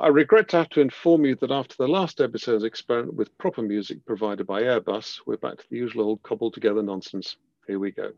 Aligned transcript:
I 0.00 0.08
regret 0.08 0.48
to 0.48 0.56
have 0.56 0.70
to 0.70 0.80
inform 0.80 1.26
you 1.26 1.34
that 1.36 1.50
after 1.50 1.74
the 1.76 1.86
last 1.86 2.22
episode's 2.22 2.64
experiment 2.64 3.16
with 3.16 3.36
proper 3.36 3.60
music 3.60 4.06
provided 4.06 4.46
by 4.46 4.62
Airbus, 4.62 5.20
we're 5.26 5.36
back 5.36 5.58
to 5.58 5.64
the 5.68 5.76
usual 5.76 6.06
old 6.06 6.22
cobbled 6.22 6.54
together 6.54 6.82
nonsense. 6.82 7.36
Here 7.66 7.78
we 7.78 7.90
go. 7.90 8.12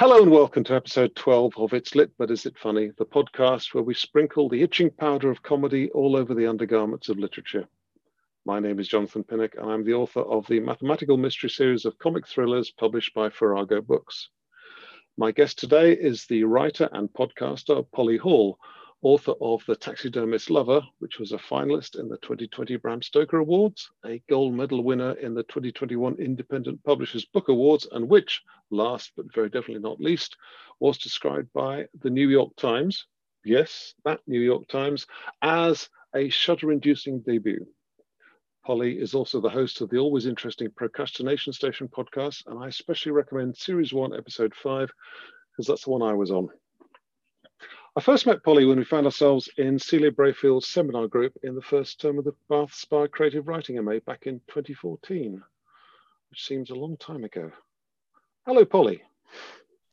Hello 0.00 0.22
and 0.22 0.30
welcome 0.30 0.64
to 0.64 0.74
episode 0.74 1.14
12 1.14 1.58
of 1.58 1.74
It's 1.74 1.94
Lit 1.94 2.10
But 2.16 2.30
Is 2.30 2.46
It 2.46 2.56
Funny, 2.56 2.90
the 2.96 3.04
podcast 3.04 3.74
where 3.74 3.84
we 3.84 3.92
sprinkle 3.92 4.48
the 4.48 4.62
itching 4.62 4.88
powder 4.88 5.30
of 5.30 5.42
comedy 5.42 5.90
all 5.90 6.16
over 6.16 6.32
the 6.32 6.46
undergarments 6.46 7.10
of 7.10 7.18
literature. 7.18 7.68
My 8.46 8.60
name 8.60 8.80
is 8.80 8.88
Jonathan 8.88 9.24
Pinnock 9.24 9.56
and 9.58 9.70
I'm 9.70 9.84
the 9.84 9.92
author 9.92 10.22
of 10.22 10.46
the 10.46 10.58
mathematical 10.58 11.18
mystery 11.18 11.50
series 11.50 11.84
of 11.84 11.98
comic 11.98 12.26
thrillers 12.26 12.70
published 12.70 13.12
by 13.12 13.28
Farrago 13.28 13.82
Books. 13.82 14.30
My 15.18 15.32
guest 15.32 15.58
today 15.58 15.92
is 15.92 16.24
the 16.24 16.44
writer 16.44 16.88
and 16.92 17.12
podcaster 17.12 17.84
Polly 17.92 18.16
Hall, 18.16 18.58
author 19.02 19.32
of 19.40 19.64
The 19.66 19.76
Taxidermist 19.76 20.50
Lover, 20.50 20.82
which 20.98 21.18
was 21.18 21.32
a 21.32 21.38
finalist 21.38 21.98
in 21.98 22.08
the 22.08 22.18
2020 22.18 22.76
Bram 22.76 23.00
Stoker 23.00 23.38
Awards, 23.38 23.90
a 24.04 24.22
gold 24.28 24.54
medal 24.54 24.84
winner 24.84 25.12
in 25.12 25.32
the 25.32 25.42
2021 25.44 26.16
Independent 26.16 26.84
Publishers 26.84 27.24
Book 27.24 27.48
Awards, 27.48 27.88
and 27.92 28.08
which, 28.08 28.42
last 28.70 29.12
but 29.16 29.32
very 29.34 29.48
definitely 29.48 29.82
not 29.82 30.00
least, 30.00 30.36
was 30.80 30.98
described 30.98 31.50
by 31.54 31.86
the 32.02 32.10
New 32.10 32.28
York 32.28 32.54
Times, 32.56 33.06
yes, 33.42 33.94
that 34.04 34.20
New 34.26 34.40
York 34.40 34.68
Times, 34.68 35.06
as 35.40 35.88
a 36.14 36.28
shudder 36.28 36.70
inducing 36.70 37.20
debut. 37.20 37.66
Polly 38.66 39.00
is 39.00 39.14
also 39.14 39.40
the 39.40 39.48
host 39.48 39.80
of 39.80 39.88
the 39.88 39.96
always 39.96 40.26
interesting 40.26 40.70
Procrastination 40.76 41.54
Station 41.54 41.88
podcast, 41.88 42.46
and 42.46 42.62
I 42.62 42.68
especially 42.68 43.12
recommend 43.12 43.56
Series 43.56 43.94
1, 43.94 44.14
Episode 44.14 44.54
5, 44.54 44.90
because 45.52 45.66
that's 45.66 45.84
the 45.84 45.90
one 45.90 46.02
I 46.02 46.12
was 46.12 46.30
on. 46.30 46.50
I 47.96 48.00
first 48.00 48.24
met 48.24 48.44
Polly 48.44 48.64
when 48.64 48.78
we 48.78 48.84
found 48.84 49.06
ourselves 49.06 49.48
in 49.56 49.76
Celia 49.76 50.12
Brayfield's 50.12 50.68
seminar 50.68 51.08
group 51.08 51.36
in 51.42 51.56
the 51.56 51.62
first 51.62 52.00
term 52.00 52.18
of 52.18 52.24
the 52.24 52.34
Bath 52.48 52.72
Spa 52.72 53.08
Creative 53.08 53.48
Writing 53.48 53.84
MA 53.84 53.98
back 54.06 54.28
in 54.28 54.40
2014, 54.46 55.42
which 56.30 56.46
seems 56.46 56.70
a 56.70 56.74
long 56.76 56.96
time 56.98 57.24
ago. 57.24 57.50
Hello, 58.46 58.64
Polly. 58.64 59.02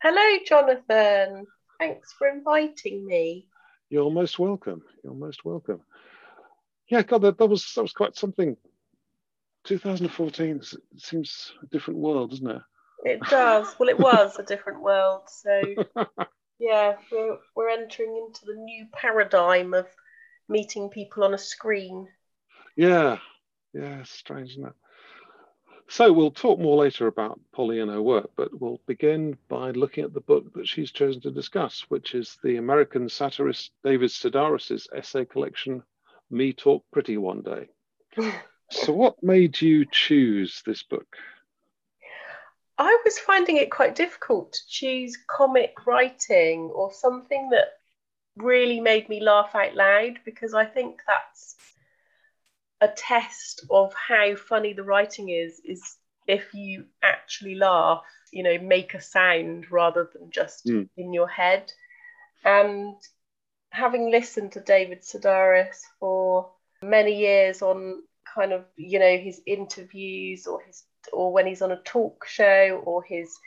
Hello, 0.03 0.37
Jonathan. 0.45 1.47
Thanks 1.79 2.13
for 2.13 2.27
inviting 2.27 3.03
me. 3.03 3.47
You're 3.89 4.11
most 4.11 4.37
welcome. 4.37 4.83
You're 5.03 5.15
most 5.15 5.43
welcome. 5.43 5.81
Yeah, 6.89 7.01
God, 7.01 7.23
that, 7.23 7.39
that 7.39 7.47
was 7.47 7.73
that 7.73 7.81
was 7.81 7.93
quite 7.93 8.15
something. 8.15 8.55
2014 9.63 10.61
seems 10.97 11.51
a 11.63 11.65
different 11.65 11.99
world, 11.99 12.29
doesn't 12.29 12.47
it? 12.47 12.61
It 13.03 13.21
does. 13.21 13.75
Well, 13.79 13.89
it 13.89 13.99
was 13.99 14.37
a 14.37 14.43
different 14.43 14.81
world. 14.81 15.23
So 15.27 15.61
Yeah, 16.59 16.95
we're 17.11 17.37
we're 17.55 17.69
entering 17.69 18.15
into 18.17 18.45
the 18.45 18.55
new 18.55 18.87
paradigm 18.91 19.73
of 19.73 19.87
meeting 20.49 20.89
people 20.89 21.23
on 21.23 21.33
a 21.33 21.37
screen. 21.37 22.07
Yeah, 22.75 23.17
yeah, 23.73 24.03
strange, 24.03 24.51
isn't 24.51 24.67
it? 24.67 24.73
So 25.89 26.11
we'll 26.11 26.31
talk 26.31 26.59
more 26.59 26.75
later 26.75 27.07
about 27.07 27.39
Polly 27.53 27.79
and 27.79 27.89
her 27.89 28.01
work, 28.01 28.31
but 28.35 28.49
we'll 28.59 28.81
begin 28.87 29.37
by 29.47 29.71
looking 29.71 30.03
at 30.03 30.13
the 30.13 30.19
book 30.19 30.53
that 30.53 30.67
she's 30.67 30.91
chosen 30.91 31.21
to 31.21 31.31
discuss, 31.31 31.85
which 31.87 32.13
is 32.13 32.37
the 32.43 32.57
American 32.57 33.07
satirist 33.07 33.71
David 33.85 34.09
Sedaris's 34.09 34.89
essay 34.93 35.23
collection, 35.23 35.83
Me 36.29 36.51
Talk 36.51 36.83
Pretty 36.91 37.17
One 37.17 37.41
Day. 37.41 37.69
so 38.69 38.91
what 38.91 39.23
made 39.23 39.61
you 39.61 39.85
choose 39.89 40.61
this 40.65 40.83
book? 40.83 41.07
I 42.77 43.01
was 43.03 43.17
finding 43.17 43.57
it 43.57 43.71
quite 43.71 43.95
difficult 43.95 44.53
to 44.53 44.59
choose 44.69 45.17
comic 45.27 45.85
writing 45.87 46.69
or 46.73 46.93
something 46.93 47.49
that 47.49 47.69
really 48.35 48.79
made 48.79 49.09
me 49.09 49.19
laugh 49.19 49.55
out 49.55 49.75
loud 49.75 50.19
because 50.23 50.53
I 50.53 50.65
think 50.65 51.01
that's 51.07 51.55
a 52.81 52.87
test 52.87 53.65
of 53.71 53.93
how 53.93 54.35
funny 54.35 54.73
the 54.73 54.83
writing 54.83 55.29
is 55.29 55.59
is 55.65 55.97
if 56.27 56.53
you 56.53 56.85
actually 57.01 57.55
laugh, 57.55 58.03
you 58.31 58.43
know, 58.43 58.59
make 58.59 58.93
a 58.93 59.01
sound 59.01 59.71
rather 59.71 60.09
than 60.13 60.29
just 60.29 60.65
mm. 60.65 60.87
in 60.97 61.13
your 61.13 61.27
head. 61.27 61.71
And 62.43 62.95
having 63.71 64.11
listened 64.11 64.51
to 64.51 64.59
David 64.59 65.01
Sedaris 65.01 65.81
for 65.99 66.51
many 66.83 67.17
years 67.17 67.61
on 67.61 68.03
kind 68.35 68.51
of, 68.51 68.65
you 68.75 68.99
know, 68.99 69.17
his 69.17 69.41
interviews 69.47 70.45
or 70.45 70.61
his 70.61 70.83
or 71.13 71.31
when 71.31 71.47
he's 71.47 71.61
on 71.61 71.71
a 71.71 71.81
talk 71.83 72.25
show 72.27 72.81
or 72.85 73.03
his 73.03 73.37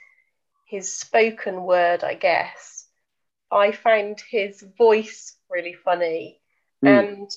his 0.67 0.93
spoken 0.93 1.63
word, 1.63 2.03
I 2.03 2.13
guess, 2.13 2.87
I 3.51 3.73
found 3.73 4.21
his 4.29 4.63
voice 4.77 5.35
really 5.49 5.73
funny. 5.73 6.39
Mm. 6.83 6.99
And 6.99 7.31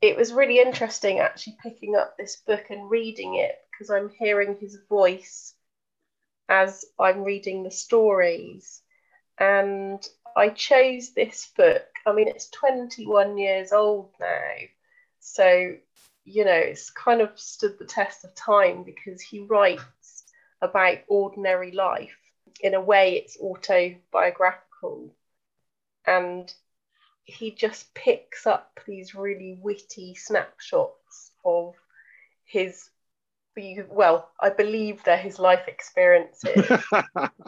it 0.00 0.16
was 0.16 0.32
really 0.32 0.58
interesting 0.58 1.18
actually 1.20 1.56
picking 1.62 1.94
up 1.94 2.16
this 2.16 2.36
book 2.46 2.70
and 2.70 2.90
reading 2.90 3.36
it 3.36 3.54
because 3.70 3.90
I'm 3.90 4.10
hearing 4.18 4.56
his 4.58 4.78
voice 4.88 5.54
as 6.48 6.84
I'm 6.98 7.22
reading 7.22 7.62
the 7.62 7.70
stories. 7.70 8.80
And 9.38 10.04
I 10.36 10.48
chose 10.48 11.12
this 11.14 11.50
book. 11.56 11.84
I 12.06 12.12
mean, 12.12 12.28
it's 12.28 12.48
21 12.50 13.38
years 13.38 13.72
old 13.72 14.10
now. 14.18 14.52
So 15.20 15.76
you 16.24 16.44
know, 16.44 16.52
it's 16.52 16.90
kind 16.90 17.20
of 17.20 17.38
stood 17.38 17.78
the 17.78 17.84
test 17.84 18.24
of 18.24 18.34
time 18.34 18.84
because 18.84 19.20
he 19.20 19.40
writes 19.40 20.24
about 20.60 20.98
ordinary 21.08 21.72
life. 21.72 22.16
In 22.60 22.74
a 22.74 22.80
way, 22.80 23.14
it's 23.14 23.38
autobiographical. 23.40 25.14
And 26.06 26.52
he 27.24 27.50
just 27.52 27.92
picks 27.94 28.46
up 28.46 28.80
these 28.86 29.14
really 29.14 29.58
witty 29.60 30.14
snapshots 30.14 31.32
of 31.44 31.74
his 32.44 32.88
well, 33.90 34.30
I 34.40 34.48
believe 34.48 35.04
they're 35.04 35.18
his 35.18 35.38
life 35.38 35.68
experiences. 35.68 36.70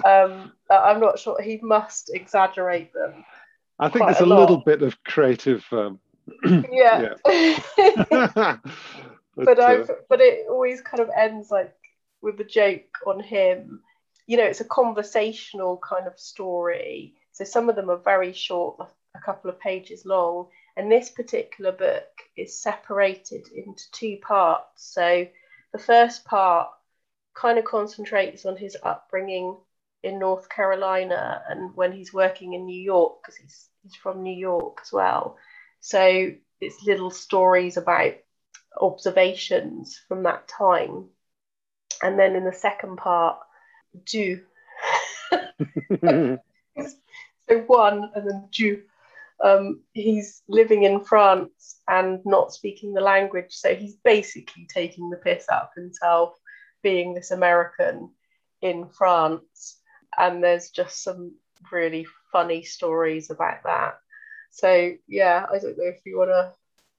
um, 0.05 0.53
I'm 0.71 1.01
not 1.01 1.19
sure 1.19 1.41
he 1.41 1.59
must 1.63 2.11
exaggerate 2.13 2.93
them. 2.93 3.25
I 3.79 3.89
think 3.89 4.05
there's 4.05 4.21
a, 4.21 4.25
a 4.25 4.27
little 4.27 4.59
bit 4.59 4.83
of 4.83 5.03
creative 5.05 5.65
um, 5.73 5.99
yeah. 6.71 7.15
but, 7.25 8.61
but 9.37 9.61
I've 9.61 9.91
uh, 9.91 9.95
but 10.09 10.21
it 10.21 10.47
always 10.49 10.81
kind 10.81 11.01
of 11.01 11.11
ends 11.17 11.51
like 11.51 11.75
with 12.23 12.41
a 12.41 12.45
joke 12.45 12.99
on 13.07 13.21
him. 13.21 13.81
You 14.27 14.39
know, 14.39 14.45
it's 14.45 14.61
a 14.61 14.65
conversational 14.65 15.79
kind 15.79 16.07
of 16.07 16.19
story. 16.19 17.15
So 17.33 17.45
some 17.45 17.69
of 17.69 17.77
them 17.77 17.91
are 17.91 17.99
very 17.99 18.33
short, 18.33 18.89
a 19.15 19.21
couple 19.21 19.51
of 19.51 19.61
pages 19.61 20.07
long. 20.07 20.49
And 20.77 20.91
this 20.91 21.11
particular 21.11 21.73
book 21.73 22.09
is 22.37 22.59
separated 22.59 23.49
into 23.49 23.91
two 23.93 24.19
parts. 24.23 24.93
So 24.93 25.27
the 25.73 25.79
first 25.79 26.25
part 26.25 26.69
kind 27.35 27.59
of 27.59 27.65
concentrates 27.65 28.47
on 28.47 28.57
his 28.57 28.77
upbringing 28.83 29.57
in 30.03 30.19
North 30.19 30.49
Carolina 30.49 31.43
and 31.49 31.75
when 31.75 31.93
he's 31.93 32.13
working 32.13 32.55
in 32.55 32.67
New 32.67 32.81
York, 32.81 33.23
because 33.23 33.37
he's, 33.37 33.69
he's 33.83 33.97
from 33.97 34.23
New 34.23 34.37
York 34.37 34.79
as 34.83 34.93
well. 34.93 35.37
So 35.85 36.33
it's 36.63 36.83
little 36.87 37.11
stories 37.11 37.77
about 37.77 38.15
observations 38.81 40.01
from 40.09 40.23
that 40.23 40.49
time. 40.49 41.11
And 42.03 42.19
then 42.19 42.37
in 42.37 42.45
the 42.47 42.55
second 42.55 42.97
part, 42.97 43.37
do. 44.07 44.41
so 46.01 46.39
one 47.67 48.11
and 48.15 48.31
then 48.31 48.49
do. 48.51 48.81
Um, 49.45 49.83
he's 49.93 50.41
living 50.49 50.85
in 50.85 51.05
France 51.05 51.79
and 51.87 52.21
not 52.25 52.55
speaking 52.55 52.95
the 52.95 53.03
language, 53.03 53.53
so 53.53 53.75
he's 53.75 53.97
basically 53.97 54.67
taking 54.73 55.11
the 55.11 55.19
piss 55.19 55.45
out 55.53 55.65
of 55.65 55.69
himself 55.77 56.33
being 56.83 57.13
this 57.13 57.31
American 57.31 58.09
in 58.63 58.89
France. 58.89 59.83
And 60.17 60.43
there's 60.43 60.71
just 60.71 61.03
some 61.03 61.35
really 61.71 62.07
funny 62.33 62.63
stories 62.63 63.29
about 63.29 63.65
that. 63.65 63.99
So 64.55 64.93
yeah, 65.09 65.47
I 65.53 65.59
don't 65.59 65.77
know 65.77 65.85
if 65.85 66.01
you 66.07 66.17
want 66.17 66.31
to 66.31 66.53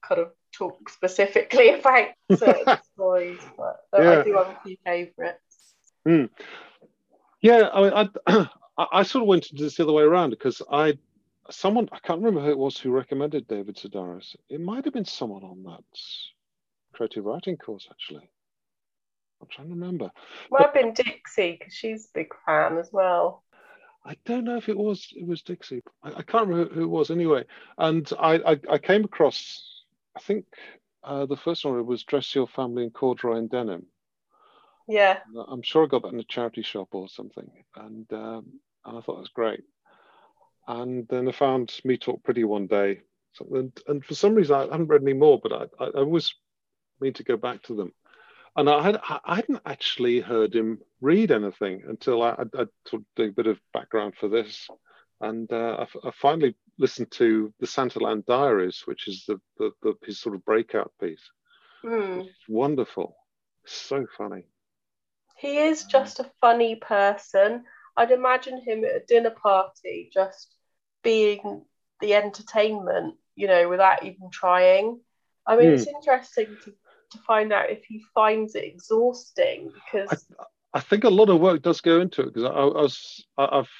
kind 0.06 0.20
of 0.20 0.32
talk 0.52 0.90
specifically 0.90 1.70
about 1.80 2.08
certain 2.36 2.76
stories, 2.94 3.40
but 3.56 3.80
yeah. 3.94 4.20
I 4.20 4.24
do 4.24 4.34
have 4.34 4.48
a 4.48 4.58
few 4.62 4.76
favourites. 4.84 5.74
Mm. 6.06 6.28
Yeah, 7.40 7.70
I 7.72 7.82
mean, 7.82 8.10
I, 8.78 8.86
I 8.92 9.02
sort 9.04 9.22
of 9.22 9.28
went 9.28 9.50
into 9.50 9.64
this 9.64 9.76
the 9.76 9.84
other 9.84 9.94
way 9.94 10.02
around 10.02 10.30
because 10.30 10.60
I 10.70 10.98
someone 11.50 11.88
I 11.92 11.98
can't 12.00 12.20
remember 12.20 12.42
who 12.42 12.50
it 12.50 12.58
was 12.58 12.76
who 12.76 12.90
recommended 12.90 13.48
David 13.48 13.76
Sedaris. 13.76 14.36
It 14.50 14.60
might 14.60 14.84
have 14.84 14.92
been 14.92 15.06
someone 15.06 15.42
on 15.42 15.62
that 15.62 15.84
creative 16.92 17.24
writing 17.24 17.56
course 17.56 17.88
actually. 17.90 18.28
I'm 19.40 19.48
trying 19.50 19.68
to 19.68 19.74
remember. 19.74 20.10
Might 20.50 20.62
have 20.62 20.74
been 20.74 20.92
Dixie 20.92 21.56
because 21.58 21.74
she's 21.74 22.04
a 22.06 22.18
big 22.18 22.34
fan 22.44 22.76
as 22.76 22.90
well. 22.92 23.44
I 24.06 24.16
don't 24.24 24.44
know 24.44 24.56
if 24.56 24.68
it 24.68 24.76
was 24.76 25.08
it 25.16 25.26
was 25.26 25.42
Dixie. 25.42 25.82
I, 26.02 26.08
I 26.10 26.22
can't 26.22 26.48
remember 26.48 26.72
who 26.72 26.84
it 26.84 26.88
was 26.88 27.10
anyway. 27.10 27.44
And 27.76 28.10
I 28.18 28.34
I, 28.52 28.60
I 28.70 28.78
came 28.78 29.04
across 29.04 29.84
I 30.16 30.20
think 30.20 30.46
uh, 31.04 31.26
the 31.26 31.36
first 31.36 31.64
one 31.64 31.84
was 31.86 32.04
Dress 32.04 32.34
Your 32.34 32.48
Family 32.48 32.84
in 32.84 32.90
Corduroy 32.90 33.38
and 33.38 33.50
Denim. 33.50 33.86
Yeah. 34.88 35.18
I'm 35.48 35.62
sure 35.62 35.84
I 35.84 35.88
got 35.88 36.02
that 36.02 36.12
in 36.12 36.20
a 36.20 36.24
charity 36.24 36.62
shop 36.62 36.88
or 36.92 37.08
something, 37.08 37.50
and 37.76 38.12
um, 38.12 38.46
and 38.84 38.98
I 38.98 39.00
thought 39.00 39.18
it 39.18 39.20
was 39.20 39.28
great. 39.28 39.64
And 40.68 41.06
then 41.08 41.28
I 41.28 41.32
found 41.32 41.72
Me 41.84 41.96
Talk 41.96 42.22
Pretty 42.22 42.44
one 42.44 42.66
day, 42.66 43.00
and, 43.52 43.72
and 43.86 44.04
for 44.04 44.14
some 44.14 44.34
reason 44.34 44.56
I 44.56 44.62
haven't 44.62 44.88
read 44.88 45.02
any 45.02 45.12
more, 45.12 45.40
but 45.40 45.52
I, 45.52 45.84
I, 45.84 45.88
I 45.88 45.98
always 45.98 46.34
mean 47.00 47.12
to 47.14 47.24
go 47.24 47.36
back 47.36 47.62
to 47.64 47.74
them. 47.76 47.92
And 48.56 48.70
I, 48.70 48.82
had, 48.82 49.00
I 49.24 49.36
hadn't 49.36 49.60
actually 49.66 50.20
heard 50.20 50.54
him 50.54 50.78
read 51.02 51.30
anything 51.30 51.82
until 51.86 52.22
I, 52.22 52.30
I, 52.30 52.42
I 52.54 52.66
sort 52.86 53.02
of 53.02 53.04
did 53.14 53.28
a 53.30 53.32
bit 53.32 53.46
of 53.46 53.60
background 53.74 54.14
for 54.18 54.28
this. 54.28 54.66
And 55.20 55.50
uh, 55.52 55.84
I, 56.04 56.08
I, 56.08 56.10
finally 56.10 56.56
listened 56.78 57.10
to 57.12 57.52
the 57.60 57.66
Santaland 57.66 58.24
Diaries, 58.26 58.82
which 58.86 59.08
is 59.08 59.24
the, 59.26 59.38
the, 59.58 59.70
the 59.82 59.94
his 60.04 60.20
sort 60.20 60.34
of 60.34 60.44
breakout 60.44 60.92
piece. 61.00 61.22
Mm. 61.84 62.26
It's 62.26 62.48
wonderful, 62.48 63.16
so 63.66 64.06
funny. 64.16 64.44
He 65.36 65.58
is 65.58 65.84
just 65.84 66.20
a 66.20 66.30
funny 66.40 66.76
person. 66.76 67.64
I'd 67.96 68.10
imagine 68.10 68.60
him 68.60 68.84
at 68.84 68.96
a 68.96 69.04
dinner 69.06 69.30
party 69.30 70.10
just 70.12 70.54
being 71.02 71.64
the 72.00 72.14
entertainment, 72.14 73.14
you 73.36 73.48
know, 73.48 73.68
without 73.68 74.04
even 74.04 74.30
trying. 74.30 75.00
I 75.46 75.56
mean, 75.56 75.68
mm. 75.68 75.72
it's 75.74 75.84
hmm. 75.84 75.96
interesting 75.96 76.56
to, 76.64 76.74
to 77.16 77.22
find 77.22 77.52
out 77.52 77.70
if 77.70 77.84
he 77.84 78.04
finds 78.14 78.54
it 78.54 78.64
exhausting 78.64 79.72
because. 79.72 80.26
I, 80.38 80.44
I 80.74 80.80
think 80.80 81.04
a 81.04 81.10
lot 81.10 81.30
of 81.30 81.40
work 81.40 81.62
does 81.62 81.80
go 81.80 82.00
into 82.00 82.22
it 82.22 82.34
because 82.34 82.44
I, 82.44 82.50
I, 82.50 82.82
was 82.82 83.24
I've 83.38 83.70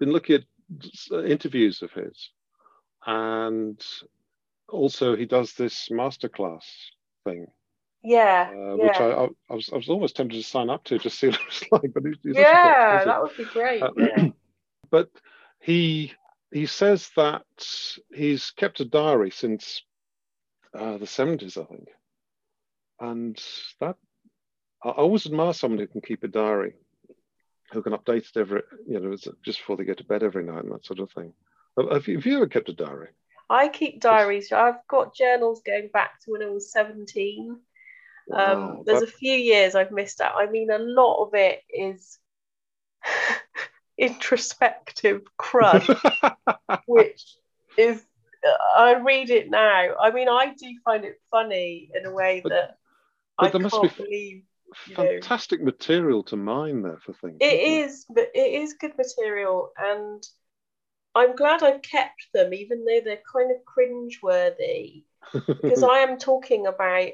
been 0.00 0.12
looking 0.12 0.36
at 0.36 1.24
interviews 1.26 1.82
of 1.82 1.92
his, 1.92 2.30
and 3.06 3.84
also 4.68 5.14
he 5.14 5.26
does 5.26 5.52
this 5.52 5.90
masterclass 5.90 6.64
thing 7.24 7.48
yeah, 8.02 8.50
uh, 8.52 8.74
yeah. 8.74 8.74
which 8.74 8.96
I, 8.96 9.10
I, 9.10 9.28
I, 9.50 9.54
was 9.54 9.70
I 9.72 9.76
was 9.76 9.88
almost 9.88 10.16
tempted 10.16 10.36
to 10.36 10.42
sign 10.42 10.70
up 10.70 10.84
to 10.84 10.98
to 10.98 11.10
see 11.10 11.26
what 11.28 11.40
it 11.40 11.46
was 11.46 11.64
like. 11.72 11.94
But 11.94 12.04
he's, 12.04 12.16
he's 12.22 12.36
yeah, 12.36 13.04
that 13.04 13.22
would 13.22 13.36
be 13.36 13.44
great. 13.44 13.82
Uh, 13.82 13.90
yeah. 13.96 14.28
but 14.90 15.10
he 15.60 16.12
he 16.52 16.66
says 16.66 17.10
that 17.16 17.44
he's 18.14 18.50
kept 18.52 18.80
a 18.80 18.84
diary 18.84 19.30
since 19.30 19.82
uh, 20.74 20.98
the 20.98 21.06
seventies, 21.06 21.56
I 21.56 21.64
think, 21.64 21.88
and 23.00 23.40
that 23.80 23.96
I 24.84 24.90
always 24.90 25.26
admire 25.26 25.52
someone 25.52 25.80
who 25.80 25.86
can 25.86 26.00
keep 26.00 26.22
a 26.22 26.28
diary, 26.28 26.74
who 27.72 27.82
can 27.82 27.92
update 27.92 28.28
it 28.28 28.36
every 28.36 28.62
you 28.86 29.00
know 29.00 29.16
just 29.44 29.58
before 29.58 29.76
they 29.76 29.84
go 29.84 29.94
to 29.94 30.04
bed 30.04 30.22
every 30.22 30.44
night 30.44 30.64
and 30.64 30.72
that 30.72 30.86
sort 30.86 31.00
of 31.00 31.10
thing. 31.12 31.32
Have 31.78 32.08
you, 32.08 32.16
have 32.16 32.26
you 32.26 32.36
ever 32.36 32.46
kept 32.46 32.68
a 32.68 32.72
diary? 32.72 33.08
I 33.50 33.68
keep 33.68 34.00
diaries. 34.00 34.52
I've 34.52 34.86
got 34.88 35.14
journals 35.14 35.62
going 35.64 35.88
back 35.92 36.20
to 36.20 36.32
when 36.32 36.42
I 36.42 36.50
was 36.50 36.72
17. 36.72 37.58
Um, 38.34 38.82
there's 38.84 39.02
a 39.02 39.06
few 39.06 39.32
years 39.32 39.74
I've 39.74 39.92
missed 39.92 40.20
out. 40.20 40.34
I 40.36 40.50
mean, 40.50 40.70
a 40.70 40.78
lot 40.78 41.24
of 41.24 41.34
it 41.34 41.62
is 41.70 42.18
introspective 43.98 45.22
crud, 45.40 45.86
which 46.86 47.24
is 47.78 48.04
I 48.76 48.94
read 48.94 49.30
it 49.30 49.50
now. 49.50 49.94
I 50.00 50.10
mean, 50.10 50.28
I 50.28 50.54
do 50.58 50.66
find 50.84 51.04
it 51.04 51.20
funny 51.30 51.90
in 51.94 52.06
a 52.06 52.12
way 52.12 52.42
that 52.44 52.77
but 53.38 53.46
I 53.46 53.50
there 53.50 53.60
must 53.60 53.82
be 53.82 53.88
believe. 54.02 54.42
Fantastic 54.94 55.60
know. 55.60 55.66
material 55.66 56.22
to 56.24 56.36
mine 56.36 56.82
there 56.82 56.98
for 56.98 57.14
things. 57.14 57.38
It 57.40 57.60
is, 57.60 58.00
it? 58.10 58.14
but 58.14 58.28
it 58.34 58.62
is 58.62 58.74
good 58.74 58.92
material, 58.98 59.70
and 59.78 60.22
I'm 61.14 61.34
glad 61.34 61.62
I've 61.62 61.80
kept 61.82 62.28
them, 62.34 62.52
even 62.52 62.84
though 62.84 63.00
they're 63.02 63.22
kind 63.32 63.50
of 63.50 63.64
cringe-worthy, 63.64 65.04
because 65.32 65.82
I 65.82 65.98
am 65.98 66.18
talking 66.18 66.66
about 66.66 67.12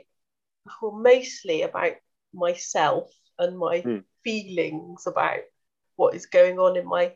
well, 0.82 0.92
mostly 0.92 1.62
about 1.62 1.92
myself 2.32 3.10
and 3.38 3.58
my 3.58 3.82
mm. 3.82 4.04
feelings 4.22 5.06
about 5.06 5.40
what 5.96 6.14
is 6.14 6.26
going 6.26 6.58
on 6.58 6.76
in 6.76 6.86
my 6.86 7.12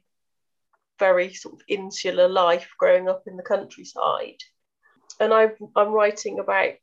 very 0.99 1.32
sort 1.32 1.54
of 1.54 1.62
insular 1.69 2.28
life 2.28 2.69
growing 2.78 3.08
up 3.08 3.25
in 3.26 3.37
the 3.37 3.43
countryside. 3.43 4.38
And 5.20 5.32
i 5.32 5.50
am 5.76 5.93
writing 5.93 6.38
about 6.38 6.75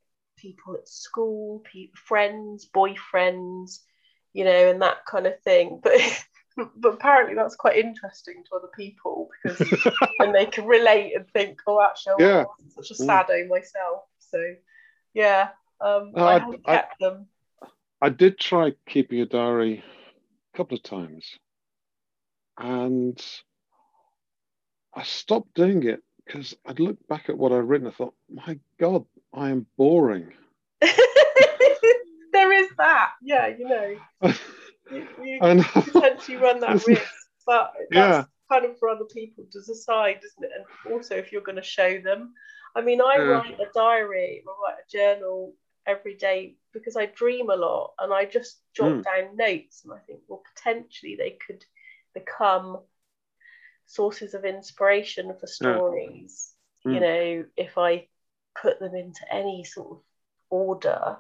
people 0.45 0.75
at 0.75 0.87
school, 0.87 1.63
people, 1.71 1.95
friends, 2.05 2.69
boyfriends, 2.73 3.79
you 4.33 4.43
know, 4.43 4.69
and 4.69 4.81
that 4.81 5.05
kind 5.05 5.27
of 5.27 5.39
thing. 5.41 5.81
But 6.57 6.69
but 6.77 6.93
apparently 6.93 7.35
that's 7.35 7.57
quite 7.57 7.75
interesting 7.75 8.41
to 8.45 8.55
other 8.55 8.69
people 8.73 9.27
because 9.43 9.59
and 10.19 10.33
they 10.33 10.45
can 10.45 10.65
relate 10.65 11.13
and 11.13 11.27
think, 11.31 11.59
oh, 11.67 11.81
actually. 11.83 12.23
I'm 12.23 12.69
such 12.69 12.91
a 12.91 12.95
sado 12.95 13.45
myself. 13.49 14.03
So 14.19 14.41
yeah, 15.13 15.49
um, 15.81 16.13
I 16.15 16.33
haven't 16.39 16.61
I, 16.65 16.75
kept 16.75 16.93
I, 17.01 17.05
them. 17.05 17.27
I 18.01 18.07
did 18.07 18.39
try 18.39 18.71
keeping 18.87 19.19
a 19.19 19.25
diary 19.25 19.83
a 20.53 20.57
couple 20.57 20.77
of 20.77 20.83
times, 20.83 21.25
and 22.57 23.21
I 24.93 25.03
stopped 25.03 25.55
doing 25.55 25.83
it 25.83 26.01
because 26.25 26.55
I'd 26.65 26.79
look 26.79 27.05
back 27.09 27.27
at 27.27 27.37
what 27.37 27.51
I'd 27.51 27.57
written. 27.57 27.87
I 27.87 27.91
thought, 27.91 28.13
my 28.31 28.57
God, 28.79 29.05
I 29.35 29.49
am 29.49 29.65
boring. 29.77 30.31
there 30.81 32.51
is 32.53 32.69
that, 32.77 33.11
yeah, 33.21 33.47
you 33.47 33.67
know. 33.67 33.95
you, 34.91 35.07
you 35.23 35.39
and, 35.41 35.63
potentially 35.63 36.37
run 36.37 36.61
that 36.61 36.85
risk, 36.87 37.03
but 37.45 37.73
that's 37.91 38.17
yeah. 38.17 38.23
kind 38.49 38.65
of 38.65 38.79
for 38.79 38.89
other 38.89 39.05
people 39.05 39.43
to 39.51 39.61
decide, 39.61 40.21
isn't 40.23 40.43
it? 40.43 40.51
And 40.85 40.93
also, 40.93 41.15
if 41.15 41.31
you're 41.31 41.41
going 41.41 41.57
to 41.57 41.63
show 41.63 41.99
them. 41.99 42.33
I 42.75 42.81
mean, 42.81 43.01
I 43.01 43.15
yeah. 43.15 43.23
write 43.23 43.59
a 43.59 43.67
diary, 43.73 44.43
I 44.47 44.69
write 44.69 44.79
a 44.85 44.91
journal 44.97 45.53
every 45.85 46.15
day 46.15 46.55
because 46.73 46.95
I 46.95 47.05
dream 47.05 47.49
a 47.49 47.55
lot 47.55 47.93
and 47.99 48.13
I 48.13 48.25
just 48.25 48.59
jot 48.75 48.91
mm. 48.91 49.03
down 49.03 49.37
notes 49.37 49.83
and 49.83 49.93
I 49.93 49.99
think 49.99 50.19
well 50.27 50.41
potentially 50.55 51.15
they 51.15 51.37
could 51.45 51.63
become 52.13 52.79
sources 53.85 54.33
of 54.33 54.45
inspiration 54.45 55.31
for 55.39 55.45
stories 55.45 56.53
mm. 56.85 56.93
you 56.95 56.99
know 56.99 57.45
if 57.55 57.77
I 57.77 58.07
put 58.61 58.79
them 58.79 58.95
into 58.95 59.21
any 59.31 59.63
sort 59.63 59.91
of 59.91 59.99
order 60.49 61.17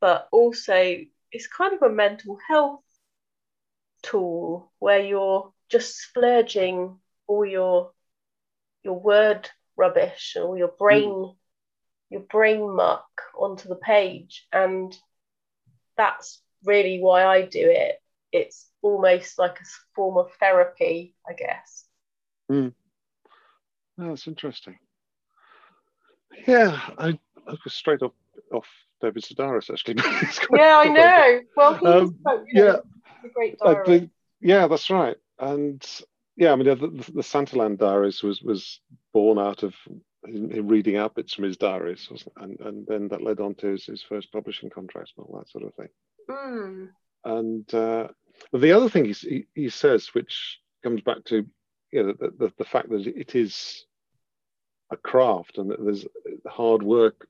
but 0.00 0.28
also 0.32 0.96
it's 1.30 1.46
kind 1.46 1.74
of 1.74 1.82
a 1.82 1.92
mental 1.92 2.38
health 2.48 2.80
tool 4.02 4.72
where 4.78 5.00
you're 5.00 5.52
just 5.68 5.96
splurging 5.96 6.98
all 7.26 7.46
your 7.46 7.92
your 8.82 8.98
word 8.98 9.48
rubbish 9.76 10.36
or 10.40 10.58
your 10.58 10.72
brain 10.78 11.10
mm 11.10 11.34
your 12.12 12.20
brain 12.20 12.76
muck 12.76 13.08
onto 13.34 13.68
the 13.68 13.76
page. 13.76 14.46
And 14.52 14.94
that's 15.96 16.42
really 16.62 17.00
why 17.00 17.24
I 17.24 17.42
do 17.42 17.70
it. 17.70 17.96
It's 18.30 18.68
almost 18.82 19.38
like 19.38 19.58
a 19.58 19.64
form 19.94 20.18
of 20.18 20.30
therapy, 20.38 21.14
I 21.26 21.32
guess. 21.32 21.86
Mm. 22.50 22.74
Oh, 23.98 24.08
that's 24.08 24.26
interesting. 24.26 24.76
Yeah, 26.46 26.78
I, 26.98 27.18
I 27.46 27.56
was 27.64 27.74
straight 27.74 28.02
off 28.02 28.12
off 28.52 28.66
David 29.00 29.22
Sedaris 29.22 29.70
actually. 29.70 29.96
yeah, 30.58 30.78
I 30.78 30.88
know. 30.88 31.40
Well, 31.56 31.74
he's 31.74 31.88
um, 31.88 32.16
you 32.52 32.62
know, 32.62 32.72
yeah, 32.72 32.76
a 33.24 33.28
great 33.28 33.58
diary. 33.58 34.10
yeah, 34.40 34.66
that's 34.66 34.90
right. 34.90 35.16
And 35.38 35.84
yeah, 36.36 36.52
I 36.52 36.56
mean, 36.56 36.66
the, 36.66 36.76
the, 36.76 37.12
the 37.12 37.22
Santaland 37.22 37.78
Diaries 37.78 38.22
was 38.22 38.42
was 38.42 38.80
born 39.12 39.38
out 39.38 39.62
of 39.62 39.74
him 40.24 40.68
reading 40.68 40.96
out 40.96 41.14
bits 41.14 41.34
from 41.34 41.44
his 41.44 41.56
diaries, 41.56 42.08
and, 42.36 42.58
and 42.60 42.86
then 42.86 43.08
that 43.08 43.22
led 43.22 43.40
on 43.40 43.54
to 43.56 43.68
his, 43.68 43.86
his 43.86 44.02
first 44.02 44.30
publishing 44.32 44.70
contracts 44.70 45.12
and 45.16 45.26
all 45.26 45.38
that 45.38 45.50
sort 45.50 45.64
of 45.64 45.74
thing. 45.74 45.88
Mm. 46.30 46.88
And 47.24 47.74
uh, 47.74 48.08
the 48.52 48.72
other 48.72 48.88
thing 48.88 49.04
he, 49.06 49.46
he 49.54 49.68
says, 49.68 50.08
which 50.14 50.60
comes 50.82 51.00
back 51.00 51.24
to 51.24 51.46
you 51.92 52.02
know, 52.02 52.14
the, 52.18 52.30
the, 52.38 52.52
the 52.58 52.64
fact 52.64 52.88
that 52.90 53.06
it 53.06 53.34
is 53.34 53.84
a 54.92 54.96
craft 54.96 55.58
and 55.58 55.70
that 55.70 55.82
there's 55.82 56.06
hard 56.46 56.82
work 56.82 57.26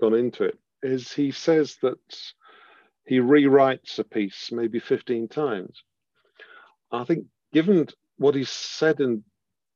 gone 0.00 0.14
into 0.14 0.44
it, 0.44 0.58
is 0.82 1.12
he 1.12 1.32
says 1.32 1.76
that 1.82 1.98
he 3.04 3.18
rewrites 3.18 3.98
a 3.98 4.04
piece 4.04 4.50
maybe 4.52 4.78
15 4.78 5.28
times. 5.28 5.82
I 6.90 7.04
think, 7.04 7.26
given 7.52 7.88
what 8.16 8.34
he's 8.34 8.50
said 8.50 9.00
in 9.00 9.24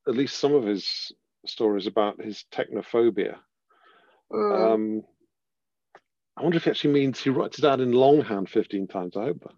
at 0.08 0.14
least 0.14 0.38
some 0.38 0.54
of 0.54 0.64
his 0.64 1.12
stories 1.44 1.86
about 1.86 2.22
his 2.22 2.44
technophobia. 2.52 3.36
Mm. 4.32 4.74
Um, 4.74 5.02
I 6.36 6.42
wonder 6.42 6.56
if 6.56 6.64
he 6.64 6.70
actually 6.70 6.92
means 6.92 7.20
he 7.20 7.30
writes 7.30 7.58
it 7.58 7.64
out 7.64 7.80
in 7.80 7.92
longhand 7.92 8.48
15 8.48 8.86
times. 8.88 9.16
I 9.16 9.24
hope. 9.24 9.52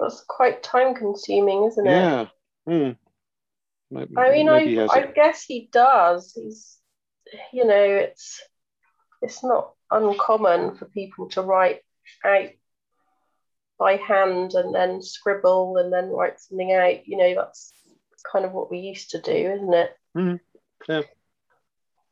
That's 0.00 0.24
quite 0.28 0.62
time 0.62 0.94
consuming, 0.94 1.64
isn't 1.64 1.86
it? 1.86 1.90
Yeah. 1.90 2.26
Mm. 2.68 2.96
Maybe, 3.90 4.16
I 4.16 4.30
mean, 4.32 4.48
I, 4.48 5.06
guess 5.14 5.44
he 5.44 5.68
does. 5.72 6.32
He's, 6.34 6.76
you 7.52 7.66
know, 7.66 7.82
it's 7.82 8.42
it's 9.22 9.42
not 9.42 9.72
uncommon 9.90 10.76
for 10.76 10.84
people 10.86 11.28
to 11.30 11.42
write 11.42 11.80
out 12.24 12.50
by 13.78 13.96
hand 13.96 14.54
and 14.54 14.74
then 14.74 15.02
scribble 15.02 15.78
and 15.78 15.92
then 15.92 16.10
write 16.10 16.40
something 16.40 16.72
out. 16.72 17.06
You 17.08 17.16
know, 17.16 17.34
that's 17.34 17.72
kind 18.30 18.44
of 18.44 18.52
what 18.52 18.70
we 18.70 18.78
used 18.78 19.10
to 19.10 19.20
do, 19.20 19.32
isn't 19.32 19.74
it? 19.74 19.96
Yeah. 20.88 21.02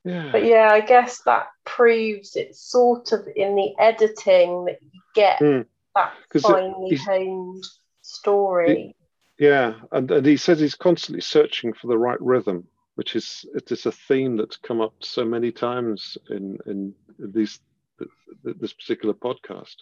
Yeah. 0.04 0.30
But 0.30 0.44
yeah, 0.44 0.68
I 0.70 0.80
guess 0.80 1.22
that 1.24 1.48
proves 1.64 2.36
it's 2.36 2.60
sort 2.60 3.12
of 3.12 3.26
in 3.34 3.56
the 3.56 3.74
editing 3.78 4.66
that 4.66 4.78
you 4.80 5.00
get 5.14 5.38
Hmm. 5.38 5.62
that 5.96 6.14
finely 6.40 6.96
honed 6.96 7.64
story. 8.02 8.94
Yeah, 9.38 9.74
and, 9.92 10.10
and 10.10 10.24
he 10.26 10.36
says 10.36 10.60
he's 10.60 10.74
constantly 10.74 11.20
searching 11.20 11.72
for 11.74 11.88
the 11.88 11.98
right 11.98 12.20
rhythm, 12.20 12.66
which 12.94 13.14
is 13.16 13.44
it 13.54 13.70
is 13.70 13.84
a 13.86 13.92
theme 13.92 14.36
that's 14.36 14.56
come 14.56 14.80
up 14.80 14.94
so 15.00 15.24
many 15.24 15.52
times 15.52 16.16
in 16.30 16.58
in 16.66 16.94
these 17.18 17.60
th- 17.98 18.10
th- 18.44 18.56
this 18.58 18.72
particular 18.72 19.14
podcast. 19.14 19.76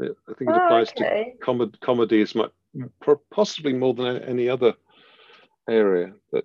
I 0.00 0.06
think 0.36 0.50
it 0.50 0.56
Oh, 0.56 0.64
applies 0.66 0.92
to 0.92 1.24
com- 1.40 1.72
comedy 1.80 2.20
as 2.20 2.34
much, 2.34 2.50
possibly 3.30 3.72
more 3.72 3.94
than 3.94 4.22
any 4.24 4.48
other 4.48 4.74
area. 5.68 6.12
That 6.32 6.44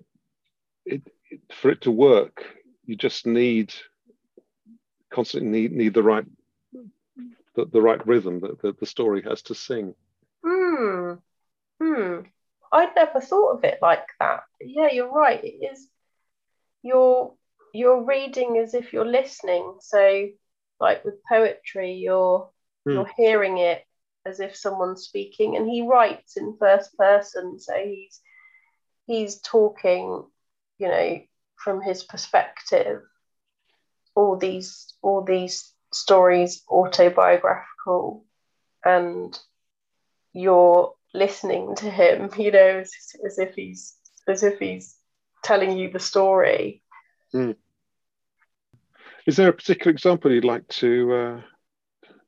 it, 0.86 1.02
it 1.30 1.40
for 1.52 1.70
it 1.70 1.80
to 1.82 1.90
work, 1.90 2.44
you 2.86 2.96
just 2.96 3.26
need 3.26 3.74
constantly 5.12 5.50
need 5.62 5.72
need 5.72 5.94
the 5.94 6.02
right 6.02 6.24
the, 7.54 7.66
the 7.66 7.82
right 7.82 8.04
rhythm 8.06 8.40
that 8.40 8.62
the, 8.62 8.72
the 8.80 8.86
story 8.86 9.22
has 9.22 9.42
to 9.42 9.54
sing. 9.54 9.94
Hmm. 10.46 11.14
Hmm. 11.80 12.20
I'd 12.72 12.94
never 12.96 13.20
thought 13.20 13.56
of 13.58 13.64
it 13.64 13.78
like 13.82 14.06
that. 14.20 14.44
Yeah, 14.60 14.88
you're 14.92 15.12
right. 15.12 15.42
It 15.44 15.64
is 15.72 15.88
you're 16.82 17.34
you're 17.72 18.04
reading 18.04 18.58
as 18.58 18.74
if 18.74 18.92
you're 18.92 19.06
listening. 19.06 19.76
So 19.80 20.28
like 20.80 21.04
with 21.04 21.22
poetry, 21.28 21.94
you're 21.94 22.50
Hmm. 22.84 22.92
you're 22.94 23.10
hearing 23.16 23.58
it 23.58 23.84
as 24.26 24.40
if 24.40 24.56
someone's 24.56 25.04
speaking 25.04 25.56
and 25.56 25.68
he 25.68 25.82
writes 25.82 26.36
in 26.36 26.56
first 26.58 26.96
person, 26.96 27.58
so 27.60 27.74
he's 27.84 28.20
he's 29.06 29.40
talking, 29.40 30.24
you 30.78 30.88
know, 30.88 31.20
from 31.56 31.80
his 31.82 32.04
perspective. 32.04 33.02
All 34.14 34.36
these 34.36 34.94
all 35.02 35.22
these 35.22 35.72
stories 35.92 36.62
autobiographical 36.70 38.24
and 38.84 39.38
you're 40.32 40.94
listening 41.14 41.74
to 41.76 41.90
him, 41.90 42.30
you 42.36 42.50
know, 42.50 42.80
as, 42.80 42.92
as 43.24 43.38
if 43.38 43.54
he's 43.54 43.96
as 44.28 44.42
if 44.42 44.58
he's 44.58 44.96
telling 45.42 45.76
you 45.76 45.90
the 45.90 45.98
story. 45.98 46.82
Is 49.26 49.36
there 49.36 49.48
a 49.48 49.52
particular 49.52 49.90
example 49.90 50.32
you'd 50.32 50.44
like 50.44 50.66
to 50.68 51.12
uh, 51.14 51.40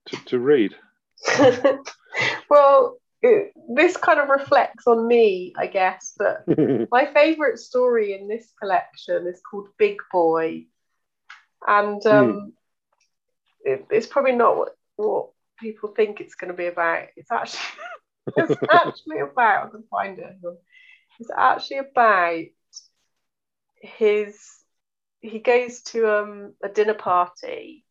to, 0.07 0.25
to 0.27 0.39
read? 0.39 0.75
well, 2.51 2.99
it, 3.23 3.53
this 3.75 3.97
kind 3.97 4.21
of 4.21 4.29
reflects 4.29 4.87
on 4.87 5.07
me, 5.07 5.55
I 5.57 5.67
guess, 5.67 6.15
but 6.17 6.45
my 6.91 7.07
favourite 7.07 7.59
story 7.59 8.13
in 8.13 8.29
this 8.29 8.53
collection 8.61 9.27
is 9.27 9.41
called 9.41 9.69
Big 9.79 9.97
Boy, 10.13 10.67
and 11.67 12.05
um, 12.07 12.53
it, 13.65 13.87
it's 13.91 14.07
probably 14.07 14.37
not 14.37 14.57
what, 14.57 14.77
what 14.97 15.29
people 15.59 15.89
think 15.89 16.21
it's 16.21 16.35
going 16.35 16.51
to 16.51 16.57
be 16.57 16.67
about. 16.67 17.07
It's 17.17 17.33
actually 17.33 17.61
it's 18.37 18.63
actually 18.71 19.21
about 19.21 19.67
I 19.67 19.71
can 19.71 19.85
find 19.91 20.19
it. 20.19 20.37
It's 21.21 21.31
actually 21.37 21.79
about 21.79 22.45
his. 23.81 24.39
He 25.21 25.39
goes 25.39 25.83
to 25.83 26.21
um, 26.21 26.55
a 26.63 26.69
dinner 26.69 26.95
party 26.95 27.85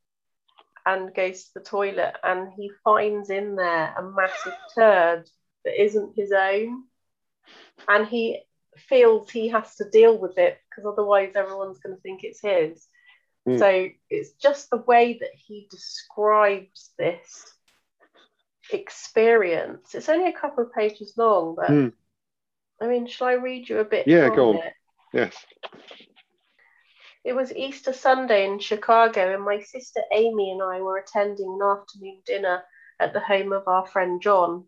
and 0.85 1.15
goes 1.15 1.45
to 1.45 1.49
the 1.55 1.61
toilet, 1.61 2.15
and 2.23 2.49
he 2.55 2.71
finds 2.83 3.29
in 3.29 3.55
there 3.55 3.93
a 3.97 4.03
massive 4.03 4.55
turd 4.75 5.29
that 5.65 5.81
isn't 5.81 6.15
his 6.15 6.31
own, 6.31 6.83
and 7.87 8.07
he 8.07 8.41
feels 8.77 9.29
he 9.29 9.49
has 9.49 9.75
to 9.75 9.89
deal 9.89 10.17
with 10.17 10.37
it 10.37 10.57
because 10.69 10.91
otherwise 10.91 11.33
everyone's 11.35 11.79
going 11.79 11.95
to 11.95 12.01
think 12.01 12.23
it's 12.23 12.41
his. 12.41 12.87
Mm. 13.47 13.59
So 13.59 13.89
it's 14.09 14.31
just 14.33 14.69
the 14.69 14.77
way 14.77 15.17
that 15.19 15.31
he 15.35 15.67
describes 15.69 16.91
this 16.97 17.52
experience. 18.71 19.93
It's 19.95 20.09
only 20.09 20.29
a 20.29 20.37
couple 20.37 20.63
of 20.63 20.73
pages 20.73 21.13
long, 21.17 21.55
but 21.55 21.69
Mm. 21.69 21.93
I 22.81 22.87
mean, 22.87 23.07
shall 23.07 23.27
I 23.27 23.33
read 23.33 23.69
you 23.69 23.79
a 23.79 23.85
bit? 23.85 24.07
Yeah, 24.07 24.29
go 24.29 24.49
on. 24.49 24.55
it? 24.57 24.73
yes. 25.13 25.45
It 27.23 27.33
was 27.33 27.55
Easter 27.55 27.93
Sunday 27.93 28.45
in 28.45 28.59
Chicago, 28.59 29.33
and 29.33 29.43
my 29.45 29.61
sister 29.61 30.01
Amy 30.11 30.51
and 30.51 30.61
I 30.61 30.81
were 30.81 30.97
attending 30.97 31.47
an 31.47 31.61
afternoon 31.65 32.21
dinner 32.25 32.63
at 32.99 33.13
the 33.13 33.21
home 33.21 33.53
of 33.53 33.67
our 33.67 33.85
friend 33.87 34.21
John. 34.21 34.67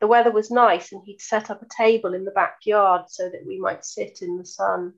The 0.00 0.06
weather 0.06 0.30
was 0.30 0.50
nice, 0.50 0.92
and 0.92 1.02
he'd 1.04 1.20
set 1.20 1.50
up 1.50 1.62
a 1.62 1.66
table 1.66 2.12
in 2.14 2.24
the 2.24 2.30
backyard 2.32 3.08
so 3.08 3.28
that 3.30 3.46
we 3.46 3.58
might 3.58 3.84
sit 3.84 4.20
in 4.22 4.36
the 4.36 4.44
sun. 4.44 4.94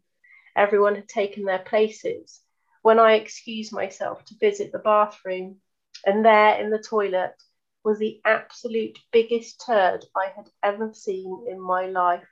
Everyone 0.56 0.96
had 0.96 1.08
taken 1.08 1.44
their 1.44 1.60
places 1.60 2.40
when 2.82 2.98
I 2.98 3.12
excused 3.14 3.72
myself 3.72 4.24
to 4.26 4.34
visit 4.40 4.72
the 4.72 4.78
bathroom, 4.80 5.60
and 6.04 6.24
there 6.24 6.60
in 6.60 6.70
the 6.70 6.78
toilet 6.82 7.34
was 7.84 7.98
the 7.98 8.20
absolute 8.24 8.98
biggest 9.12 9.62
turd 9.66 10.04
I 10.16 10.28
had 10.34 10.48
ever 10.62 10.92
seen 10.94 11.46
in 11.48 11.60
my 11.60 11.86
life. 11.86 12.26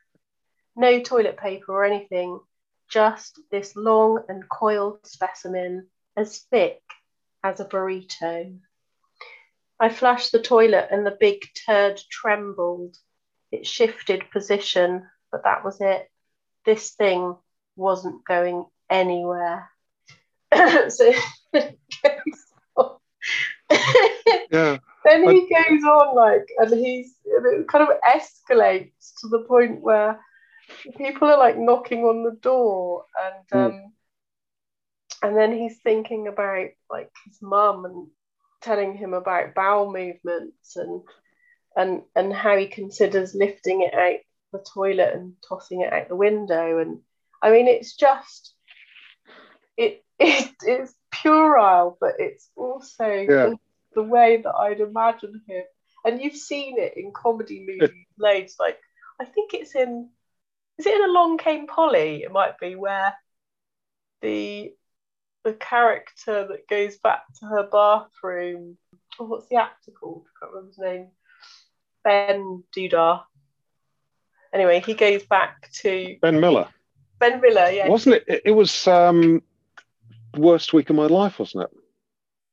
No 0.77 1.01
toilet 1.01 1.37
paper 1.37 1.73
or 1.73 1.85
anything, 1.85 2.41
just 2.89 3.41
this 3.51 3.75
long 3.77 4.23
and 4.29 4.49
coiled 4.49 5.07
specimen 5.07 5.89
as 6.17 6.39
thick 6.51 6.81
as 7.43 7.61
a 7.61 7.65
burrito. 7.65 8.59
I 9.79 9.89
flushed 9.89 10.33
the 10.33 10.43
toilet 10.43 10.89
and 10.91 11.07
the 11.07 11.17
big 11.19 11.43
turd 11.67 12.01
trembled. 12.11 12.97
It 13.51 13.67
shifted 13.67 14.31
position, 14.31 15.09
but 15.33 15.45
that 15.45 15.65
was 15.65 15.81
it. 15.81 16.09
This 16.65 16.91
thing 16.91 17.37
wasn't 17.77 18.25
going 18.25 18.67
anywhere. 18.91 19.71
so 20.89 21.13
Yeah. 24.51 24.79
Then 25.05 25.29
he 25.29 25.49
goes 25.49 25.85
on 25.85 26.15
like 26.15 26.49
and 26.59 26.85
he's 26.85 27.15
and 27.27 27.61
it 27.61 27.69
kind 27.69 27.89
of 27.89 27.97
escalates 28.07 29.15
to 29.21 29.29
the 29.29 29.45
point 29.49 29.81
where 29.81 30.19
people 30.97 31.29
are 31.29 31.39
like 31.39 31.59
knocking 31.59 32.05
on 32.05 32.23
the 32.23 32.37
door 32.41 33.05
and 33.25 33.61
um 33.61 33.93
and 35.23 35.37
then 35.37 35.53
he's 35.53 35.79
thinking 35.83 36.29
about 36.29 36.69
like 36.91 37.11
his 37.27 37.39
mum 37.43 37.85
and 37.85 38.07
telling 38.63 38.95
him 38.95 39.15
about 39.15 39.55
bowel 39.55 39.93
movements 39.93 40.77
and 40.77 41.03
and 41.77 42.03
and 42.15 42.33
how 42.33 42.57
he 42.57 42.67
considers 42.67 43.35
lifting 43.35 43.83
it 43.83 43.95
out 43.95 44.21
the 44.53 44.65
toilet 44.75 45.15
and 45.15 45.35
tossing 45.49 45.83
it 45.83 45.93
out 45.93 46.09
the 46.09 46.17
window 46.17 46.79
and 46.79 46.99
i 47.43 47.51
mean 47.51 47.69
it's 47.69 47.95
just 47.95 48.55
it, 49.77 50.05
it 50.19 50.51
it's 50.63 50.95
puerile 51.11 51.97
but 52.01 52.15
it's 52.19 52.49
also 52.57 53.05
Yeah. 53.09 53.55
The, 53.95 54.03
way 54.03 54.41
that 54.43 54.55
i'd 54.55 54.81
imagine 54.81 55.41
him 55.47 55.63
and 56.05 56.21
you've 56.21 56.37
seen 56.37 56.79
it 56.79 56.95
in 56.97 57.13
comedy 57.13 57.65
movies 57.67 58.07
loads 58.19 58.57
like 58.59 58.79
i 59.21 59.25
think 59.25 59.55
it's 59.55 59.75
in 59.75 60.09
is 60.79 60.87
it 60.87 60.95
in 60.95 61.11
along 61.11 61.39
came 61.39 61.67
polly 61.67 62.23
it 62.23 62.33
might 62.33 62.59
be 62.59 62.75
where 62.75 63.15
the 64.23 64.73
the 65.45 65.55
character 65.55 66.47
that 66.49 66.69
goes 66.69 66.99
back 66.99 67.23
to 67.39 67.47
her 67.47 67.69
bathroom 67.71 68.77
oh, 69.19 69.25
what's 69.25 69.49
the 69.49 69.57
actor 69.57 69.91
called 69.91 70.25
i 70.27 70.45
can't 70.45 70.53
remember 70.53 70.69
his 70.69 70.79
name 70.79 71.07
ben 72.05 72.63
dudar 72.77 73.23
anyway 74.53 74.83
he 74.85 74.95
goes 74.95 75.23
back 75.25 75.71
to 75.73 76.17
Ben 76.21 76.41
Miller. 76.41 76.69
ben 77.19 77.41
miller 77.41 77.71
yeah 77.71 77.89
Wasn't 77.89 78.17
it? 78.17 78.25
It, 78.27 78.43
it 78.47 78.51
was 78.53 78.87
um, 78.87 79.43
worst 80.37 80.73
week 80.73 80.91
of 80.91 80.97
my 80.97 81.07
life, 81.07 81.39
wasn't 81.39 81.65
it? 81.65 81.71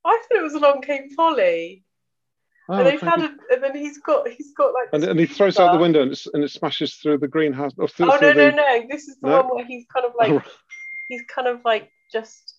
I 0.08 0.22
thought 0.22 0.40
it 0.40 0.44
was 0.44 0.54
along 0.54 0.82
came 0.82 1.10
polly 1.16 1.84
Oh, 2.70 2.74
and 2.74 2.86
they've 2.86 3.00
had 3.00 3.22
a, 3.22 3.30
and 3.50 3.64
then 3.64 3.76
he's 3.76 3.98
got 4.00 4.28
he's 4.28 4.54
got 4.54 4.74
like 4.74 4.90
and, 4.92 5.04
and 5.04 5.20
he 5.20 5.26
throws 5.26 5.58
out 5.58 5.72
the 5.72 5.80
window 5.80 6.02
and, 6.02 6.12
it's, 6.12 6.28
and 6.28 6.44
it 6.44 6.52
smashes 6.52 6.96
through 6.96 7.20
the 7.20 7.28
greenhouse. 7.28 7.72
Or 7.78 7.88
through, 7.88 8.12
oh 8.12 8.18
through 8.18 8.34
no 8.34 8.50
no 8.50 8.56
no 8.58 8.84
this 8.90 9.08
is 9.08 9.18
the 9.22 9.30
No? 9.30 9.42
one 9.42 9.56
where 9.56 9.66
he's 9.66 9.86
kind 9.94 10.06
of 10.06 10.12
like 10.18 10.44
he's 11.08 11.22
kind 11.34 11.48
of 11.48 11.62
like 11.64 11.90
just 12.12 12.56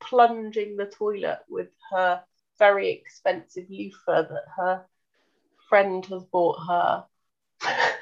plunging 0.00 0.76
the 0.76 0.86
toilet 0.86 1.40
with 1.50 1.68
her 1.90 2.22
very 2.58 2.90
expensive 2.90 3.66
loofah 3.68 4.22
that 4.22 4.44
her 4.56 4.84
friend 5.68 6.04
has 6.06 6.24
bought 6.24 6.58
her. 6.66 7.04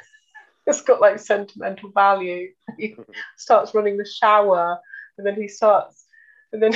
it's 0.69 0.83
got 0.83 1.01
like 1.01 1.19
sentimental 1.19 1.91
value. 1.91 2.51
He 2.79 2.95
starts 3.37 3.75
running 3.75 3.97
the 3.97 4.07
shower 4.07 4.79
and 5.19 5.27
then 5.27 5.35
he 5.35 5.49
starts 5.49 6.05
and 6.53 6.63
then 6.63 6.73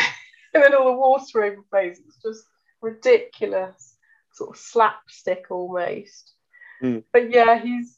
and 0.55 0.63
then 0.63 0.75
all 0.75 0.87
the 0.87 0.93
water 0.93 1.45
overflows. 1.45 1.99
It's 1.99 2.23
just 2.23 2.45
ridiculous, 2.81 3.97
sort 4.33 4.51
of 4.51 4.57
slapstick 4.57 5.47
almost. 5.51 6.33
Hmm. 6.81 6.99
But 7.13 7.31
yeah, 7.31 7.61
he's 7.61 7.97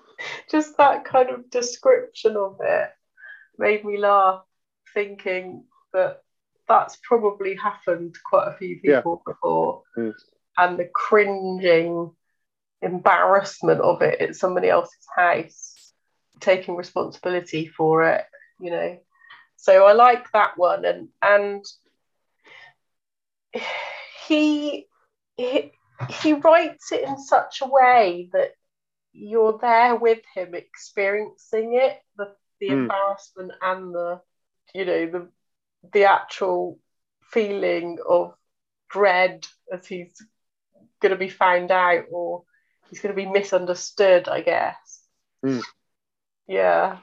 just 0.50 0.76
that 0.78 1.04
kind 1.04 1.30
of 1.30 1.50
description 1.50 2.36
of 2.36 2.58
it 2.62 2.90
made 3.58 3.84
me 3.84 3.98
laugh 3.98 4.42
thinking 4.94 5.64
that 5.92 6.22
that's 6.68 6.98
probably 7.02 7.54
happened 7.54 8.14
to 8.14 8.20
quite 8.28 8.48
a 8.48 8.56
few 8.56 8.80
people 8.80 9.22
yeah. 9.26 9.32
before. 9.32 9.82
Mm. 9.96 10.14
And 10.58 10.78
the 10.78 10.90
cringing 10.92 12.12
embarrassment 12.82 13.80
of 13.80 14.02
it 14.02 14.20
at 14.20 14.36
somebody 14.36 14.68
else's 14.68 15.06
house, 15.14 15.92
taking 16.40 16.76
responsibility 16.76 17.66
for 17.66 18.08
it, 18.08 18.24
you 18.60 18.70
know. 18.70 18.98
So 19.56 19.86
I 19.86 19.92
like 19.92 20.30
that 20.32 20.52
one 20.56 20.84
and 20.84 21.08
and 21.22 21.64
he 24.26 24.86
he, 25.36 25.72
he 26.08 26.32
writes 26.32 26.92
it 26.92 27.06
in 27.06 27.18
such 27.18 27.60
a 27.62 27.68
way 27.68 28.30
that 28.32 28.52
you're 29.12 29.58
there 29.60 29.96
with 29.96 30.20
him 30.34 30.54
experiencing 30.54 31.74
it, 31.74 31.98
the 32.16 32.34
the 32.60 32.68
mm. 32.68 32.72
embarrassment 32.72 33.52
and 33.62 33.94
the 33.94 34.20
you 34.74 34.84
know 34.84 35.06
the 35.06 35.28
the 35.92 36.04
actual 36.04 36.78
feeling 37.30 37.98
of 38.08 38.34
dread 38.88 39.46
as 39.72 39.86
he's 39.86 40.16
going 41.00 41.10
to 41.10 41.18
be 41.18 41.28
found 41.28 41.70
out 41.70 42.04
or 42.10 42.44
he's 42.88 43.00
going 43.00 43.14
to 43.14 43.22
be 43.22 43.28
misunderstood 43.28 44.28
i 44.28 44.40
guess 44.40 45.02
mm. 45.44 45.62
yeah 46.46 46.98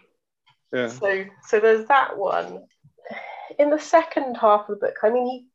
yeah 0.71 0.87
so 0.87 1.25
so 1.47 1.59
there's 1.59 1.87
that 1.87 2.17
one 2.17 2.63
in 3.59 3.69
the 3.69 3.79
second 3.79 4.35
half 4.35 4.69
of 4.69 4.79
the 4.79 4.87
book 4.87 4.95
i 5.03 5.09
mean 5.09 5.27
he 5.27 5.47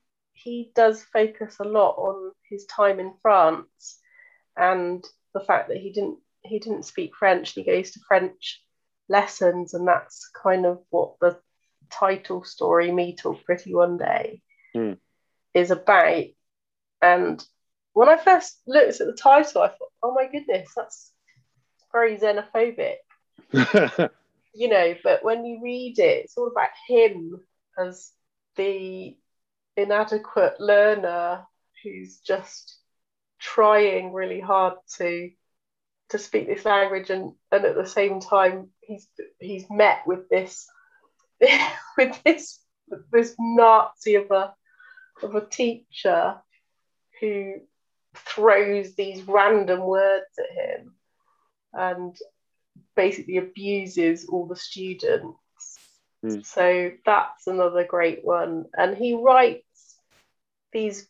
he 0.42 0.70
does 0.74 1.02
focus 1.04 1.56
a 1.60 1.64
lot 1.64 1.94
on 1.96 2.32
his 2.48 2.64
time 2.66 3.00
in 3.00 3.12
france 3.22 3.98
and 4.56 5.04
the 5.34 5.40
fact 5.40 5.68
that 5.68 5.76
he 5.76 5.92
didn't 5.92 6.18
he 6.42 6.58
didn't 6.58 6.84
speak 6.84 7.12
french 7.16 7.52
he 7.52 7.64
goes 7.64 7.90
to 7.90 8.00
french 8.06 8.62
lessons 9.08 9.74
and 9.74 9.86
that's 9.86 10.30
kind 10.42 10.66
of 10.66 10.80
what 10.90 11.14
the 11.20 11.38
title 11.90 12.44
story 12.44 12.92
me 12.92 13.16
talk 13.16 13.42
pretty 13.44 13.74
one 13.74 13.96
day 13.96 14.40
mm. 14.76 14.96
is 15.54 15.70
about 15.70 16.24
and 17.00 17.44
when 17.94 18.08
i 18.08 18.16
first 18.16 18.60
looked 18.66 19.00
at 19.00 19.06
the 19.06 19.18
title 19.20 19.62
i 19.62 19.68
thought 19.68 19.88
oh 20.02 20.14
my 20.14 20.26
goodness 20.26 20.70
that's 20.76 21.12
very 21.92 22.18
xenophobic 22.18 22.96
you 24.54 24.68
know 24.68 24.94
but 25.02 25.24
when 25.24 25.44
you 25.44 25.60
read 25.62 25.98
it 25.98 26.24
it's 26.24 26.36
all 26.36 26.48
about 26.48 26.68
him 26.86 27.40
as 27.78 28.12
the 28.56 29.16
inadequate 29.78 30.60
learner 30.60 31.46
who's 31.82 32.18
just 32.18 32.76
trying 33.38 34.12
really 34.12 34.40
hard 34.40 34.74
to 34.96 35.30
to 36.10 36.18
speak 36.18 36.46
this 36.46 36.64
language 36.64 37.10
and 37.10 37.32
and 37.52 37.64
at 37.64 37.76
the 37.76 37.86
same 37.86 38.20
time 38.20 38.70
he's 38.80 39.06
he's 39.38 39.66
met 39.70 40.00
with 40.06 40.28
this 40.28 40.66
with 41.96 42.22
this 42.24 42.58
this 43.12 43.34
Nazi 43.38 44.16
of 44.16 44.30
a 44.30 44.54
of 45.22 45.34
a 45.34 45.46
teacher 45.46 46.36
who 47.20 47.54
throws 48.14 48.94
these 48.94 49.22
random 49.22 49.80
words 49.80 50.26
at 50.38 50.56
him 50.56 50.94
and 51.72 52.16
basically 52.96 53.36
abuses 53.36 54.26
all 54.26 54.46
the 54.46 54.56
students. 54.56 55.36
Mm. 56.24 56.44
So 56.44 56.92
that's 57.04 57.46
another 57.46 57.84
great 57.84 58.24
one. 58.24 58.66
And 58.76 58.96
he 58.96 59.14
writes 59.14 59.67
these 60.72 61.08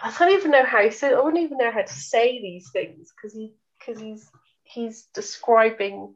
I 0.00 0.14
don't 0.16 0.32
even 0.32 0.50
know 0.50 0.64
how 0.64 0.82
he 0.82 0.90
said 0.90 1.14
I 1.14 1.20
wouldn't 1.20 1.42
even 1.42 1.58
know 1.58 1.70
how 1.70 1.82
to 1.82 1.92
say 1.92 2.40
these 2.40 2.70
things 2.70 3.12
because 3.14 3.34
he 3.34 3.54
because 3.78 4.00
he's 4.00 4.30
he's 4.64 5.08
describing 5.14 6.14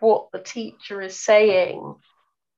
what 0.00 0.30
the 0.32 0.38
teacher 0.38 1.00
is 1.00 1.18
saying 1.18 1.96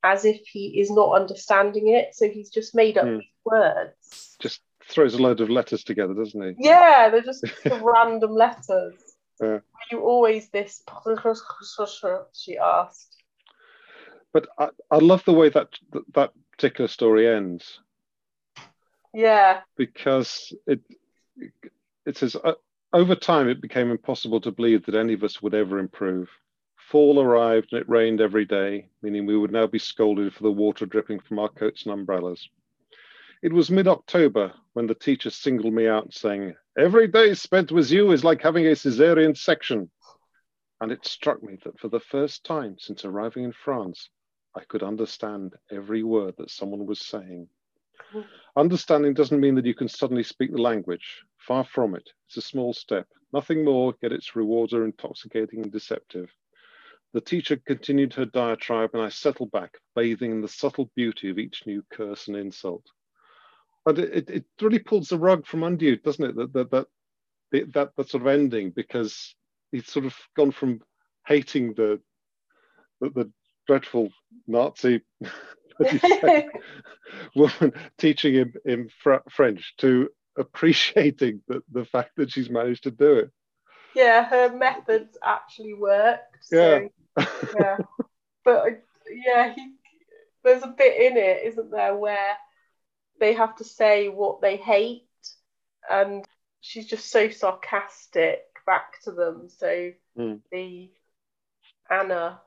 as 0.03 0.25
if 0.25 0.41
he 0.47 0.81
is 0.81 0.91
not 0.91 1.15
understanding 1.15 1.89
it. 1.89 2.15
So 2.15 2.29
he's 2.29 2.51
just 2.51 2.75
made 2.75 2.99
up 2.99 3.07
mm. 3.07 3.21
words. 3.45 4.37
Just 4.39 4.61
throws 4.89 5.15
a 5.15 5.19
load 5.19 5.41
of 5.41 5.51
letters 5.51 5.85
together, 5.85 6.15
doesn't 6.15 6.41
he? 6.41 6.55
Yeah, 6.59 7.11
they're 7.11 7.23
just 7.23 7.45
random 7.83 8.33
letters. 8.33 8.95
Yeah. 9.41 9.59
You 9.91 10.01
always 10.01 10.49
this 10.51 10.83
she 12.35 12.59
asked. 12.59 13.17
But 14.33 14.49
I, 14.59 14.69
I 14.91 14.99
love 14.99 15.25
the 15.25 15.33
way 15.33 15.49
that 15.51 15.69
that 16.15 16.33
particular 16.53 16.89
story 16.89 17.29
ends. 17.29 17.81
Yeah. 19.15 19.61
Because 19.77 20.53
it 20.67 20.81
it 22.07 22.17
says 22.17 22.37
uh, 22.37 22.53
over 22.93 23.15
time 23.15 23.49
it 23.49 23.61
became 23.61 23.91
impossible 23.91 24.41
to 24.41 24.53
believe 24.53 24.87
that 24.87 24.95
any 24.95 25.15
of 25.15 25.25
us 25.25 25.43
would 25.43 25.55
ever 25.55 25.79
improve. 25.79 26.29
Fall 26.91 27.21
arrived 27.21 27.69
and 27.73 27.83
it 27.83 27.89
rained 27.89 28.21
every 28.21 28.47
day, 28.47 28.89
meaning 29.03 29.27
we 29.27 29.37
would 29.37 29.53
now 29.53 29.67
be 29.67 29.79
scolded 29.79 30.33
for 30.33 30.43
the 30.45 30.51
water 30.51 30.87
dripping 30.87 31.21
from 31.21 31.39
our 31.39 31.51
coats 31.51 31.85
and 31.85 31.93
umbrellas. 31.93 32.49
It 33.43 33.53
was 33.53 33.71
mid 33.71 33.87
October 33.87 34.53
when 34.73 34.87
the 34.87 34.95
teacher 34.95 35.31
singled 35.31 35.75
me 35.75 35.87
out, 35.87 36.13
saying, 36.13 36.55
Every 36.79 37.07
day 37.07 37.35
spent 37.35 37.71
with 37.71 37.91
you 37.91 38.11
is 38.13 38.25
like 38.25 38.43
having 38.43 38.67
a 38.67 38.75
caesarean 38.75 39.35
section. 39.35 39.91
And 40.81 40.91
it 40.91 41.07
struck 41.07 41.43
me 41.43 41.59
that 41.65 41.79
for 41.79 41.89
the 41.89 42.01
first 42.01 42.45
time 42.45 42.77
since 42.79 43.05
arriving 43.05 43.45
in 43.45 43.53
France, 43.53 44.09
I 44.57 44.65
could 44.65 44.83
understand 44.83 45.55
every 45.71 46.03
word 46.03 46.35
that 46.39 46.51
someone 46.51 46.87
was 46.87 47.01
saying. 47.01 47.49
Understanding 48.57 49.15
doesn't 49.15 49.41
mean 49.41 49.55
that 49.55 49.67
you 49.67 49.75
can 49.75 49.89
suddenly 49.89 50.23
speak 50.23 50.53
the 50.53 50.63
language. 50.63 51.23
Far 51.39 51.65
from 51.65 51.95
it. 51.95 52.09
It's 52.27 52.37
a 52.37 52.43
small 52.43 52.73
step. 52.73 53.07
Nothing 53.33 53.65
more, 53.65 53.95
yet 54.03 54.13
its 54.13 54.35
rewards 54.37 54.73
are 54.73 54.85
intoxicating 54.85 55.63
and 55.63 55.73
deceptive. 55.73 56.31
The 57.15 57.21
teacher 57.21 57.57
continued 57.57 58.13
her 58.15 58.27
diatribe, 58.27 58.91
and 58.93 59.03
I 59.03 59.09
settled 59.09 59.51
back, 59.51 59.79
bathing 59.95 60.31
in 60.31 60.41
the 60.41 60.49
subtle 60.49 60.91
beauty 60.95 61.31
of 61.31 61.39
each 61.39 61.63
new 61.67 61.83
curse 61.91 62.29
and 62.29 62.37
insult. 62.37 62.85
But 63.85 63.99
it, 63.99 64.29
it 64.29 64.45
really 64.61 64.79
pulls 64.79 65.09
the 65.09 65.19
rug 65.19 65.47
from 65.47 65.65
under 65.65 65.85
you, 65.85 65.97
doesn't 65.97 66.25
it? 66.25 66.37
That 66.37 66.53
that 66.53 66.71
that 66.71 66.87
that, 67.73 67.97
that 67.97 68.09
sort 68.11 68.23
of 68.23 68.27
ending, 68.27 68.71
because 68.71 69.35
he's 69.73 69.87
sort 69.87 70.05
of 70.05 70.15
gone 70.37 70.51
from 70.51 70.81
hating 71.27 71.75
the 71.75 72.01
the, 73.01 73.11
the 73.11 73.33
dreadful 73.67 74.11
Nazi 74.47 75.01
woman 77.35 77.73
teaching 77.99 78.35
him 78.35 78.53
in 78.65 78.89
fr- 79.03 79.27
French 79.31 79.75
to 79.79 80.09
appreciating 80.37 81.41
the, 81.49 81.63
the 81.73 81.85
fact 81.85 82.13
that 82.17 82.31
she's 82.31 82.51
managed 82.51 82.85
to 82.85 82.91
do 82.91 83.15
it. 83.15 83.31
Yeah, 83.95 84.25
her 84.25 84.55
methods 84.55 85.17
actually 85.25 85.75
worked. 85.75 86.39
So, 86.43 86.89
yeah. 87.17 87.27
yeah. 87.59 87.77
But 88.45 88.83
yeah, 89.11 89.55
he, 89.55 89.75
there's 90.45 90.63
a 90.63 90.69
bit 90.69 91.11
in 91.11 91.17
it, 91.17 91.43
isn't 91.45 91.71
there, 91.71 91.97
where 91.97 92.37
they 93.21 93.35
have 93.35 93.57
to 93.57 93.65
say 93.65 94.09
what 94.09 94.41
they 94.41 94.57
hate, 94.57 95.09
and 95.91 96.25
she's 96.61 96.87
just 96.87 97.11
so 97.11 97.29
sarcastic 97.31 98.45
back 98.67 99.01
to 99.03 99.13
them. 99.13 99.49
So 99.49 99.91
mm. 100.17 100.41
the 100.53 100.91
Anna, 101.91 102.41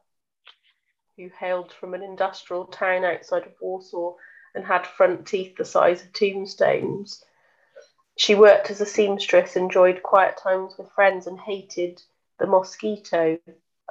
who 1.22 1.30
hailed 1.40 1.72
from 1.72 1.94
an 1.94 2.04
industrial 2.04 2.66
town 2.66 3.04
outside 3.04 3.44
of 3.44 3.54
Warsaw 3.62 4.16
and 4.56 4.66
had 4.66 4.88
front 4.88 5.28
teeth 5.28 5.56
the 5.56 5.66
size 5.66 6.04
of 6.04 6.14
tombstones, 6.14 7.24
she 8.18 8.36
worked 8.36 8.70
as 8.70 8.82
a 8.82 8.86
seamstress, 8.86 9.56
enjoyed 9.56 10.04
quiet 10.04 10.38
times 10.38 10.78
with 10.78 10.92
friends, 10.92 11.28
and 11.28 11.40
hated 11.40 12.04
the 12.40 12.46
mosquito. 12.46 13.40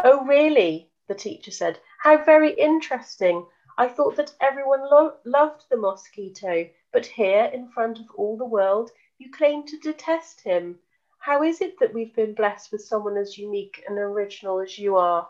Oh, 0.05 0.25
really? 0.27 0.91
The 1.09 1.15
teacher 1.15 1.51
said. 1.51 1.81
How 1.99 2.23
very 2.23 2.53
interesting. 2.53 3.47
I 3.79 3.89
thought 3.89 4.17
that 4.17 4.35
everyone 4.41 4.83
lo- 4.83 5.17
loved 5.25 5.65
the 5.71 5.79
mosquito, 5.79 6.69
but 6.93 7.07
here, 7.07 7.47
in 7.47 7.71
front 7.71 7.99
of 7.99 8.11
all 8.15 8.37
the 8.37 8.45
world, 8.45 8.91
you 9.19 9.33
claim 9.33 9.67
to 9.67 9.79
detest 9.79 10.43
him. 10.43 10.79
How 11.19 11.43
is 11.43 11.61
it 11.61 11.79
that 11.81 11.95
we've 11.95 12.15
been 12.15 12.35
blessed 12.35 12.73
with 12.73 12.85
someone 12.85 13.17
as 13.17 13.39
unique 13.39 13.83
and 13.89 13.99
original 13.99 14.61
as 14.61 14.79
you 14.79 14.97
are? 14.97 15.29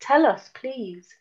Tell 0.00 0.24
us, 0.24 0.48
please. 0.54 1.12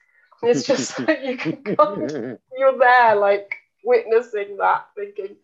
It's 0.43 0.63
just 0.63 0.99
like 1.07 1.23
you 1.23 1.37
can 1.37 2.37
you're 2.57 2.77
there, 2.77 3.15
like 3.15 3.55
witnessing 3.83 4.57
that, 4.57 4.87
thinking, 4.95 5.35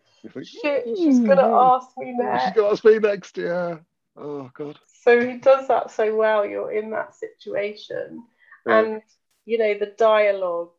Shit, 0.42 0.84
she's 0.96 1.20
gonna 1.20 1.54
ask 1.54 1.88
me 1.98 2.14
next. 2.16 2.44
She's 2.44 2.54
gonna 2.54 2.72
ask 2.72 2.84
me 2.84 2.98
next, 2.98 3.36
yeah. 3.36 3.78
Oh 4.16 4.50
god. 4.54 4.78
So 5.02 5.20
he 5.20 5.38
does 5.38 5.68
that 5.68 5.90
so 5.90 6.16
well. 6.16 6.46
You're 6.46 6.72
in 6.72 6.90
that 6.90 7.14
situation, 7.14 8.24
yeah. 8.66 8.78
and 8.78 9.02
you 9.44 9.58
know 9.58 9.74
the 9.78 9.92
dialogue. 9.98 10.70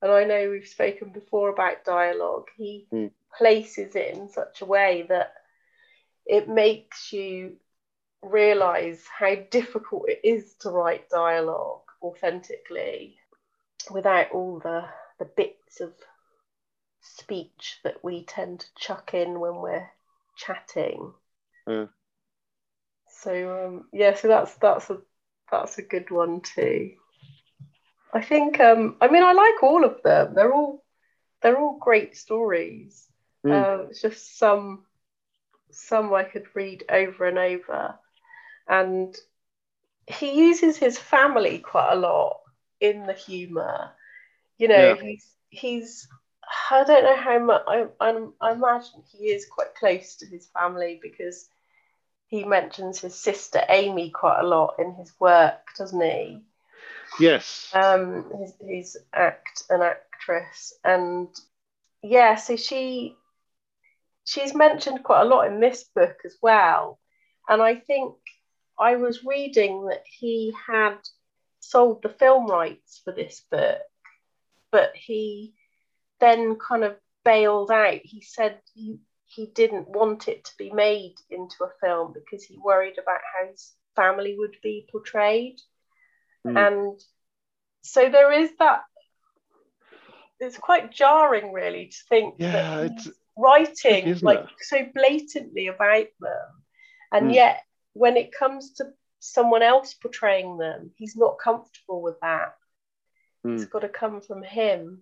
And 0.00 0.12
I 0.12 0.24
know 0.24 0.50
we've 0.50 0.68
spoken 0.68 1.10
before 1.10 1.48
about 1.48 1.84
dialogue. 1.84 2.48
He 2.56 2.86
mm. 2.92 3.10
places 3.36 3.96
it 3.96 4.14
in 4.14 4.28
such 4.28 4.60
a 4.60 4.66
way 4.66 5.06
that 5.08 5.32
it 6.26 6.48
makes 6.48 7.12
you 7.12 7.56
realize 8.22 9.02
how 9.06 9.34
difficult 9.50 10.08
it 10.08 10.20
is 10.22 10.54
to 10.60 10.70
write 10.70 11.08
dialogue 11.08 11.80
authentically 12.02 13.16
without 13.90 14.32
all 14.32 14.58
the 14.58 14.84
the 15.18 15.24
bits 15.24 15.80
of 15.80 15.92
speech 17.00 17.78
that 17.84 18.02
we 18.02 18.24
tend 18.24 18.60
to 18.60 18.66
chuck 18.76 19.14
in 19.14 19.38
when 19.40 19.56
we're 19.56 19.88
chatting. 20.36 21.12
Yeah. 21.66 21.86
So 23.08 23.66
um, 23.66 23.88
yeah, 23.92 24.14
so 24.14 24.28
that's 24.28 24.54
that's 24.56 24.90
a 24.90 24.98
that's 25.50 25.78
a 25.78 25.82
good 25.82 26.10
one 26.10 26.40
too. 26.40 26.92
I 28.12 28.22
think 28.22 28.60
um, 28.60 28.96
I 29.00 29.08
mean 29.08 29.22
I 29.22 29.32
like 29.32 29.62
all 29.62 29.84
of 29.84 30.02
them. 30.02 30.34
They're 30.34 30.52
all 30.52 30.84
they're 31.42 31.58
all 31.58 31.78
great 31.78 32.16
stories. 32.16 33.06
Mm. 33.44 33.52
Uh, 33.52 33.82
it's 33.88 34.02
just 34.02 34.38
some 34.38 34.84
some 35.70 36.12
I 36.12 36.24
could 36.24 36.46
read 36.54 36.84
over 36.88 37.26
and 37.26 37.38
over, 37.38 37.94
and 38.68 39.16
he 40.06 40.46
uses 40.46 40.76
his 40.76 40.98
family 40.98 41.58
quite 41.58 41.92
a 41.92 41.96
lot 41.96 42.40
in 42.84 43.06
the 43.06 43.12
humour. 43.12 43.90
You 44.58 44.68
know, 44.68 44.94
yeah. 44.94 45.02
he's 45.02 45.26
he's 45.50 46.08
I 46.70 46.84
don't 46.84 47.04
know 47.04 47.16
how 47.16 47.38
much 47.38 47.62
I, 47.66 47.86
I 48.00 48.26
I 48.40 48.52
imagine 48.52 49.02
he 49.10 49.26
is 49.28 49.46
quite 49.46 49.74
close 49.74 50.16
to 50.16 50.26
his 50.26 50.46
family 50.46 51.00
because 51.02 51.48
he 52.28 52.44
mentions 52.44 53.00
his 53.00 53.14
sister 53.14 53.62
Amy 53.68 54.10
quite 54.10 54.40
a 54.40 54.46
lot 54.46 54.76
in 54.78 54.94
his 54.94 55.12
work, 55.20 55.60
doesn't 55.78 56.00
he? 56.00 56.40
Yes. 57.20 57.70
Um, 57.74 58.30
his, 58.40 58.54
his 58.66 58.96
act 59.12 59.64
an 59.70 59.82
actress, 59.82 60.74
and 60.84 61.28
yeah, 62.02 62.36
so 62.36 62.56
she 62.56 63.16
she's 64.24 64.54
mentioned 64.54 65.04
quite 65.04 65.22
a 65.22 65.26
lot 65.26 65.46
in 65.46 65.60
this 65.60 65.84
book 65.84 66.16
as 66.24 66.36
well, 66.42 66.98
and 67.48 67.62
I 67.62 67.76
think 67.76 68.14
I 68.78 68.96
was 68.96 69.24
reading 69.24 69.86
that 69.86 70.02
he 70.04 70.54
had 70.66 70.96
sold 71.70 72.02
the 72.02 72.08
film 72.08 72.46
rights 72.46 73.00
for 73.04 73.12
this 73.12 73.42
book, 73.50 73.78
but 74.70 74.92
he 74.94 75.54
then 76.20 76.56
kind 76.56 76.84
of 76.84 76.96
bailed 77.24 77.70
out. 77.70 78.00
He 78.02 78.20
said 78.20 78.60
he 78.74 78.98
he 79.26 79.46
didn't 79.46 79.88
want 79.88 80.28
it 80.28 80.44
to 80.44 80.52
be 80.58 80.70
made 80.70 81.14
into 81.30 81.56
a 81.64 81.72
film 81.80 82.12
because 82.12 82.44
he 82.44 82.58
worried 82.58 82.98
about 82.98 83.20
how 83.32 83.50
his 83.50 83.72
family 83.96 84.36
would 84.38 84.56
be 84.62 84.86
portrayed. 84.92 85.60
Mm. 86.46 86.68
And 86.68 87.00
so 87.82 88.08
there 88.10 88.32
is 88.32 88.50
that 88.58 88.82
it's 90.40 90.58
quite 90.58 90.92
jarring 90.92 91.52
really 91.52 91.86
to 91.86 91.96
think 92.08 92.34
yeah, 92.38 92.52
that 92.52 92.92
it's 92.92 93.10
writing 93.36 94.18
like 94.22 94.40
it? 94.40 94.48
so 94.60 94.86
blatantly 94.94 95.68
about 95.68 96.06
them 96.20 96.62
and 97.12 97.30
mm. 97.30 97.34
yet 97.34 97.62
when 97.92 98.16
it 98.16 98.32
comes 98.32 98.74
to 98.74 98.84
someone 99.24 99.62
else 99.62 99.94
portraying 99.94 100.58
them 100.58 100.90
he's 100.96 101.16
not 101.16 101.38
comfortable 101.38 102.02
with 102.02 102.20
that 102.20 102.54
mm. 103.46 103.54
it's 103.54 103.64
got 103.64 103.80
to 103.80 103.88
come 103.88 104.20
from 104.20 104.42
him 104.42 105.00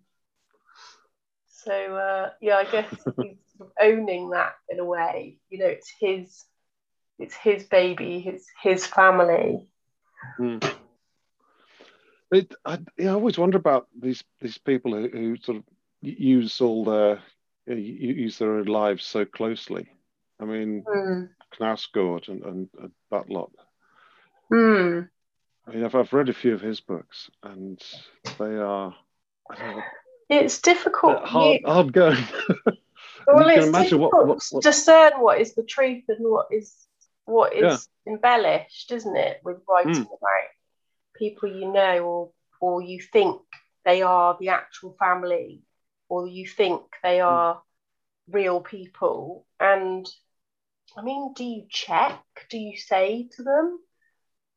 so 1.48 1.72
uh, 1.96 2.30
yeah 2.40 2.56
i 2.56 2.64
guess 2.64 2.86
he's 3.22 3.36
owning 3.80 4.30
that 4.30 4.54
in 4.68 4.78
a 4.78 4.84
way 4.84 5.38
you 5.50 5.58
know 5.58 5.66
it's 5.66 5.92
his 6.00 6.44
it's 7.18 7.34
his 7.34 7.64
baby 7.64 8.20
his 8.20 8.46
his 8.62 8.86
family 8.86 9.66
mm. 10.38 10.74
It, 12.30 12.54
I, 12.64 12.78
I, 12.98 13.08
always 13.08 13.36
wonder 13.36 13.58
about 13.58 13.88
these 14.00 14.24
these 14.40 14.56
people 14.56 14.94
who, 14.94 15.06
who 15.08 15.36
sort 15.36 15.58
of 15.58 15.64
use 16.00 16.62
all 16.62 16.82
their 16.82 17.20
use 17.66 18.38
their 18.38 18.54
own 18.54 18.64
lives 18.64 19.04
so 19.04 19.26
closely. 19.26 19.86
I 20.40 20.46
mean, 20.46 20.82
mm. 20.82 21.28
Knausgård 21.60 22.28
and, 22.28 22.42
and, 22.42 22.68
and 22.80 22.92
Butlot. 23.12 23.50
Mm. 24.52 25.08
I 25.66 25.70
mean, 25.70 25.84
I've, 25.84 25.94
I've 25.94 26.12
read 26.12 26.28
a 26.28 26.34
few 26.34 26.54
of 26.54 26.60
his 26.60 26.80
books, 26.80 27.30
and 27.42 27.80
they 28.38 28.56
are. 28.56 28.94
Know, 29.50 29.82
it's 30.28 30.60
difficult. 30.60 31.24
Hard, 31.24 31.60
you, 31.60 31.66
hard 31.66 31.92
going. 31.92 32.24
well, 33.26 33.48
it's 33.48 33.70
difficult 33.70 34.12
what, 34.12 34.26
what, 34.26 34.42
what, 34.50 34.62
discern 34.62 35.12
what 35.18 35.40
is 35.40 35.54
the 35.54 35.62
truth 35.62 36.04
and 36.08 36.18
what 36.20 36.46
is 36.50 36.74
what 37.24 37.54
is 37.54 37.88
yeah. 38.06 38.12
embellished, 38.12 38.90
isn't 38.90 39.16
it, 39.16 39.40
with 39.44 39.58
writing 39.68 39.94
mm. 39.94 40.06
about 40.06 40.48
people 41.14 41.48
you 41.48 41.72
know 41.72 41.98
or 42.04 42.30
or 42.60 42.82
you 42.82 43.00
think 43.00 43.40
they 43.84 44.02
are 44.02 44.36
the 44.40 44.48
actual 44.48 44.96
family 44.98 45.62
or 46.08 46.26
you 46.26 46.46
think 46.46 46.82
they 47.02 47.18
hmm. 47.18 47.26
are 47.26 47.54
mm. 47.56 47.60
real 48.34 48.60
people 48.60 49.46
and 49.60 50.08
i 50.96 51.02
mean 51.02 51.32
do 51.34 51.44
you 51.44 51.64
check 51.68 52.20
do 52.50 52.58
you 52.58 52.76
say 52.76 53.28
to 53.36 53.42
them 53.42 53.78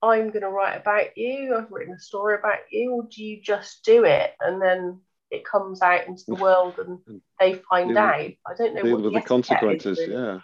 i'm 0.05 0.29
going 0.29 0.41
to 0.41 0.49
write 0.49 0.75
about 0.75 1.17
you 1.17 1.55
i've 1.55 1.71
written 1.71 1.93
a 1.93 1.99
story 1.99 2.35
about 2.35 2.59
you 2.71 2.91
or 2.91 3.07
do 3.09 3.23
you 3.23 3.41
just 3.41 3.83
do 3.83 4.03
it 4.05 4.31
and 4.39 4.61
then 4.61 4.99
it 5.31 5.45
comes 5.45 5.81
out 5.81 6.07
into 6.07 6.23
the 6.27 6.35
world 6.41 6.75
and 6.79 6.99
mm. 6.99 7.21
they 7.39 7.55
find 7.69 7.89
deal, 7.89 7.97
out? 7.97 8.13
I 8.15 8.53
don't 8.57 8.75
know 8.75 8.83
deal 8.83 8.95
what 8.95 9.03
with 9.05 9.13
the, 9.13 9.21
consequences 9.21 9.99
is, 9.99 10.09
yeah. 10.09 10.39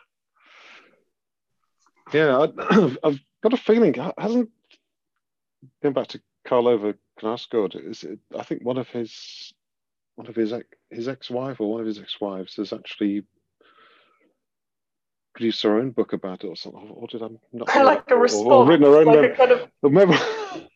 Yeah 2.13 2.37
I, 2.39 2.95
i've 3.03 3.19
got 3.41 3.53
a 3.53 3.57
feeling 3.57 3.93
hasn't 4.17 4.49
going 5.81 5.93
back 5.93 6.07
to 6.07 6.21
Karl 6.45 6.67
Ove 6.67 6.95
Knausgård, 7.21 7.89
is 7.89 8.03
it, 8.03 8.19
I 8.37 8.43
think 8.43 8.63
one 8.63 8.77
of 8.77 8.87
his 8.89 9.53
one 10.15 10.27
of 10.27 10.35
his 10.35 10.53
his 10.89 11.07
ex-wife 11.07 11.59
or 11.59 11.71
one 11.71 11.81
of 11.81 11.87
his 11.87 11.99
ex-wives 11.99 12.55
has 12.55 12.73
actually 12.73 13.23
produced 15.33 15.63
her 15.63 15.77
own 15.77 15.91
book 15.91 16.13
about 16.13 16.43
it 16.43 16.47
or 16.47 16.55
something. 16.55 16.89
Or 16.91 17.07
did 17.07 17.23
I 17.23 17.27
not? 17.53 17.69
I 17.75 17.83
like 17.83 18.09
a 18.09 18.17
response. 18.17 18.45
Or, 18.45 18.53
or 18.53 18.67
written 18.67 18.85
her 18.85 18.97
own 18.97 19.05
like 19.05 19.37
kind 19.37 19.51
of... 19.51 19.69
memo. 19.83 20.15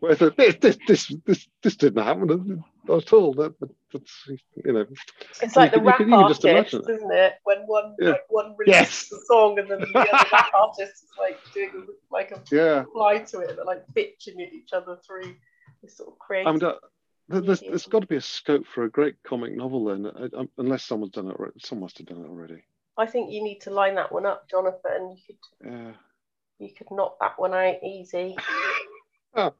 Where 0.00 0.14
this, 0.14 0.56
this, 0.60 0.78
this, 0.86 1.14
this, 1.26 1.48
this 1.62 1.76
didn't 1.76 2.02
happen 2.02 2.64
at 2.88 3.12
all. 3.12 3.34
That, 3.34 3.54
that's, 3.92 4.28
you 4.64 4.72
know. 4.72 4.86
It's 5.42 5.56
like 5.56 5.72
the 5.72 5.80
rap 5.80 6.00
artist, 6.00 6.44
isn't 6.44 7.12
it? 7.12 7.34
When 7.44 7.58
one 7.66 7.96
like 8.00 8.22
one 8.28 8.54
releases 8.56 8.80
yes. 8.80 9.08
the 9.10 9.20
song 9.26 9.58
and 9.58 9.68
then 9.68 9.80
the 9.80 9.98
other 9.98 10.28
rap 10.32 10.50
artist 10.54 11.04
is 11.04 11.10
like 11.18 11.38
doing 11.52 11.86
like 12.10 12.30
a 12.30 12.40
yeah. 12.50 12.78
reply 12.78 13.18
to 13.18 13.40
it, 13.40 13.56
they're 13.56 13.64
like 13.64 13.84
bitching 13.94 14.40
at 14.46 14.54
each 14.54 14.72
other 14.72 14.96
through 15.06 15.34
this 15.82 15.98
sort 15.98 16.10
of 16.10 16.18
creative. 16.18 16.46
I 16.48 16.52
mean, 16.52 16.72
there's, 17.28 17.60
there's 17.60 17.86
got 17.86 18.00
to 18.00 18.06
be 18.06 18.16
a 18.16 18.20
scope 18.20 18.66
for 18.66 18.84
a 18.84 18.90
great 18.90 19.16
comic 19.22 19.54
novel 19.54 19.84
then, 19.84 20.06
uh, 20.06 20.28
um, 20.36 20.48
unless 20.58 20.84
someone's 20.84 21.12
done 21.12 21.28
it. 21.28 21.36
Someone 21.64 21.84
must 21.84 21.98
have 21.98 22.06
done 22.06 22.24
it 22.24 22.28
already. 22.28 22.62
I 23.00 23.06
think 23.06 23.32
you 23.32 23.42
need 23.42 23.60
to 23.62 23.70
line 23.70 23.94
that 23.94 24.12
one 24.12 24.26
up, 24.26 24.48
Jonathan. 24.50 25.16
You 25.16 25.18
could, 25.26 25.72
yeah. 25.72 25.92
you 26.58 26.68
could 26.76 26.88
knock 26.90 27.16
that 27.20 27.38
one 27.38 27.54
out 27.54 27.82
easy. 27.82 28.36
oh. 29.34 29.54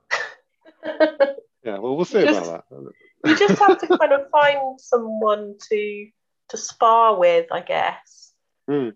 yeah, 0.85 1.79
well, 1.79 1.97
we'll 1.97 2.05
see 2.05 2.23
just, 2.23 2.47
about 2.47 2.69
that. 2.69 2.93
you 3.25 3.37
just 3.37 3.59
have 3.59 3.79
to 3.79 3.99
kind 3.99 4.13
of 4.13 4.29
find 4.31 4.79
someone 4.79 5.55
to 5.71 6.09
to 6.51 6.57
spar 6.57 7.19
with, 7.19 7.47
I 7.53 7.61
guess, 7.61 8.33
mm. 8.69 8.93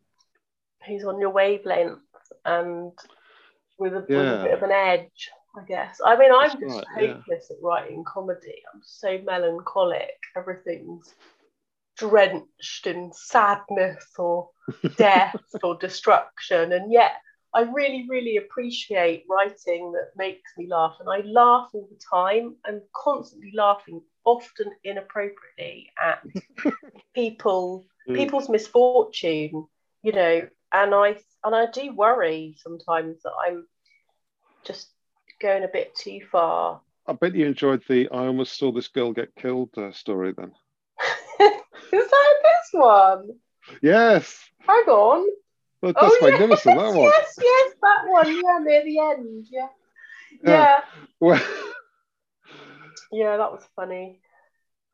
who's 0.86 1.04
on 1.04 1.20
your 1.20 1.30
wavelength 1.30 2.00
and 2.44 2.92
with 3.78 3.94
a, 3.94 4.04
yeah. 4.08 4.18
with 4.18 4.40
a 4.40 4.44
bit 4.44 4.54
of 4.54 4.62
an 4.62 4.72
edge. 4.72 5.30
I 5.56 5.64
guess. 5.66 6.00
I 6.04 6.16
mean, 6.16 6.32
I'm 6.32 6.48
That's 6.48 6.60
just 6.60 6.86
right, 6.96 7.10
hopeless 7.10 7.46
yeah. 7.48 7.56
at 7.56 7.62
writing 7.62 8.04
comedy. 8.04 8.60
I'm 8.74 8.80
so 8.82 9.18
melancholic. 9.24 10.18
Everything's 10.36 11.14
drenched 11.96 12.86
in 12.86 13.12
sadness 13.12 14.06
or 14.18 14.50
death 14.96 15.36
or 15.62 15.76
destruction. 15.76 16.72
And 16.72 16.92
yet, 16.92 17.12
I 17.54 17.62
really, 17.62 18.06
really 18.08 18.36
appreciate 18.36 19.24
writing 19.30 19.92
that 19.92 20.10
makes 20.16 20.50
me 20.58 20.66
laugh. 20.68 20.96
And 20.98 21.08
I 21.08 21.24
laugh 21.26 21.68
all 21.72 21.88
the 21.88 22.00
time. 22.12 22.56
I'm 22.66 22.82
constantly 22.92 23.52
laughing, 23.54 24.02
often 24.24 24.72
inappropriately, 24.82 25.92
at 26.02 26.20
people, 27.14 27.86
mm. 28.08 28.16
people's 28.16 28.48
misfortune, 28.48 29.66
you 30.02 30.12
know. 30.12 30.48
And 30.72 30.92
I 30.92 31.18
and 31.44 31.54
I 31.54 31.66
do 31.70 31.94
worry 31.94 32.56
sometimes 32.58 33.22
that 33.22 33.32
I'm 33.46 33.68
just 34.64 34.88
going 35.40 35.62
a 35.62 35.68
bit 35.68 35.94
too 35.94 36.20
far. 36.32 36.80
I 37.06 37.12
bet 37.12 37.36
you 37.36 37.46
enjoyed 37.46 37.84
the 37.88 38.08
I 38.10 38.26
almost 38.26 38.58
saw 38.58 38.72
this 38.72 38.88
girl 38.88 39.12
get 39.12 39.36
killed 39.36 39.70
uh, 39.76 39.92
story 39.92 40.32
then. 40.36 40.52
Is 41.94 42.10
that 42.10 42.34
this 42.42 42.68
one? 42.72 43.30
Yes. 43.82 44.38
Hang 44.60 44.84
on. 44.88 45.28
Well, 45.80 45.92
that's 45.92 46.14
oh, 46.20 46.30
magnificent, 46.30 46.76
yes, 46.76 46.92
that 46.92 46.98
one. 46.98 47.12
Yes, 47.12 47.38
yes, 47.38 47.74
that 47.82 48.04
one. 48.06 48.26
Yeah, 48.26 48.58
near 48.62 48.84
the 48.84 48.98
end. 48.98 49.46
Yeah. 49.50 49.68
Yeah. 50.42 50.50
Yeah, 50.52 50.80
well, 51.20 51.42
yeah 53.12 53.36
that 53.36 53.52
was 53.52 53.62
funny. 53.76 54.20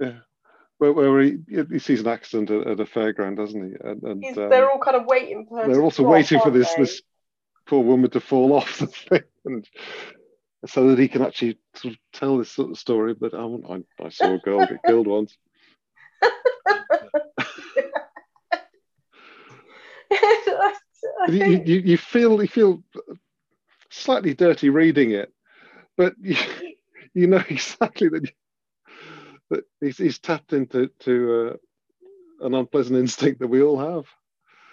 Yeah. 0.01 0.19
Where, 0.79 0.93
where 0.93 1.21
he, 1.21 1.39
he 1.71 1.79
sees 1.79 2.01
an 2.01 2.09
accident 2.09 2.51
at, 2.51 2.67
at 2.67 2.81
a 2.81 2.85
fairground, 2.85 3.37
doesn't 3.37 3.63
he? 3.63 3.77
And, 3.81 4.03
and 4.03 4.39
um, 4.39 4.49
they're 4.49 4.71
all 4.71 4.79
kind 4.79 4.97
of 4.97 5.07
waiting 5.07 5.47
for 5.47 5.67
They're 5.69 5.83
also 5.83 6.03
waiting 6.03 6.41
for 6.41 6.51
this, 6.51 6.73
this 6.75 7.03
poor 7.67 7.83
woman 7.85 8.11
to 8.11 8.21
fall 8.21 8.53
off 8.57 8.79
the 8.79 8.87
thing. 8.87 9.23
And 9.45 9.69
so 10.67 10.89
that 10.89 10.99
he 10.99 11.09
can 11.09 11.23
actually 11.23 11.59
sort 11.77 11.95
of 11.95 12.01
tell 12.13 12.39
this 12.39 12.51
sort 12.51 12.71
of 12.71 12.79
story. 12.79 13.15
But 13.15 13.35
I, 13.35 13.45
I, 13.45 14.07
I 14.07 14.09
saw 14.09 14.35
a 14.35 14.39
girl 14.39 14.67
get 14.67 14.83
killed 14.85 15.07
once. 15.07 15.37
you, 21.29 21.63
you, 21.65 21.81
you, 21.81 21.99
feel 21.99 22.43
you 22.43 22.49
feel 22.49 22.83
slightly 23.91 24.35
dirty 24.35 24.69
reading 24.69 25.13
it, 25.13 25.33
but 25.97 26.15
you, 26.21 26.37
you 27.15 27.27
know 27.27 27.43
exactly 27.49 28.09
that, 28.09 28.31
that 29.51 29.65
he's, 29.81 29.99
he's 29.99 30.19
tapped 30.19 30.53
into 30.53 30.91
to 31.01 31.59
uh, 32.43 32.47
an 32.47 32.55
unpleasant 32.55 32.99
instinct 32.99 33.41
that 33.41 33.49
we 33.49 33.63
all 33.63 33.79
have. 33.79 34.07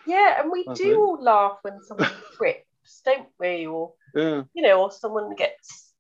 Yeah, 0.06 0.42
and 0.42 0.52
we 0.52 0.66
I 0.68 0.74
do 0.74 0.84
think. 0.84 0.98
all 0.98 1.22
laugh 1.22 1.58
when 1.62 1.82
someone 1.84 2.12
trips, 2.38 3.02
don't 3.06 3.28
we? 3.40 3.68
Or 3.68 3.94
yeah. 4.16 4.44
you 4.54 4.64
know, 4.64 4.84
or 4.84 4.92
someone 4.92 5.36
gets 5.36 5.94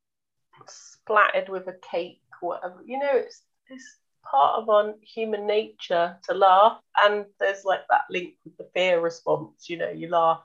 splattered 0.67 1.49
with 1.49 1.67
a 1.67 1.75
cake 1.91 2.21
or 2.41 2.49
whatever. 2.49 2.81
You 2.85 2.99
know, 2.99 3.11
it's 3.11 3.41
it's 3.69 3.97
part 4.31 4.61
of 4.61 4.69
our 4.69 4.93
human 5.01 5.47
nature 5.47 6.17
to 6.23 6.33
laugh, 6.33 6.79
and 6.97 7.25
there's 7.39 7.63
like 7.65 7.81
that 7.89 8.05
link 8.09 8.35
with 8.43 8.57
the 8.57 8.69
fear 8.73 8.99
response. 8.99 9.69
You 9.69 9.77
know, 9.77 9.89
you 9.89 10.09
laugh 10.09 10.43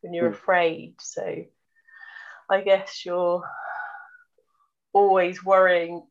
when 0.00 0.12
you're 0.14 0.30
Mm. 0.30 0.34
afraid. 0.34 0.94
So 1.00 1.44
I 2.50 2.60
guess 2.60 3.04
you're 3.04 3.42
always 4.92 5.44
worrying 5.44 6.02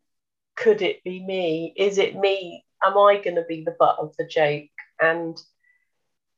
could 0.55 0.81
it 0.81 1.03
be 1.03 1.23
me? 1.23 1.73
Is 1.77 1.99
it 1.99 2.15
me? 2.15 2.65
Am 2.83 2.97
I 2.97 3.21
going 3.23 3.35
to 3.35 3.45
be 3.47 3.63
the 3.63 3.75
butt 3.79 3.97
of 3.99 4.15
the 4.17 4.25
joke? 4.25 4.69
And 4.99 5.37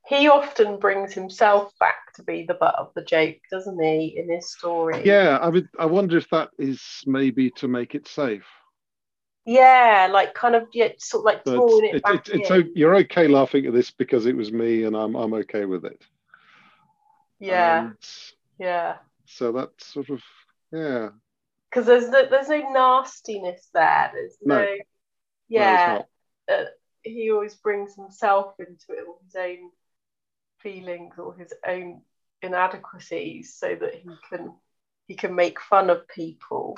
he 0.05 0.27
often 0.27 0.77
brings 0.77 1.13
himself 1.13 1.71
back 1.79 2.13
to 2.15 2.23
be 2.23 2.45
the 2.45 2.53
butt 2.53 2.75
of 2.75 2.91
the 2.95 3.03
joke, 3.03 3.37
doesn't 3.49 3.81
he, 3.81 4.17
in 4.17 4.29
his 4.29 4.51
story? 4.51 5.03
Yeah, 5.05 5.37
I 5.41 5.47
would. 5.49 5.69
I 5.79 5.85
wonder 5.85 6.17
if 6.17 6.29
that 6.31 6.49
is 6.57 6.81
maybe 7.05 7.49
to 7.51 7.67
make 7.67 7.95
it 7.95 8.07
safe. 8.07 8.45
Yeah, 9.49 10.09
like 10.12 10.33
kind 10.33 10.55
of 10.55 10.67
yeah, 10.73 10.89
sort 10.99 11.21
of 11.21 11.25
like 11.25 11.43
So 11.45 11.55
drawing 11.55 11.85
it, 11.85 11.95
it's, 11.95 12.03
back 12.03 12.15
it's, 12.19 12.29
it's, 12.29 12.51
in. 12.51 12.57
o- 12.57 12.71
you're 12.75 12.95
okay 12.97 13.27
laughing 13.27 13.65
at 13.65 13.73
this 13.73 13.89
because 13.91 14.25
it 14.25 14.35
was 14.35 14.51
me, 14.51 14.83
and 14.83 14.95
I'm 14.95 15.15
I'm 15.15 15.33
okay 15.33 15.65
with 15.65 15.85
it. 15.85 16.05
yeah, 17.39 17.85
And 17.85 17.95
yeah. 18.59 18.97
so 19.25 19.51
that's 19.51 19.85
sort 19.88 20.09
of 20.09 20.21
yeah. 20.71 21.09
Because 21.69 21.85
there's 21.85 22.09
no, 22.09 22.27
there's 22.29 22.49
no 22.49 22.69
nastiness 22.71 23.69
there. 23.73 24.12
There's 24.13 24.38
No. 24.43 24.59
no, 24.59 24.65
No, 24.65 24.77
yeah. 25.49 25.99
not. 26.49 26.57
uh, 26.59 26.65
he 27.03 27.31
always 27.31 27.55
brings 27.55 27.95
himself 27.95 28.53
into 28.59 28.99
it, 28.99 29.05
or 29.07 29.15
his 29.25 29.35
own 29.35 29.71
feelings, 30.59 31.15
or 31.17 31.33
his 31.35 31.53
own 31.67 32.01
inadequacies, 32.41 33.55
so 33.55 33.75
that 33.75 33.95
he 33.95 34.09
can 34.29 34.53
he 35.07 35.15
can 35.15 35.33
make 35.33 35.59
fun 35.59 35.89
of 35.89 36.07
people. 36.07 36.77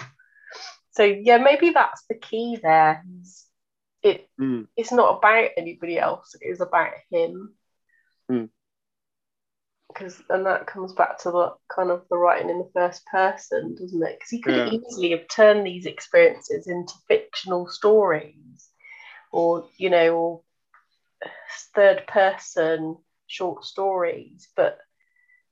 So 0.91 1.03
yeah, 1.03 1.37
maybe 1.37 1.71
that's 1.71 2.03
the 2.09 2.15
key 2.15 2.59
there. 2.61 3.03
It 4.03 4.27
Mm. 4.39 4.67
it's 4.75 4.91
not 4.91 5.17
about 5.17 5.51
anybody 5.57 5.97
else; 5.99 6.35
it 6.39 6.45
is 6.45 6.61
about 6.61 6.93
him. 7.09 7.55
Mm. 8.29 8.49
Because 9.87 10.21
and 10.29 10.45
that 10.45 10.67
comes 10.67 10.93
back 10.93 11.19
to 11.19 11.31
the 11.31 11.53
kind 11.73 11.91
of 11.91 12.07
the 12.09 12.17
writing 12.17 12.49
in 12.49 12.59
the 12.59 12.71
first 12.73 13.05
person, 13.05 13.75
doesn't 13.75 14.01
it? 14.03 14.15
Because 14.17 14.29
he 14.29 14.41
could 14.41 14.55
Yeah. 14.55 14.65
easily 14.67 15.11
have 15.11 15.27
turned 15.27 15.65
these 15.65 15.85
experiences 15.85 16.67
into 16.67 16.93
fictional 17.07 17.67
stories, 17.67 18.69
or 19.31 19.67
you 19.77 19.89
know, 19.89 20.15
or 20.15 20.41
third 21.75 22.07
person 22.07 22.97
short 23.27 23.65
stories, 23.65 24.49
but 24.55 24.79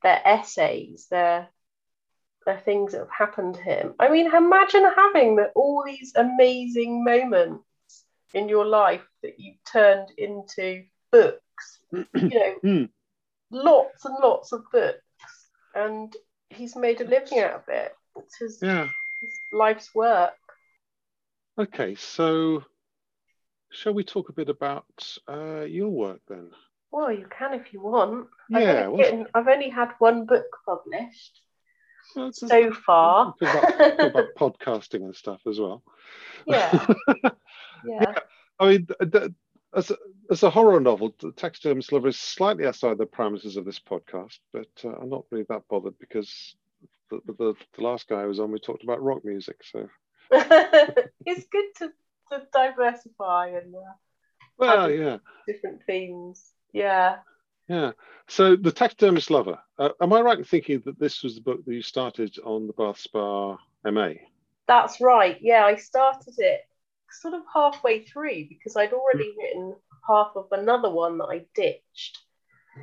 they're 0.02 0.22
essays. 0.26 1.08
They're 1.10 1.50
they're 2.50 2.60
things 2.62 2.94
that 2.94 3.00
have 3.00 3.12
happened 3.12 3.54
to 3.56 3.62
him. 3.62 3.94
I 4.00 4.10
mean, 4.10 4.34
imagine 4.34 4.84
having 4.96 5.36
the, 5.36 5.52
all 5.56 5.84
these 5.86 6.14
amazing 6.16 7.04
moments 7.04 7.64
in 8.34 8.50
your 8.50 8.66
life 8.66 9.06
that 9.22 9.40
you've 9.40 9.64
turned 9.72 10.10
into 10.18 10.84
books. 11.12 11.80
you 11.92 12.06
know, 12.14 12.54
Hmm. 12.64 12.84
lots 13.52 14.06
and 14.06 14.16
lots 14.22 14.52
of 14.52 14.64
books, 14.72 15.04
and 15.76 16.16
he's 16.50 16.76
made 16.76 17.02
a 17.02 17.04
living 17.04 17.40
out 17.40 17.54
of 17.54 17.64
it. 17.68 17.96
It's 18.18 18.38
his, 18.40 18.60
Yeah. 18.64 18.88
his 19.22 19.40
life's 19.52 19.94
work. 19.94 20.34
Okay. 21.60 21.94
So, 21.94 22.64
shall 23.70 23.94
we 23.94 24.04
talk 24.04 24.30
a 24.30 24.34
bit 24.34 24.50
about 24.50 24.86
uh, 25.28 25.62
your 25.62 25.90
work 25.90 26.22
then? 26.28 26.50
Well, 26.92 27.12
you 27.12 27.28
can 27.30 27.54
if 27.54 27.74
you 27.74 27.82
want. 27.82 28.28
I've, 28.52 28.64
Yeah. 28.64 28.70
only, 28.86 28.88
well, 28.88 28.98
written, 28.98 29.28
I've 29.36 29.48
only 29.48 29.70
had 29.70 29.92
one 30.00 30.26
book 30.26 30.48
published 30.66 31.42
it's- 32.18 32.40
so 32.40 32.72
far. 32.72 33.36
talk 33.40 33.42
about, 33.42 34.00
about 34.02 34.26
podcasting 34.38 35.04
and 35.04 35.16
stuff 35.16 35.42
as 35.48 35.60
well. 35.60 35.84
yeah, 36.48 36.86
yeah. 37.86 38.16
I 38.60 38.70
mean, 38.70 38.88
th- 38.88 39.12
th- 39.12 39.32
as 39.76 39.92
a, 39.92 39.98
as 40.32 40.44
a 40.44 40.50
horror 40.50 40.80
novel, 40.80 41.14
the 41.20 41.32
Taxidermist 41.32 41.92
Lover 41.92 42.08
is 42.08 42.18
slightly 42.20 42.66
outside 42.66 42.98
the 42.98 43.06
parameters 43.06 43.56
of 43.56 43.66
this 43.66 43.80
podcast, 43.80 44.40
but 44.52 44.68
uh, 44.84 44.90
I'm 44.90 45.10
not 45.10 45.26
really 45.32 45.46
that 45.50 45.68
bothered 45.70 45.98
because 46.00 46.56
the, 47.12 47.20
the, 47.26 47.54
the 47.76 47.84
last 47.84 48.08
guy 48.08 48.22
I 48.22 48.26
was 48.26 48.40
on, 48.40 48.52
we 48.52 48.60
talked 48.60 48.84
about 48.84 49.04
rock 49.04 49.24
music. 49.24 49.58
So, 49.64 49.88
it's 50.32 51.46
good 51.52 51.66
to, 51.78 51.92
to 52.32 52.48
diversify 52.52 53.50
and 53.50 53.76
uh, 53.76 53.80
well, 54.58 54.92
yeah, 54.92 55.18
different 55.48 55.84
themes. 55.86 56.52
Yeah. 56.74 57.18
Yeah. 57.70 57.92
So, 58.28 58.56
the 58.56 58.72
Taxidermist 58.72 59.32
Lover. 59.32 59.60
Uh, 59.78 59.90
am 60.02 60.14
I 60.14 60.22
right 60.22 60.38
in 60.38 60.44
thinking 60.44 60.82
that 60.86 61.00
this 61.00 61.24
was 61.24 61.36
the 61.36 61.42
book 61.42 61.64
that 61.66 61.74
you 61.74 61.82
started 61.82 62.38
on 62.44 62.68
the 62.68 62.74
Bath 62.74 63.00
Spa 63.00 63.58
MA? 63.86 64.10
That's 64.68 65.00
right. 65.02 65.38
Yeah, 65.42 65.64
I 65.66 65.76
started 65.76 66.34
it 66.38 66.62
sort 67.12 67.34
of 67.34 67.42
halfway 67.52 68.04
through 68.04 68.46
because 68.50 68.76
I'd 68.76 68.94
already 68.94 69.34
written 69.38 69.76
half 70.08 70.32
of 70.36 70.48
another 70.52 70.90
one 70.92 71.18
that 71.18 71.26
I 71.26 71.46
ditched. 71.56 72.20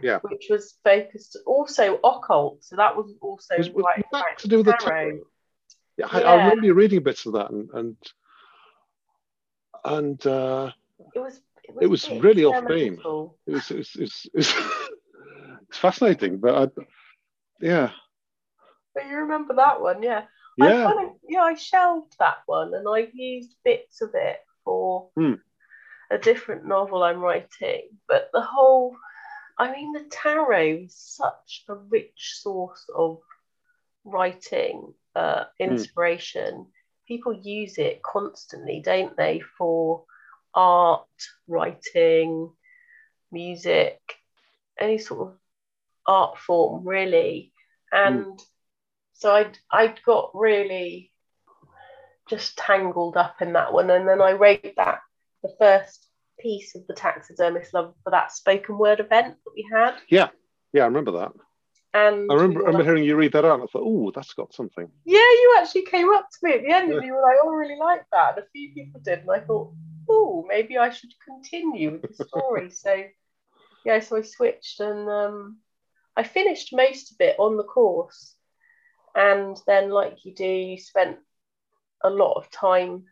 Yeah. 0.02 0.18
Which 0.22 0.46
was 0.50 0.74
focused 0.82 1.38
also 1.46 1.98
occult. 2.02 2.64
So 2.64 2.76
that 2.76 2.96
was 2.96 3.14
also 3.20 3.54
Was- 3.56 3.70
was 3.70 3.84
right 3.84 4.04
that 4.12 4.38
to 4.38 4.48
do 4.48 4.56
with 4.58 4.66
the 4.66 4.72
tarot. 4.72 5.20
Yeah, 5.96 6.08
I, 6.10 6.22
I 6.22 6.34
remember 6.42 6.66
you 6.66 6.74
reading 6.74 7.02
bits 7.02 7.24
of 7.24 7.34
that, 7.34 7.50
and 7.50 7.70
and 7.72 7.96
and 9.84 10.26
uh, 10.26 10.72
It 11.14 11.18
was 11.20 11.40
it 11.64 11.74
was, 11.74 11.82
It 11.82 11.86
was 11.86 12.10
really 12.22 12.44
off 12.44 12.56
theme. 12.66 12.94
experimental. 12.94 13.38
it 13.46 13.52
was 13.52 13.70
it 13.70 13.76
was, 13.78 13.94
it 13.96 14.00
was, 14.00 14.26
it 14.26 14.36
was 14.36 14.54
it's 15.68 15.78
fascinating. 15.78 16.38
But 16.38 16.54
I, 16.54 16.82
yeah, 17.60 17.90
But 18.94 19.06
you 19.06 19.16
remember 19.18 19.54
that 19.54 19.80
one, 19.80 20.02
yeah. 20.02 20.26
I 20.60 20.72
yeah, 20.72 20.82
kind 20.82 21.08
of, 21.08 21.16
yeah, 21.28 21.42
I 21.42 21.54
shelved 21.54 22.16
that 22.18 22.38
one 22.46 22.74
and 22.74 22.86
I've 22.88 23.14
used 23.14 23.54
bits 23.64 24.00
of 24.02 24.10
it 24.14 24.40
for 24.64 25.10
Hmm. 25.16 25.34
a 26.10 26.18
different 26.18 26.66
novel 26.66 27.02
I'm 27.02 27.20
writing. 27.20 27.88
But 28.08 28.30
the 28.32 28.40
whole, 28.42 28.96
I 29.58 29.72
mean, 29.72 29.92
the 29.92 30.04
tarot 30.10 30.84
is 30.86 30.96
such 30.96 31.64
a 31.68 31.74
rich 31.74 32.34
source 32.40 32.84
of 32.94 33.20
writing 34.04 34.94
uh, 35.14 35.44
inspiration. 35.58 36.66
People 37.08 37.34
use 37.34 37.78
it 37.78 38.02
constantly, 38.02 38.80
don't 38.84 39.16
they, 39.16 39.40
for 39.58 40.04
art, 40.54 41.06
writing, 41.48 42.50
music, 43.32 44.00
any 44.80 44.98
sort 44.98 45.28
of 45.28 45.34
art 46.06 46.38
form, 46.38 46.86
really. 46.86 47.52
And 47.92 48.38
so 49.14 49.32
I'd 49.34 49.58
I'd 49.70 50.02
got 50.04 50.30
really 50.34 51.12
just 52.28 52.56
tangled 52.58 53.16
up 53.16 53.40
in 53.40 53.52
that 53.54 53.72
one, 53.72 53.90
and 53.90 54.08
then 54.08 54.20
I 54.20 54.32
wrote 54.32 54.74
that 54.76 55.00
the 55.42 55.54
first 55.58 56.06
piece 56.40 56.74
of 56.74 56.86
the 56.86 56.94
taxidermist 56.94 57.72
love 57.72 57.94
for 58.04 58.10
that 58.10 58.32
spoken 58.32 58.76
word 58.78 59.00
event 59.00 59.36
that 59.44 59.52
we 59.54 59.66
had, 59.72 59.94
yeah, 60.08 60.28
yeah. 60.72 60.82
I 60.82 60.86
remember 60.86 61.12
that. 61.12 61.32
and 61.94 62.30
I 62.30 62.34
remember, 62.34 62.60
I 62.60 62.66
remember 62.66 62.78
like, 62.78 62.84
hearing 62.84 63.04
you 63.04 63.16
read 63.16 63.32
that 63.32 63.44
out. 63.44 63.54
And 63.54 63.62
I 63.62 63.66
thought, 63.66 63.84
oh, 63.86 64.10
that's 64.14 64.34
got 64.34 64.52
something. 64.52 64.88
yeah, 65.04 65.18
you 65.18 65.56
actually 65.58 65.86
came 65.86 66.12
up 66.12 66.28
to 66.30 66.38
me 66.42 66.54
at 66.54 66.62
the 66.62 66.70
end, 66.70 66.90
Yeah. 66.90 66.96
and 66.96 67.06
you 67.06 67.14
were 67.14 67.22
like, 67.22 67.36
"Oh, 67.42 67.50
I 67.50 67.54
really 67.54 67.78
like 67.78 68.02
that." 68.12 68.36
And 68.36 68.44
a 68.44 68.48
few 68.50 68.74
people 68.74 69.00
did, 69.02 69.20
and 69.20 69.30
I 69.30 69.40
thought, 69.40 69.72
"Oh, 70.08 70.44
maybe 70.48 70.76
I 70.78 70.90
should 70.90 71.12
continue 71.24 71.92
with 72.02 72.16
the 72.18 72.24
story." 72.24 72.70
so, 72.84 73.04
yeah, 73.84 74.00
so 74.00 74.16
I 74.16 74.22
switched, 74.22 74.80
and 74.80 75.08
um, 75.08 75.58
I 76.16 76.22
finished 76.22 76.72
most 76.72 77.12
of 77.12 77.16
it 77.20 77.36
on 77.38 77.56
the 77.56 77.64
course, 77.64 78.34
and 79.14 79.56
then, 79.66 79.90
like 79.90 80.24
you 80.24 80.34
do, 80.34 80.44
you 80.46 80.78
spent 80.78 81.18
a 82.02 82.10
lot 82.10 82.34
of 82.34 82.50
time 82.50 83.04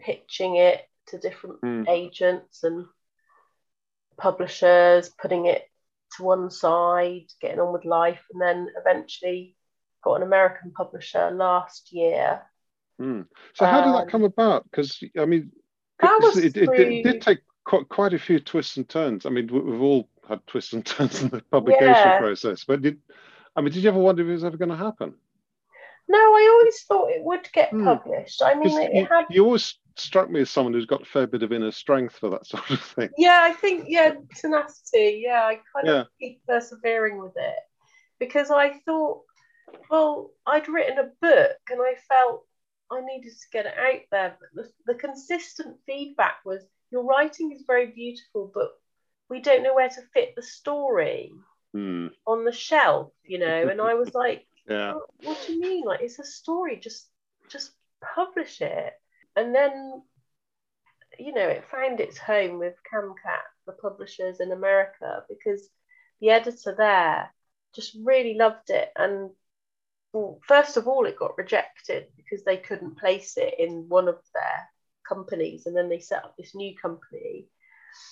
pitching 0.00 0.56
it 0.56 0.80
to 1.08 1.18
different 1.18 1.58
Hmm. 1.62 1.84
agents 1.88 2.64
and 2.64 2.86
publishers, 4.16 5.10
putting 5.10 5.46
it 5.46 5.62
to 6.16 6.22
one 6.22 6.50
side, 6.50 7.26
getting 7.40 7.60
on 7.60 7.72
with 7.72 7.84
life, 7.84 8.24
and 8.32 8.40
then 8.40 8.68
eventually 8.78 9.56
got 10.02 10.16
an 10.16 10.22
American 10.22 10.72
publisher 10.72 11.30
last 11.30 11.92
year. 11.92 12.42
Mm. 13.00 13.26
So 13.54 13.66
how 13.66 13.80
did 13.80 13.88
Um, 13.88 13.94
that 13.94 14.08
come 14.08 14.24
about? 14.24 14.64
Because 14.70 15.02
I 15.18 15.24
mean, 15.24 15.50
was 16.00 16.36
it, 16.36 16.56
it, 16.56 16.70
did, 16.70 17.02
did 17.02 17.22
take 17.22 17.40
quite, 17.64 17.88
quite 17.88 18.14
a 18.14 18.18
few 18.18 18.38
twists 18.38 18.76
and 18.76 18.88
turns. 18.88 19.26
I 19.26 19.30
mean, 19.30 19.48
we've 19.50 19.80
all 19.80 20.08
had 20.28 20.46
twists 20.46 20.72
and 20.72 20.84
turns 20.86 21.22
in 21.22 21.28
the 21.28 21.42
publication 21.50 22.10
Yeah. 22.10 22.18
process. 22.18 22.64
But 22.64 22.82
did 22.82 23.00
I 23.56 23.60
mean, 23.60 23.72
did 23.72 23.82
you 23.82 23.88
ever 23.88 23.98
wonder 23.98 24.22
if 24.22 24.28
it 24.28 24.32
was 24.32 24.44
ever 24.44 24.56
going 24.56 24.70
to 24.70 24.76
happen? 24.76 25.14
No, 26.08 26.18
I 26.18 26.48
always 26.52 26.82
thought 26.82 27.10
it 27.10 27.22
would 27.22 27.48
get 27.52 27.70
Hmm. 27.70 27.84
published. 27.84 28.42
I 28.42 28.54
mean, 28.54 28.76
it, 28.78 28.92
you, 28.94 29.02
it 29.02 29.08
had. 29.08 29.24
you 29.30 29.44
always 29.44 29.78
struck 29.96 30.28
me 30.28 30.40
as 30.40 30.50
someone 30.50 30.72
who's 30.74 30.86
got 30.86 31.02
a 31.02 31.06
fair 31.06 31.26
bit 31.26 31.42
of 31.42 31.52
inner 31.52 31.70
strength 31.70 32.16
for 32.16 32.30
that 32.30 32.46
sort 32.52 32.68
of 32.70 32.80
thing. 32.80 33.10
Yeah, 33.16 33.38
I 33.42 33.52
think 33.52 33.84
yeah, 33.88 34.14
tenacity. 34.36 35.22
Yeah, 35.24 35.44
I 35.44 35.60
kind 35.74 35.86
Yeah. 35.86 36.00
of 36.00 36.06
keep 36.20 36.44
persevering 36.46 37.18
with 37.18 37.34
it 37.36 37.56
because 38.18 38.50
I 38.50 38.80
thought, 38.84 39.22
well, 39.88 40.32
I'd 40.46 40.68
written 40.68 40.98
a 40.98 41.10
book 41.20 41.56
and 41.70 41.80
I 41.80 41.94
felt 42.08 42.44
I 42.90 43.00
needed 43.00 43.32
to 43.32 43.46
get 43.52 43.66
it 43.66 43.78
out 43.78 44.00
there. 44.10 44.36
But 44.38 44.48
the, 44.86 44.92
the 44.92 44.98
consistent 44.98 45.76
feedback 45.86 46.44
was 46.44 46.62
your 46.90 47.04
writing 47.04 47.52
is 47.52 47.64
very 47.66 47.86
beautiful, 47.86 48.50
but 48.52 48.72
we 49.34 49.40
don't 49.40 49.64
know 49.64 49.74
where 49.74 49.88
to 49.88 50.02
fit 50.14 50.34
the 50.36 50.42
story 50.42 51.32
Hmm. 51.72 52.06
on 52.24 52.44
the 52.44 52.52
shelf, 52.52 53.12
you 53.24 53.38
know. 53.38 53.68
And 53.68 53.80
I 53.80 53.94
was 53.94 54.14
like, 54.24 54.46
Yeah. 54.68 54.94
what, 54.94 55.06
what 55.24 55.38
do 55.46 55.52
you 55.54 55.60
mean? 55.60 55.84
Like 55.84 56.02
it's 56.02 56.20
a 56.20 56.24
story, 56.24 56.76
just 56.78 57.08
just 57.50 57.72
publish 58.14 58.60
it. 58.62 58.92
and 59.36 59.54
then 59.54 60.02
you 61.18 61.32
know 61.32 61.48
it 61.48 61.64
found 61.64 62.00
its 62.00 62.18
home 62.18 62.58
with 62.58 62.74
CamCat, 62.92 63.46
the 63.66 63.72
publishers 63.72 64.40
in 64.40 64.52
America, 64.52 65.24
because 65.28 65.68
the 66.20 66.30
editor 66.30 66.74
there 66.76 67.34
just 67.74 67.96
really 68.04 68.34
loved 68.34 68.70
it. 68.70 68.90
And 68.96 69.30
well, 70.12 70.38
first 70.46 70.76
of 70.76 70.86
all, 70.86 71.06
it 71.06 71.18
got 71.18 71.36
rejected 71.38 72.06
because 72.16 72.44
they 72.44 72.56
couldn't 72.58 72.98
place 73.00 73.36
it 73.36 73.54
in 73.58 73.88
one 73.88 74.06
of 74.08 74.18
their 74.32 74.60
companies, 75.08 75.66
and 75.66 75.76
then 75.76 75.88
they 75.88 75.98
set 76.00 76.24
up 76.24 76.36
this 76.36 76.54
new 76.54 76.72
company. 76.76 77.48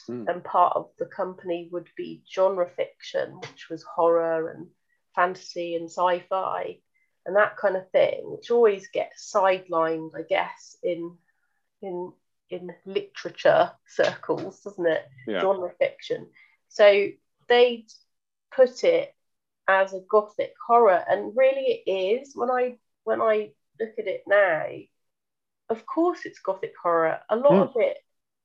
Mm. 0.09 0.29
And 0.29 0.45
part 0.45 0.77
of 0.77 0.91
the 0.99 1.07
company 1.07 1.69
would 1.73 1.89
be 1.97 2.23
genre 2.33 2.69
fiction, 2.69 3.39
which 3.41 3.69
was 3.71 3.83
horror 3.83 4.49
and 4.51 4.69
fantasy 5.15 5.77
and 5.77 5.91
sci-fi 5.91 6.79
and 7.25 7.37
that 7.37 7.57
kind 7.57 7.77
of 7.77 7.91
thing, 7.91 8.23
which 8.25 8.51
always 8.51 8.89
gets 8.89 9.33
sidelined, 9.33 10.11
I 10.17 10.23
guess, 10.23 10.77
in 10.83 11.17
in 11.81 12.13
in 12.51 12.71
literature 12.85 13.73
circles, 13.87 14.61
doesn't 14.61 14.87
it? 14.87 15.07
Yeah. 15.27 15.41
Genre 15.41 15.73
fiction. 15.79 16.29
So 16.69 17.09
they 17.49 17.87
put 18.55 18.85
it 18.85 19.15
as 19.69 19.95
a 19.95 20.01
gothic 20.09 20.55
horror, 20.67 21.03
and 21.09 21.37
really 21.37 21.83
it 21.87 21.91
is. 21.91 22.33
When 22.35 22.51
I 22.51 22.79
when 23.05 23.21
I 23.21 23.53
look 23.79 23.93
at 23.99 24.07
it 24.07 24.25
now, 24.27 24.67
of 25.69 25.87
course 25.87 26.21
it's 26.25 26.41
gothic 26.41 26.75
horror. 26.83 27.21
A 27.29 27.37
lot 27.37 27.53
mm. 27.53 27.63
of 27.63 27.73
it 27.77 27.99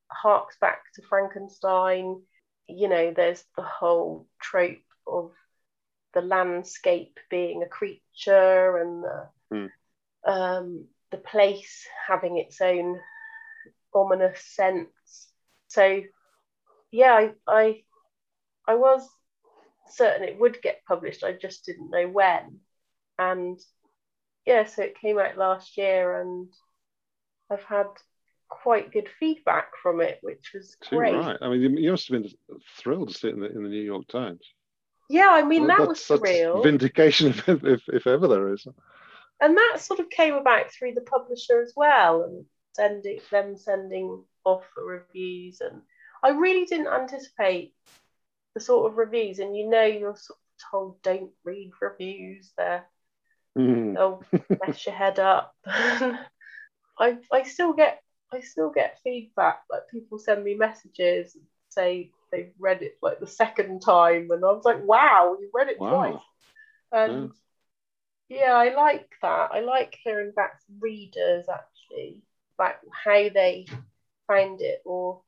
harks 0.09 0.57
back 0.59 0.81
to 0.95 1.01
Frankenstein. 1.01 2.21
You 2.67 2.89
know, 2.89 3.13
there's 3.15 3.43
the 3.55 3.63
whole 3.63 4.27
trope 4.41 4.77
of 5.05 5.31
the 6.13 6.21
landscape 6.21 7.19
being 7.29 7.63
a 7.63 7.67
creature 7.67 8.77
and 8.77 9.03
the, 9.03 9.29
mm. 9.53 9.69
um, 10.25 10.85
the 11.11 11.17
place 11.17 11.85
having 12.07 12.37
its 12.37 12.59
own 12.61 12.99
ominous 13.93 14.41
sense. 14.41 15.29
So, 15.67 16.01
yeah, 16.91 17.13
I, 17.13 17.31
I, 17.47 17.83
I 18.67 18.75
was 18.75 19.07
certain 19.89 20.27
it 20.27 20.39
would 20.39 20.61
get 20.61 20.85
published. 20.87 21.23
I 21.23 21.33
just 21.33 21.65
didn't 21.65 21.91
know 21.91 22.07
when. 22.07 22.59
And 23.17 23.59
yeah, 24.45 24.65
so 24.65 24.83
it 24.83 24.99
came 24.99 25.19
out 25.19 25.37
last 25.37 25.77
year, 25.77 26.21
and 26.21 26.47
I've 27.51 27.63
had 27.63 27.87
quite 28.49 28.91
good 28.91 29.07
feedback 29.19 29.71
from 29.81 30.01
it, 30.01 30.19
which 30.21 30.51
was 30.53 30.75
Too 30.81 30.97
great. 30.97 31.15
Right. 31.15 31.37
I 31.41 31.49
mean, 31.49 31.77
you 31.77 31.91
must 31.91 32.07
have 32.09 32.21
been 32.21 32.31
thrilled 32.77 33.09
to 33.09 33.13
see 33.13 33.29
it 33.29 33.33
in 33.33 33.39
the, 33.39 33.51
in 33.51 33.63
the 33.63 33.69
New 33.69 33.81
York 33.81 34.07
Times. 34.07 34.41
Yeah, 35.09 35.29
I 35.31 35.43
mean 35.43 35.67
well, 35.67 35.77
that 35.77 35.87
was 35.87 35.99
surreal. 35.99 36.63
Vindication, 36.63 37.29
if, 37.47 37.63
if, 37.63 37.81
if 37.87 38.07
ever 38.07 38.27
there 38.27 38.53
is. 38.53 38.67
And 39.39 39.55
that 39.55 39.77
sort 39.79 39.99
of 39.99 40.09
came 40.09 40.33
about 40.33 40.71
through 40.71 40.93
the 40.93 41.01
publisher 41.01 41.61
as 41.61 41.73
well, 41.75 42.23
and 42.23 42.45
sending 42.75 43.19
them 43.31 43.57
sending 43.57 44.23
off 44.43 44.63
for 44.73 44.83
reviews. 44.83 45.61
And 45.61 45.81
I 46.23 46.29
really 46.29 46.65
didn't 46.65 46.87
anticipate 46.87 47.73
the 48.53 48.59
sort 48.59 48.91
of 48.91 48.97
reviews. 48.97 49.39
And 49.39 49.55
you 49.55 49.69
know, 49.69 49.83
you're 49.83 50.15
sort 50.15 50.39
of 50.39 50.71
told 50.71 51.01
don't 51.03 51.31
read 51.43 51.71
reviews; 51.81 52.51
they're 52.57 52.85
mm. 53.57 53.93
they'll 53.93 54.23
mess 54.65 54.85
your 54.85 54.95
head 54.95 55.19
up. 55.19 55.55
I 55.65 57.17
I 57.31 57.43
still 57.43 57.73
get 57.73 58.01
I 58.33 58.41
still 58.41 58.69
get 58.69 58.99
feedback. 59.03 59.63
Like 59.69 59.89
people 59.89 60.19
send 60.19 60.43
me 60.43 60.53
messages 60.53 61.35
and 61.35 61.43
say 61.69 62.11
they've 62.31 62.51
read 62.59 62.81
it 62.81 62.97
like 63.01 63.19
the 63.19 63.27
second 63.27 63.81
time, 63.81 64.29
and 64.31 64.43
I 64.43 64.51
was 64.51 64.65
like, 64.65 64.83
wow, 64.83 65.37
you 65.39 65.49
read 65.53 65.69
it 65.69 65.79
wow. 65.79 65.89
twice. 65.89 66.23
And 66.91 67.31
yeah. 68.29 68.39
yeah, 68.39 68.53
I 68.53 68.75
like 68.75 69.09
that. 69.21 69.49
I 69.53 69.61
like 69.61 69.97
hearing 70.03 70.31
back 70.35 70.61
from 70.65 70.79
readers 70.79 71.45
actually 71.49 72.21
like 72.59 72.77
how 72.91 73.29
they 73.29 73.67
found 74.27 74.61
it 74.61 74.81
or 74.85 75.21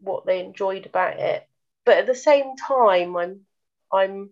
what 0.00 0.26
they 0.26 0.40
enjoyed 0.40 0.86
about 0.86 1.18
it. 1.18 1.46
But 1.84 1.98
at 1.98 2.06
the 2.06 2.14
same 2.14 2.56
time, 2.56 3.16
I'm 3.16 3.40
I'm 3.92 4.30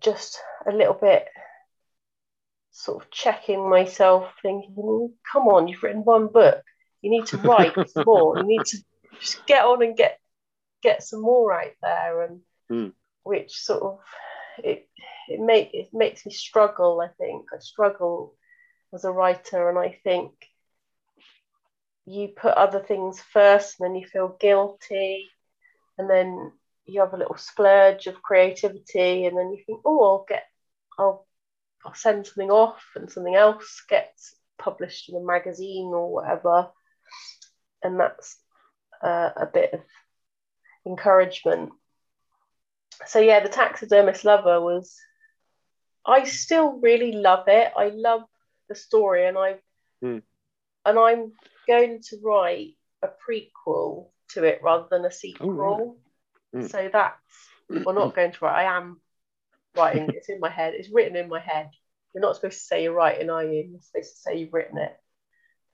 just 0.00 0.40
a 0.66 0.72
little 0.72 0.94
bit 0.94 1.26
sort 2.76 3.04
of 3.04 3.10
checking 3.10 3.70
myself, 3.70 4.32
thinking, 4.42 5.12
come 5.30 5.46
on, 5.46 5.68
you've 5.68 5.82
written 5.82 6.02
one 6.02 6.26
book. 6.26 6.60
You 7.02 7.10
need 7.10 7.26
to 7.26 7.38
write 7.38 7.76
more. 8.04 8.38
You 8.38 8.44
need 8.44 8.64
to 8.64 8.78
just 9.20 9.46
get 9.46 9.64
on 9.64 9.82
and 9.82 9.96
get 9.96 10.18
get 10.82 11.02
some 11.02 11.22
more 11.22 11.52
out 11.52 11.72
there 11.80 12.22
and 12.22 12.40
mm. 12.70 12.92
which 13.22 13.54
sort 13.54 13.82
of 13.82 13.98
it 14.62 14.86
it 15.28 15.40
make 15.40 15.70
it 15.72 15.88
makes 15.94 16.26
me 16.26 16.32
struggle 16.32 17.00
i 17.00 17.08
think 17.16 17.46
i 17.54 17.58
struggle 17.58 18.34
as 18.92 19.04
a 19.04 19.10
writer 19.10 19.70
and 19.70 19.78
i 19.78 19.98
think 20.04 20.30
you 22.04 22.28
put 22.28 22.52
other 22.52 22.80
things 22.80 23.18
first 23.18 23.80
and 23.80 23.88
then 23.88 23.96
you 23.96 24.06
feel 24.06 24.36
guilty 24.38 25.30
and 25.96 26.10
then 26.10 26.52
you 26.84 27.00
have 27.00 27.14
a 27.14 27.16
little 27.16 27.38
splurge 27.38 28.06
of 28.06 28.20
creativity 28.20 29.24
and 29.24 29.38
then 29.38 29.52
you 29.52 29.62
think 29.64 29.80
oh 29.86 30.04
i'll 30.04 30.26
get 30.28 30.44
i'll 30.98 31.26
i'll 31.84 31.94
send 31.94 32.26
something 32.26 32.50
off 32.50 32.82
and 32.96 33.10
something 33.10 33.34
else 33.34 33.82
gets 33.88 34.34
published 34.58 35.08
in 35.08 35.16
a 35.16 35.20
magazine 35.20 35.90
or 35.92 36.12
whatever 36.12 36.68
and 37.84 38.00
that's 38.00 38.38
uh, 39.02 39.30
a 39.36 39.46
bit 39.46 39.74
of 39.74 39.80
encouragement. 40.86 41.70
So 43.06 43.20
yeah, 43.20 43.40
the 43.40 43.48
taxidermist 43.48 44.24
lover 44.24 44.60
was. 44.60 44.96
I 46.06 46.24
still 46.24 46.80
really 46.80 47.12
love 47.12 47.44
it. 47.48 47.72
I 47.76 47.88
love 47.88 48.22
the 48.68 48.74
story, 48.74 49.26
and 49.26 49.38
I 49.38 49.56
mm. 50.02 50.22
and 50.84 50.98
I'm 50.98 51.32
going 51.66 52.02
to 52.10 52.18
write 52.22 52.76
a 53.02 53.08
prequel 53.08 54.08
to 54.30 54.44
it 54.44 54.60
rather 54.62 54.86
than 54.90 55.04
a 55.04 55.10
sequel. 55.10 55.96
Oh, 56.54 56.58
mm. 56.58 56.70
So 56.70 56.90
that's 56.92 57.16
well, 57.70 57.94
not 57.94 58.14
going 58.14 58.32
to 58.32 58.38
write. 58.42 58.66
I 58.66 58.76
am 58.76 59.00
writing. 59.76 60.10
It's 60.14 60.28
in 60.28 60.40
my 60.40 60.50
head. 60.50 60.74
It's 60.74 60.90
written 60.90 61.16
in 61.16 61.28
my 61.28 61.40
head. 61.40 61.70
You're 62.14 62.22
not 62.22 62.36
supposed 62.36 62.58
to 62.58 62.64
say 62.64 62.82
you're 62.82 62.92
writing, 62.92 63.30
are 63.30 63.44
you? 63.44 63.68
You're 63.70 63.80
supposed 63.80 64.14
to 64.14 64.20
say 64.20 64.38
you've 64.38 64.54
written 64.54 64.78
it. 64.78 64.96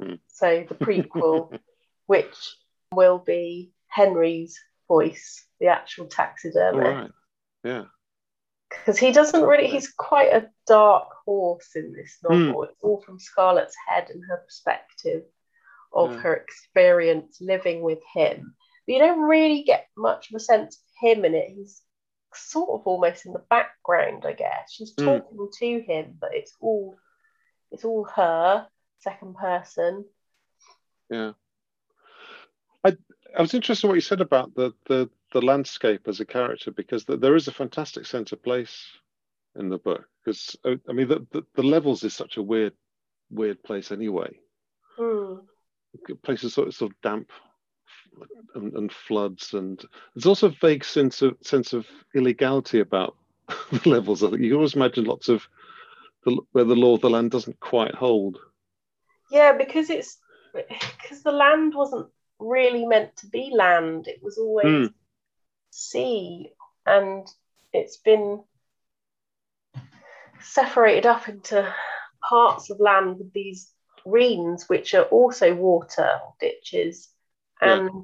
Mm. 0.03 0.19
So 0.29 0.65
the 0.69 0.75
prequel, 0.75 1.59
which 2.07 2.57
will 2.93 3.19
be 3.19 3.73
Henry's 3.89 4.59
voice, 4.89 5.45
the 5.61 5.67
actual 5.67 6.07
taxidermist. 6.07 6.83
Right. 6.83 7.11
Yeah. 7.65 7.85
Because 8.71 8.99
he 8.99 9.13
doesn't 9.13 9.43
really, 9.43 9.67
he's 9.67 9.93
quite 9.93 10.33
a 10.33 10.49
dark 10.67 11.09
horse 11.25 11.71
in 11.75 11.93
this 11.93 12.19
novel. 12.23 12.63
Mm. 12.63 12.69
It's 12.71 12.83
all 12.83 13.03
from 13.05 13.19
Scarlett's 13.19 13.77
head 13.87 14.09
and 14.11 14.23
her 14.29 14.39
perspective 14.39 15.23
of 15.93 16.13
yeah. 16.13 16.19
her 16.19 16.35
experience 16.37 17.39
living 17.41 17.83
with 17.83 17.99
him. 18.15 18.55
But 18.87 18.93
you 18.93 18.99
don't 19.01 19.23
really 19.23 19.65
get 19.65 19.89
much 19.97 20.31
of 20.31 20.37
a 20.37 20.41
sense 20.41 20.77
of 20.77 21.09
him 21.09 21.25
in 21.25 21.35
it. 21.35 21.49
He's 21.49 21.83
sort 22.35 22.71
of 22.71 22.87
almost 22.87 23.27
in 23.27 23.33
the 23.33 23.45
background, 23.51 24.25
I 24.27 24.33
guess. 24.33 24.73
She's 24.73 24.93
hmm. 24.97 25.05
talking 25.05 25.39
mm. 25.39 25.53
to 25.59 25.81
him, 25.81 26.17
but 26.21 26.31
it's 26.33 26.57
all 26.61 26.97
it's 27.71 27.85
all 27.85 28.05
her, 28.05 28.67
second 28.99 29.37
person. 29.37 30.05
Yeah. 31.09 31.33
I 32.85 32.97
I 33.37 33.43
was 33.43 33.55
interested 33.55 33.87
in 33.87 33.89
what 33.91 33.95
you 33.97 34.01
said 34.01 34.21
about 34.21 34.55
the 34.55 34.73
the 34.87 35.11
the 35.33 35.43
landscape 35.43 36.09
as 36.09 36.21
a 36.21 36.25
character 36.25 36.71
because 36.71 37.05
the, 37.05 37.17
there 37.17 37.37
is 37.37 37.49
a 37.49 37.53
fantastic 37.53 38.07
sense 38.07 38.33
of 38.33 38.43
place 38.43 38.85
in 39.57 39.69
the 39.69 39.79
book 39.79 40.09
because 40.25 40.57
uh, 40.65 40.77
I 40.89 40.93
mean 40.93 41.09
the, 41.09 41.27
the, 41.31 41.43
the 41.55 41.63
levels 41.63 42.05
is 42.05 42.15
such 42.15 42.37
a 42.37 42.43
weird 42.43 42.75
weird 43.31 43.63
place 43.63 43.93
anyway. 43.93 44.39
Mm. 44.99 45.45
Places 46.23 46.55
sort 46.55 46.69
of, 46.69 46.75
sort 46.75 46.93
of 46.93 47.01
damp 47.01 47.31
and, 48.55 48.73
and, 48.75 48.93
floods 48.93 49.55
and 49.55 49.85
there's 50.15 50.27
also 50.27 50.49
a 50.49 50.57
vague 50.61 50.85
sense 50.85 51.23
of 51.23 51.37
sense 51.43 51.73
of 51.73 51.87
illegality 52.15 52.81
about 52.81 53.17
the 53.73 53.89
levels. 53.89 54.23
I 54.23 54.31
think 54.31 54.43
you 54.43 54.55
always 54.57 54.75
imagine 54.75 55.05
lots 55.05 55.29
of 55.29 55.47
the, 56.25 56.41
where 56.53 56.65
the 56.65 56.77
law 56.77 56.95
of 56.95 57.01
the 57.01 57.11
land 57.11 57.31
doesn't 57.31 57.61
quite 57.61 57.95
hold. 57.95 58.39
Yeah, 59.31 59.57
because 59.57 59.91
it's 59.91 60.19
because 60.53 61.23
the 61.23 61.33
land 61.33 61.75
wasn't 61.75 62.09
really 62.39 62.87
meant 62.87 63.17
to 63.17 63.27
be 63.29 63.53
land. 63.55 64.09
It 64.09 64.21
was 64.23 64.39
always 64.39 64.67
mm. 64.67 64.95
sea, 65.71 66.53
and 66.87 67.27
it's 67.73 67.99
been 67.99 68.43
separated 70.41 71.07
up 71.07 71.29
into 71.29 71.73
parts 72.29 72.71
of 72.71 72.81
land 72.81 73.19
with 73.19 73.33
these 73.33 73.73
reens, 74.07 74.69
which 74.69 74.95
are 74.95 75.05
also 75.05 75.55
water 75.55 76.19
ditches, 76.41 77.09
and 77.61 77.91
yeah. 77.93 78.01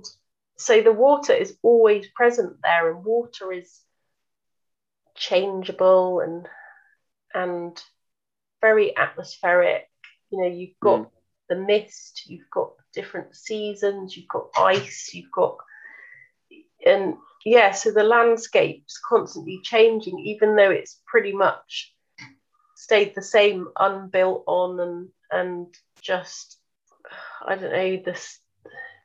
so 0.56 0.82
the 0.82 0.92
water 0.92 1.32
is 1.32 1.56
always 1.62 2.06
present 2.14 2.56
there, 2.62 2.90
and 2.90 3.04
water 3.04 3.52
is 3.52 3.80
changeable 5.14 6.20
and 6.20 6.48
and 7.34 7.80
very 8.60 8.96
atmospheric. 8.96 9.88
You 10.30 10.42
know, 10.42 10.48
you've 10.48 10.80
got 10.82 11.00
mm. 11.00 11.10
the 11.48 11.56
mist, 11.56 12.22
you've 12.26 12.50
got 12.52 12.72
different 12.92 13.34
seasons, 13.36 14.16
you've 14.16 14.28
got 14.28 14.50
ice, 14.58 15.10
you've 15.14 15.30
got, 15.30 15.56
and 16.84 17.16
yeah, 17.44 17.70
so 17.70 17.92
the 17.92 18.02
landscape's 18.02 18.98
constantly 19.08 19.60
changing, 19.62 20.18
even 20.18 20.56
though 20.56 20.70
it's 20.70 21.00
pretty 21.06 21.32
much 21.32 21.94
stayed 22.74 23.14
the 23.14 23.22
same, 23.22 23.68
unbuilt 23.78 24.44
on 24.46 24.80
and 24.80 25.08
and 25.30 25.74
just 26.00 26.58
I 27.44 27.56
don't 27.56 27.72
know 27.72 28.02
the 28.04 28.20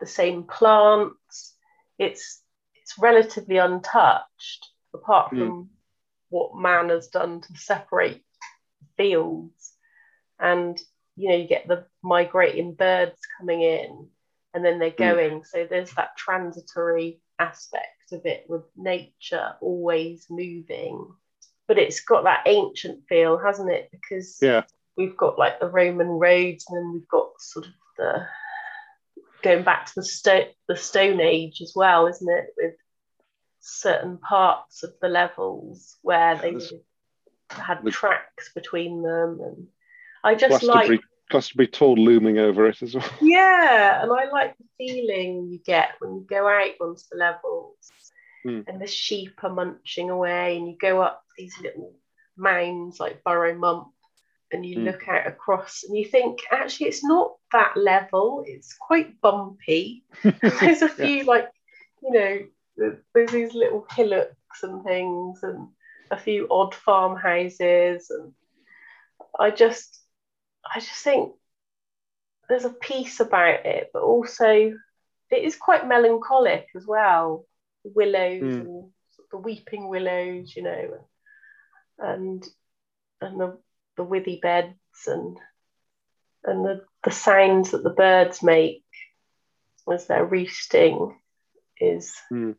the 0.01 0.07
same 0.07 0.43
plants. 0.43 1.55
It's 1.97 2.41
it's 2.75 2.97
relatively 2.99 3.57
untouched, 3.57 4.67
apart 4.93 5.29
from 5.29 5.39
mm. 5.39 5.67
what 6.29 6.57
man 6.57 6.89
has 6.89 7.07
done 7.07 7.39
to 7.39 7.55
separate 7.55 8.23
fields. 8.97 9.73
And 10.39 10.77
you 11.15 11.29
know, 11.29 11.35
you 11.35 11.47
get 11.47 11.67
the 11.67 11.85
migrating 12.01 12.73
birds 12.73 13.19
coming 13.37 13.61
in 13.61 14.07
and 14.53 14.65
then 14.65 14.79
they're 14.79 14.89
hmm. 14.89 14.97
going. 14.97 15.39
Mm. 15.41 15.45
So 15.45 15.67
there's 15.69 15.91
that 15.91 16.17
transitory 16.17 17.21
aspect 17.39 18.11
of 18.11 18.25
it 18.25 18.45
with 18.47 18.63
nature 18.75 19.53
always 19.61 20.27
moving. 20.29 21.07
But 21.67 21.79
it's 21.79 22.01
got 22.01 22.25
that 22.25 22.43
ancient 22.47 23.03
feel, 23.07 23.37
hasn't 23.37 23.71
it? 23.71 23.89
Because 23.91 24.39
yeah. 24.41 24.63
we've 24.97 25.15
got 25.15 25.39
like 25.39 25.59
the 25.59 25.69
Roman 25.69 26.07
roads 26.07 26.65
and 26.67 26.77
then 26.77 26.93
we've 26.93 27.07
got 27.07 27.29
sort 27.39 27.67
of 27.67 27.71
the 27.97 28.25
going 29.41 29.63
back 29.63 29.85
to 29.87 29.93
the 29.95 30.03
stone 30.03 30.45
the 30.67 30.75
Stone 30.75 31.19
Age 31.19 31.61
as 31.61 31.73
well, 31.75 32.07
isn't 32.07 32.29
it? 32.29 32.53
With 32.57 32.75
certain 33.59 34.17
parts 34.17 34.83
of 34.83 34.93
the 35.01 35.07
levels 35.07 35.97
where 36.01 36.35
they 36.37 36.57
had 37.49 37.83
the, 37.83 37.91
tracks 37.91 38.51
between 38.53 39.01
them, 39.01 39.39
and 39.41 39.67
I 40.23 40.35
just 40.35 40.63
like 40.63 41.01
Glastonbury 41.29 41.67
Tor 41.67 41.95
looming 41.95 42.37
over 42.37 42.67
it 42.67 42.81
as 42.81 42.95
well. 42.95 43.09
Yeah, 43.21 44.03
and 44.03 44.11
I 44.11 44.29
like 44.31 44.55
the 44.57 44.65
feeling 44.77 45.49
you 45.49 45.59
get 45.59 45.91
when 45.99 46.15
you 46.15 46.25
go 46.29 46.47
out 46.47 46.75
onto 46.79 47.03
the 47.11 47.17
levels, 47.17 47.77
mm. 48.45 48.67
and 48.67 48.81
the 48.81 48.87
sheep 48.87 49.43
are 49.43 49.53
munching 49.53 50.09
away, 50.09 50.57
and 50.57 50.67
you 50.67 50.77
go 50.79 51.01
up 51.01 51.23
these 51.37 51.53
little 51.61 51.93
mounds 52.37 52.99
like 52.99 53.23
Burrow 53.23 53.55
Mump 53.57 53.87
and 54.51 54.65
you 54.65 54.77
mm. 54.77 54.85
look 54.85 55.07
out 55.07 55.27
across 55.27 55.83
and 55.83 55.97
you 55.97 56.05
think 56.05 56.39
actually 56.51 56.87
it's 56.87 57.03
not 57.03 57.35
that 57.51 57.75
level 57.75 58.43
it's 58.45 58.73
quite 58.73 59.19
bumpy 59.21 60.03
there's 60.23 60.81
a 60.81 60.89
few 60.89 61.07
yeah. 61.07 61.23
like 61.23 61.49
you 62.03 62.11
know 62.11 62.39
there's 63.13 63.31
these 63.31 63.53
little 63.53 63.85
hillocks 63.91 64.63
and 64.63 64.83
things 64.83 65.39
and 65.43 65.67
a 66.09 66.17
few 66.17 66.47
odd 66.49 66.75
farmhouses 66.75 68.09
and 68.09 68.33
i 69.39 69.49
just 69.49 70.01
i 70.75 70.79
just 70.79 71.03
think 71.03 71.31
there's 72.49 72.65
a 72.65 72.69
peace 72.69 73.19
about 73.19 73.65
it 73.65 73.89
but 73.93 74.01
also 74.01 74.73
it 75.31 75.43
is 75.43 75.55
quite 75.55 75.87
melancholic 75.87 76.67
as 76.75 76.85
well 76.85 77.45
willows 77.83 78.41
mm. 78.41 78.59
and 78.59 78.89
the 79.31 79.37
weeping 79.37 79.87
willows 79.87 80.53
you 80.55 80.63
know 80.63 80.89
and 81.99 82.45
and 83.21 83.39
the 83.39 83.57
the 83.97 84.03
withy 84.03 84.39
beds 84.41 84.75
and 85.07 85.37
and 86.43 86.65
the, 86.65 86.81
the 87.03 87.11
sounds 87.11 87.71
that 87.71 87.83
the 87.83 87.91
birds 87.91 88.41
make 88.41 88.83
as 89.91 90.07
they're 90.07 90.25
roosting 90.25 91.17
is 91.79 92.15
mm. 92.31 92.55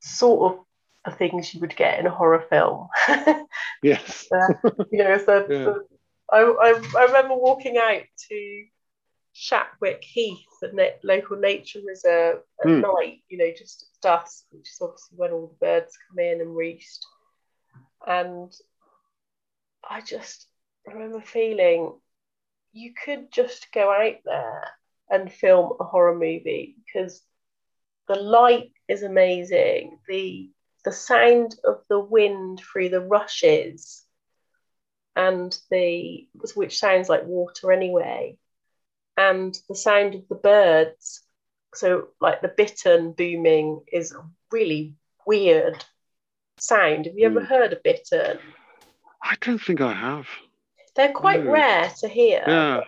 sort 0.00 0.52
of 0.52 0.64
the 1.04 1.16
things 1.16 1.54
you 1.54 1.60
would 1.60 1.76
get 1.76 1.98
in 1.98 2.06
a 2.06 2.10
horror 2.10 2.44
film. 2.50 2.88
yes. 3.82 4.26
uh, 4.32 4.70
you 4.90 4.98
know, 4.98 5.18
so, 5.18 5.46
yeah. 5.50 5.64
so 5.64 5.82
I, 6.30 6.40
I, 6.40 6.82
I, 6.98 7.04
remember 7.04 7.34
walking 7.36 7.76
out 7.78 8.02
to 8.28 8.64
Shapwick 9.34 10.02
Heath, 10.02 10.44
the 10.60 10.70
na- 10.72 10.98
local 11.02 11.38
nature 11.38 11.80
reserve, 11.86 12.40
at 12.62 12.68
mm. 12.68 12.82
night, 12.82 13.20
you 13.28 13.38
know, 13.38 13.50
just 13.56 13.82
at 13.82 14.02
dusk, 14.02 14.44
which 14.50 14.68
is 14.68 14.78
obviously 14.80 15.16
when 15.16 15.30
all 15.32 15.48
the 15.48 15.66
birds 15.66 15.96
come 16.08 16.18
in 16.18 16.40
and 16.40 16.54
roost. 16.54 17.06
And 18.06 18.52
I 19.88 20.00
just, 20.00 20.46
I 20.88 20.92
remember 20.92 21.20
feeling 21.20 21.92
you 22.72 22.92
could 22.94 23.30
just 23.30 23.72
go 23.72 23.90
out 23.90 24.16
there 24.24 24.64
and 25.10 25.32
film 25.32 25.72
a 25.80 25.84
horror 25.84 26.14
movie 26.14 26.76
because 26.86 27.22
the 28.08 28.14
light 28.14 28.72
is 28.88 29.02
amazing. 29.02 29.98
The 30.08 30.50
the 30.84 30.92
sound 30.92 31.56
of 31.64 31.82
the 31.90 32.00
wind 32.00 32.60
through 32.60 32.88
the 32.88 33.00
rushes 33.00 34.04
and 35.14 35.56
the 35.70 36.26
which 36.54 36.78
sounds 36.78 37.08
like 37.08 37.24
water 37.24 37.70
anyway, 37.70 38.38
and 39.16 39.58
the 39.68 39.74
sound 39.74 40.14
of 40.14 40.28
the 40.28 40.36
birds. 40.36 41.22
So 41.74 42.08
like 42.20 42.40
the 42.40 42.54
bittern 42.56 43.12
booming 43.12 43.82
is 43.92 44.12
a 44.12 44.26
really 44.50 44.94
weird 45.26 45.84
sound. 46.58 47.06
Have 47.06 47.18
you 47.18 47.26
ever 47.26 47.42
mm. 47.42 47.46
heard 47.46 47.74
a 47.74 47.80
bittern? 47.82 48.38
I 49.22 49.34
don't 49.42 49.58
think 49.58 49.82
I 49.82 49.92
have. 49.92 50.26
They're 50.98 51.12
quite 51.12 51.44
mm. 51.44 51.52
rare 51.52 51.92
to 52.00 52.08
hear. 52.08 52.42
Yeah. 52.44 52.80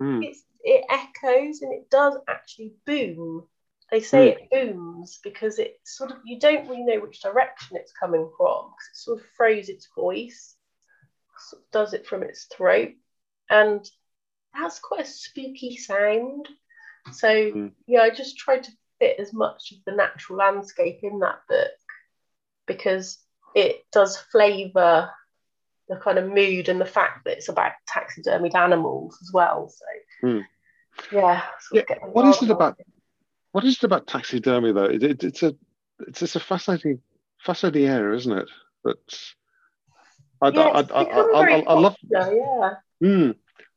Mm. 0.00 0.24
it 0.62 0.84
echoes 0.88 1.60
and 1.60 1.72
it 1.74 1.90
does 1.90 2.16
actually 2.26 2.72
boom. 2.86 3.46
They 3.90 4.00
say 4.00 4.30
mm. 4.30 4.36
it 4.36 4.50
booms 4.50 5.18
because 5.22 5.58
it 5.58 5.78
sort 5.84 6.10
of 6.10 6.16
you 6.24 6.40
don't 6.40 6.66
really 6.66 6.84
know 6.84 7.00
which 7.00 7.20
direction 7.20 7.76
it's 7.76 7.92
coming 7.92 8.30
from 8.38 8.70
because 8.70 8.88
it 8.90 8.96
sort 8.96 9.18
of 9.20 9.26
throws 9.36 9.68
its 9.68 9.86
voice, 9.94 10.56
sort 11.36 11.62
of 11.62 11.70
does 11.70 11.92
it 11.92 12.06
from 12.06 12.22
its 12.22 12.44
throat, 12.44 12.92
and 13.50 13.86
that's 14.58 14.78
quite 14.78 15.02
a 15.02 15.04
spooky 15.04 15.76
sound. 15.76 16.48
So 17.12 17.28
mm. 17.28 17.72
yeah, 17.86 18.00
I 18.00 18.08
just 18.08 18.38
tried 18.38 18.64
to 18.64 18.72
fit 18.98 19.20
as 19.20 19.34
much 19.34 19.72
of 19.72 19.78
the 19.84 19.92
natural 19.92 20.38
landscape 20.38 21.00
in 21.02 21.18
that 21.18 21.40
book 21.46 21.70
because 22.66 23.18
it 23.54 23.84
does 23.92 24.16
flavour 24.16 25.10
the 25.88 25.96
kind 25.96 26.18
of 26.18 26.28
mood 26.28 26.68
and 26.68 26.80
the 26.80 26.86
fact 26.86 27.24
that 27.24 27.38
it's 27.38 27.48
about 27.48 27.72
taxidermied 27.88 28.54
animals 28.54 29.18
as 29.22 29.32
well. 29.32 29.68
So 29.68 30.26
mm. 30.28 30.44
yeah, 31.12 31.42
yeah. 31.72 31.82
What 32.12 32.26
is 32.26 32.42
it 32.42 32.50
about? 32.50 32.78
What 33.52 33.64
is 33.64 33.76
it 33.76 33.84
about 33.84 34.06
taxidermy 34.06 34.72
though? 34.72 34.84
It, 34.84 35.02
it, 35.02 35.24
it's 35.24 35.42
a 35.42 35.54
it's, 36.06 36.22
it's 36.22 36.36
a 36.36 36.40
fascinating 36.40 37.00
fascinating 37.44 37.88
area, 37.88 38.16
isn't 38.16 38.38
it? 38.38 38.48
But 38.84 38.98
I, 40.40 40.48
yeah, 40.48 40.60
I, 40.60 40.80
I, 40.80 41.02
I, 41.02 41.22
I, 41.22 41.60
I, 41.60 41.72
love. 41.74 41.96
Yeah. 42.08 42.74
Mm. 43.02 43.34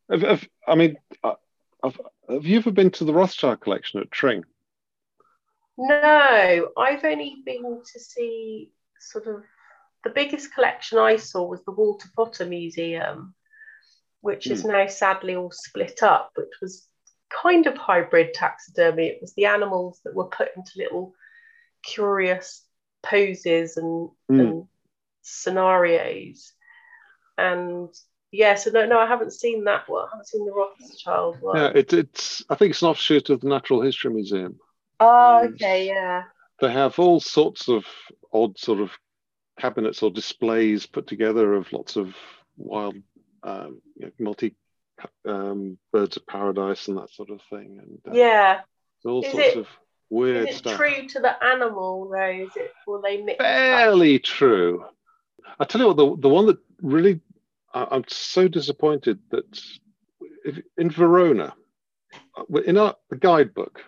Have, 0.09 0.21
have, 0.21 0.47
I 0.67 0.75
mean, 0.75 0.97
have, 1.23 1.99
have 2.29 2.45
you 2.45 2.57
ever 2.57 2.71
been 2.71 2.91
to 2.91 3.05
the 3.05 3.13
Rothschild 3.13 3.61
collection 3.61 3.99
at 3.99 4.11
Tring? 4.11 4.43
No, 5.77 6.69
I've 6.77 7.03
only 7.03 7.37
been 7.45 7.81
to 7.93 7.99
see 7.99 8.71
sort 8.99 9.25
of 9.27 9.43
the 10.03 10.09
biggest 10.09 10.53
collection 10.53 10.97
I 10.97 11.17
saw 11.17 11.43
was 11.43 11.63
the 11.63 11.71
Walter 11.71 12.09
Potter 12.15 12.45
Museum, 12.45 13.33
which 14.21 14.45
mm. 14.45 14.51
is 14.51 14.63
hmm. 14.63 14.69
now 14.69 14.87
sadly 14.87 15.35
all 15.35 15.51
split 15.51 16.03
up, 16.03 16.31
which 16.35 16.53
was 16.61 16.87
kind 17.29 17.67
of 17.67 17.77
hybrid 17.77 18.33
taxidermy. 18.33 19.07
It 19.07 19.19
was 19.21 19.33
the 19.33 19.45
animals 19.45 19.99
that 20.03 20.15
were 20.15 20.25
put 20.25 20.49
into 20.55 20.71
little 20.77 21.13
curious 21.83 22.63
poses 23.03 23.77
and, 23.77 24.09
mm. 24.31 24.39
and 24.39 24.67
scenarios. 25.21 26.53
And 27.37 27.89
yeah, 28.31 28.55
so 28.55 28.71
no, 28.71 28.85
no, 28.85 28.99
I 28.99 29.07
haven't 29.07 29.33
seen 29.33 29.65
that 29.65 29.89
one. 29.89 30.05
I 30.05 30.09
haven't 30.11 30.27
seen 30.27 30.45
the 30.45 30.53
Rothschild 30.53 31.41
one. 31.41 31.57
Yeah, 31.57 31.71
it, 31.75 31.93
it's. 31.93 32.43
I 32.49 32.55
think 32.55 32.71
it's 32.71 32.81
an 32.81 32.89
offshoot 32.89 33.29
of 33.29 33.41
the 33.41 33.49
Natural 33.49 33.81
History 33.81 34.13
Museum. 34.13 34.57
Oh, 34.99 35.47
okay, 35.53 35.87
yeah. 35.87 36.23
They 36.59 36.71
have 36.71 36.99
all 36.99 37.19
sorts 37.19 37.67
of 37.67 37.85
odd 38.31 38.57
sort 38.57 38.79
of 38.79 38.91
cabinets 39.61 40.01
or 40.01 40.09
displays 40.09 40.87
put 40.87 41.05
together 41.05 41.53
of 41.53 41.71
lots 41.71 41.95
of 41.95 42.15
wild, 42.57 42.95
um, 43.43 43.79
you 43.95 44.05
know, 44.05 44.11
multi 44.17 44.55
um, 45.27 45.77
birds 45.93 46.17
of 46.17 46.25
paradise 46.25 46.87
and 46.87 46.97
that 46.97 47.11
sort 47.11 47.29
of 47.29 47.41
thing. 47.49 47.79
And 47.79 47.99
uh, 48.07 48.17
yeah, 48.17 48.61
all 49.05 49.23
is 49.23 49.31
sorts 49.31 49.47
it, 49.47 49.57
of 49.57 49.67
weird 50.09 50.49
is 50.49 50.55
it 50.55 50.57
stuff. 50.57 50.77
True 50.77 51.07
to 51.07 51.19
the 51.19 51.43
animal, 51.43 52.09
though, 52.09 52.45
is 52.45 52.49
it? 52.55 52.71
Will 52.87 53.01
they 53.01 53.21
mix? 53.21 53.37
Fairly 53.37 54.17
true. 54.17 54.85
I 55.59 55.65
tell 55.65 55.81
you 55.81 55.87
what, 55.87 55.97
the 55.97 56.17
the 56.17 56.29
one 56.29 56.47
that 56.47 56.57
really 56.81 57.19
I, 57.73 57.87
I'm 57.91 58.05
so 58.07 58.47
disappointed 58.47 59.19
that 59.29 59.61
if, 60.43 60.59
in 60.77 60.89
Verona, 60.89 61.53
uh, 62.35 62.61
in 62.61 62.77
our 62.77 62.95
the 63.11 63.15
guidebook 63.17 63.83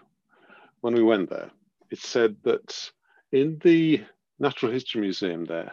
when 0.81 0.93
we 0.93 1.01
went 1.01 1.31
there, 1.31 1.49
it 1.89 1.99
said 1.99 2.35
that 2.43 2.91
in 3.31 3.59
the 3.63 4.03
Natural 4.43 4.71
History 4.71 5.01
Museum 5.01 5.45
there, 5.45 5.71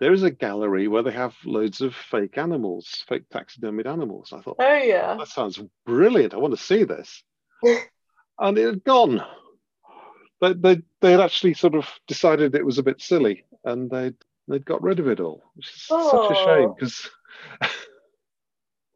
there 0.00 0.12
is 0.12 0.22
a 0.22 0.30
gallery 0.30 0.88
where 0.88 1.02
they 1.02 1.12
have 1.12 1.34
loads 1.44 1.82
of 1.82 1.94
fake 1.94 2.38
animals, 2.38 3.04
fake 3.06 3.28
taxidermied 3.30 3.86
animals. 3.86 4.32
I 4.32 4.40
thought, 4.40 4.56
oh 4.58 4.74
yeah, 4.74 5.14
that 5.16 5.28
sounds 5.28 5.60
brilliant. 5.84 6.34
I 6.34 6.38
want 6.38 6.56
to 6.56 6.62
see 6.62 6.84
this. 6.84 7.22
and 8.38 8.58
it 8.58 8.64
had 8.64 8.84
gone. 8.84 9.22
They, 10.40 10.54
they, 10.54 10.82
they 11.00 11.10
had 11.12 11.20
actually 11.20 11.54
sort 11.54 11.74
of 11.74 11.88
decided 12.06 12.54
it 12.54 12.66
was 12.66 12.78
a 12.78 12.82
bit 12.82 13.00
silly 13.00 13.44
and 13.64 13.90
they'd, 13.90 14.16
they'd 14.48 14.64
got 14.64 14.82
rid 14.82 14.98
of 14.98 15.08
it 15.08 15.20
all, 15.20 15.42
which 15.54 15.68
is 15.68 15.86
oh. 15.90 16.28
such 16.28 16.38
a 16.38 16.44
shame 16.44 16.74
because. 16.74 17.10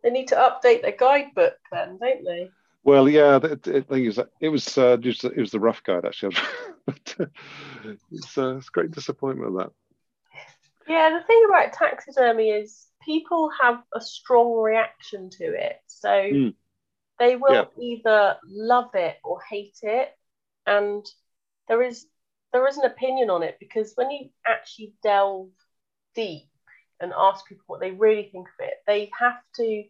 they 0.02 0.10
need 0.10 0.28
to 0.28 0.36
update 0.36 0.82
their 0.82 0.96
guidebook 0.98 1.56
then, 1.70 1.98
don't 1.98 2.24
they? 2.24 2.50
Well, 2.82 3.08
yeah, 3.08 3.38
it, 3.42 3.66
it, 3.66 3.86
it 3.90 4.06
was 4.06 4.18
it 4.40 4.48
was 4.48 4.78
uh, 4.78 4.96
just 4.96 5.24
it 5.24 5.36
was 5.36 5.50
the 5.50 5.60
rough 5.60 5.82
guide 5.82 6.06
actually, 6.06 6.36
but 6.86 7.16
uh, 7.20 7.26
it's, 8.12 8.38
uh, 8.38 8.56
it's 8.56 8.68
great 8.70 8.90
disappointment 8.90 9.56
that. 9.58 9.72
Yeah, 10.86 11.10
the 11.18 11.24
thing 11.26 11.42
about 11.48 11.72
taxidermy 11.72 12.50
is 12.50 12.88
people 13.04 13.50
have 13.60 13.82
a 13.94 14.00
strong 14.00 14.54
reaction 14.60 15.30
to 15.30 15.44
it. 15.44 15.80
So 15.86 16.34
mm. 16.34 16.54
They 17.18 17.36
will 17.36 17.72
Yeah. 17.74 17.82
either 17.82 18.38
love 18.44 18.90
it 18.94 19.18
or 19.24 19.40
hate 19.42 19.78
it, 19.82 20.08
and 20.66 21.06
there 21.68 21.82
is 21.82 22.06
there 22.52 22.66
is 22.66 22.78
an 22.78 22.86
opinion 22.86 23.30
on 23.30 23.42
it 23.42 23.58
because 23.60 23.92
when 23.96 24.10
you 24.10 24.30
actually 24.46 24.94
delve 25.02 25.50
deep 26.14 26.48
and 27.00 27.12
ask 27.16 27.46
people 27.46 27.64
what 27.66 27.80
they 27.80 27.92
really 27.92 28.30
think 28.30 28.48
of 28.48 28.66
it, 28.66 28.74
they 28.86 29.10
have 29.18 29.40
to 29.56 29.84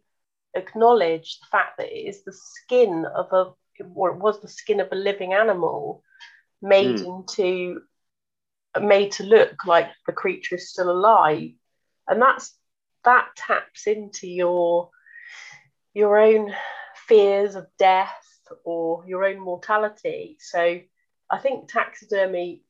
acknowledge 0.54 1.38
the 1.40 1.46
fact 1.50 1.78
that 1.78 1.92
it 1.92 2.08
is 2.08 2.24
the 2.24 2.32
skin 2.32 3.06
of 3.14 3.32
a 3.32 3.52
or 3.94 4.10
it 4.10 4.18
was 4.18 4.40
the 4.40 4.48
skin 4.48 4.80
of 4.80 4.88
a 4.92 4.96
living 4.96 5.32
animal 5.32 6.02
made 6.62 7.00
into 7.00 7.80
made 8.80 9.12
to 9.12 9.24
look 9.24 9.64
like 9.66 9.88
the 10.06 10.12
creature 10.12 10.56
is 10.56 10.70
still 10.70 10.90
alive. 10.90 11.50
And 12.08 12.20
that's 12.20 12.56
that 13.04 13.28
taps 13.36 13.86
into 13.86 14.28
your 14.28 14.90
your 15.94 16.18
own 16.18 16.54
fears 16.94 17.54
of 17.54 17.66
death 17.78 18.16
or 18.64 19.04
your 19.06 19.24
own 19.24 19.38
mortality. 19.40 20.36
So 20.40 20.80
i 21.30 21.38
think 21.38 21.68
taxidermy 21.68 22.62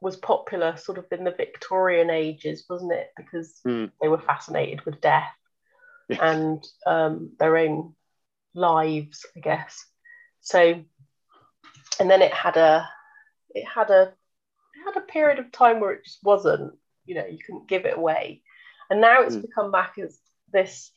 was 0.00 0.16
popular 0.16 0.76
sort 0.76 0.98
of 0.98 1.06
in 1.10 1.24
the 1.24 1.32
victorian 1.32 2.10
ages 2.10 2.64
wasn't 2.68 2.92
it? 2.92 3.10
Because 3.16 3.60
Hmm. 3.64 3.86
they 4.00 4.08
were 4.08 4.20
fascinated 4.20 4.84
with 4.84 5.00
death 5.00 5.32
and 6.20 6.64
um, 6.86 7.32
their 7.38 7.56
own 7.56 7.94
lives 8.54 9.26
i 9.36 9.40
guess. 9.40 9.84
So 10.40 10.82
and 12.00 12.10
then 12.10 12.22
it 12.22 12.32
had 12.32 12.56
a 12.56 12.88
it 13.54 13.66
had 13.66 13.90
a 13.90 14.02
it 14.02 14.84
had 14.84 14.96
a 14.96 15.06
period 15.06 15.38
of 15.38 15.50
time 15.52 15.80
where 15.80 15.92
it 15.92 16.04
just 16.04 16.18
wasn't 16.22 16.72
you 17.04 17.14
know 17.14 17.26
you 17.26 17.38
couldn't 17.38 17.68
give 17.68 17.84
it 17.84 17.96
away 17.96 18.42
and 18.90 19.00
now 19.00 19.22
it's 19.22 19.36
Mm. 19.36 19.42
become 19.42 19.70
back 19.72 19.94
as 19.98 20.18
this 20.52 20.90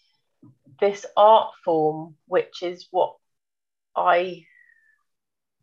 this 0.80 1.06
art 1.16 1.52
form 1.64 2.16
which 2.28 2.64
is 2.64 2.88
what 2.92 3.16
i 3.96 4.46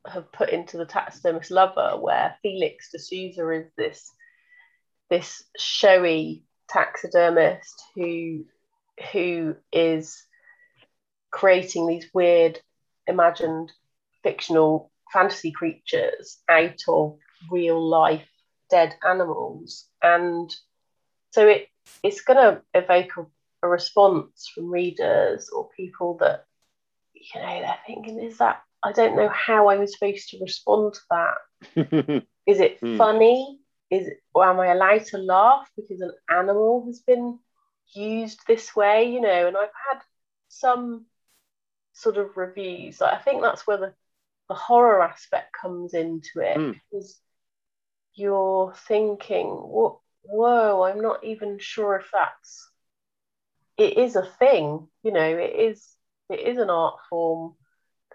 have 0.06 0.30
put 0.32 0.50
into 0.50 0.76
the 0.76 0.86
taxidermist 0.86 1.50
lover 1.50 1.96
where 2.00 2.36
felix 2.42 2.90
de 2.92 2.98
souza 2.98 3.48
is 3.50 3.66
this 3.76 4.12
this 5.10 5.42
showy 5.58 6.44
taxidermist 6.68 7.82
who 7.94 8.44
who 9.12 9.56
is 9.72 10.24
creating 11.30 11.86
these 11.86 12.06
weird 12.14 12.60
imagined 13.06 13.72
fictional 14.22 14.90
fantasy 15.12 15.52
creatures 15.52 16.38
out 16.48 16.80
of 16.88 17.18
real 17.50 17.82
life 17.86 18.26
dead 18.70 18.94
animals. 19.08 19.86
And 20.02 20.54
so 21.30 21.46
it 21.48 21.68
it's 22.02 22.20
going 22.20 22.36
to 22.36 22.62
evoke 22.74 23.10
a, 23.16 23.66
a 23.66 23.68
response 23.68 24.50
from 24.54 24.70
readers 24.70 25.48
or 25.50 25.68
people 25.76 26.18
that 26.20 26.44
you 27.14 27.40
know 27.40 27.60
they're 27.60 27.78
thinking 27.86 28.20
is 28.20 28.38
that 28.38 28.62
i 28.84 28.92
don't 28.92 29.16
know 29.16 29.28
how 29.28 29.68
i'm 29.70 29.86
supposed 29.86 30.28
to 30.30 30.38
respond 30.40 30.94
to 30.94 31.00
that. 31.10 32.22
Is 32.46 32.60
it 32.60 32.78
Hmm. 32.80 32.96
funny? 32.96 33.58
Is 33.90 34.06
it, 34.06 34.18
or 34.34 34.44
am 34.44 34.60
i 34.60 34.68
allowed 34.68 35.04
to 35.06 35.18
laugh 35.18 35.68
because 35.76 36.00
an 36.00 36.12
animal 36.30 36.84
has 36.86 37.00
been 37.00 37.38
used 37.94 38.40
this 38.46 38.76
way 38.76 39.10
you 39.12 39.20
know? 39.20 39.48
And 39.48 39.56
i've 39.56 39.76
had 39.90 40.00
some 40.48 41.06
sort 41.94 42.16
of 42.18 42.36
reviews. 42.36 43.00
Like, 43.00 43.14
i 43.14 43.18
think 43.18 43.42
that's 43.42 43.66
where 43.66 43.78
the, 43.78 43.94
the 44.48 44.54
horror 44.54 45.02
aspect 45.02 45.52
comes 45.60 45.94
into 45.94 46.40
it 46.40 46.56
Hmm. 46.56 46.72
because 46.90 47.20
you're 48.14 48.74
thinking 48.88 49.46
what 49.48 49.98
whoa 50.22 50.82
i'm 50.82 51.00
not 51.00 51.22
even 51.24 51.58
sure 51.58 51.96
if 51.96 52.06
that's 52.12 52.70
it 53.76 53.96
is 53.96 54.16
a 54.16 54.26
thing 54.38 54.88
you 55.02 55.12
know 55.12 55.20
it 55.38 55.54
is 55.54 55.86
it 56.28 56.40
is 56.40 56.58
an 56.58 56.68
art 56.70 56.98
form 57.08 57.54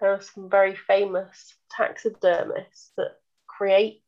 there 0.00 0.12
are 0.12 0.20
some 0.20 0.50
very 0.50 0.74
famous 0.76 1.54
taxidermists 1.70 2.92
that 2.96 3.12
create 3.46 4.02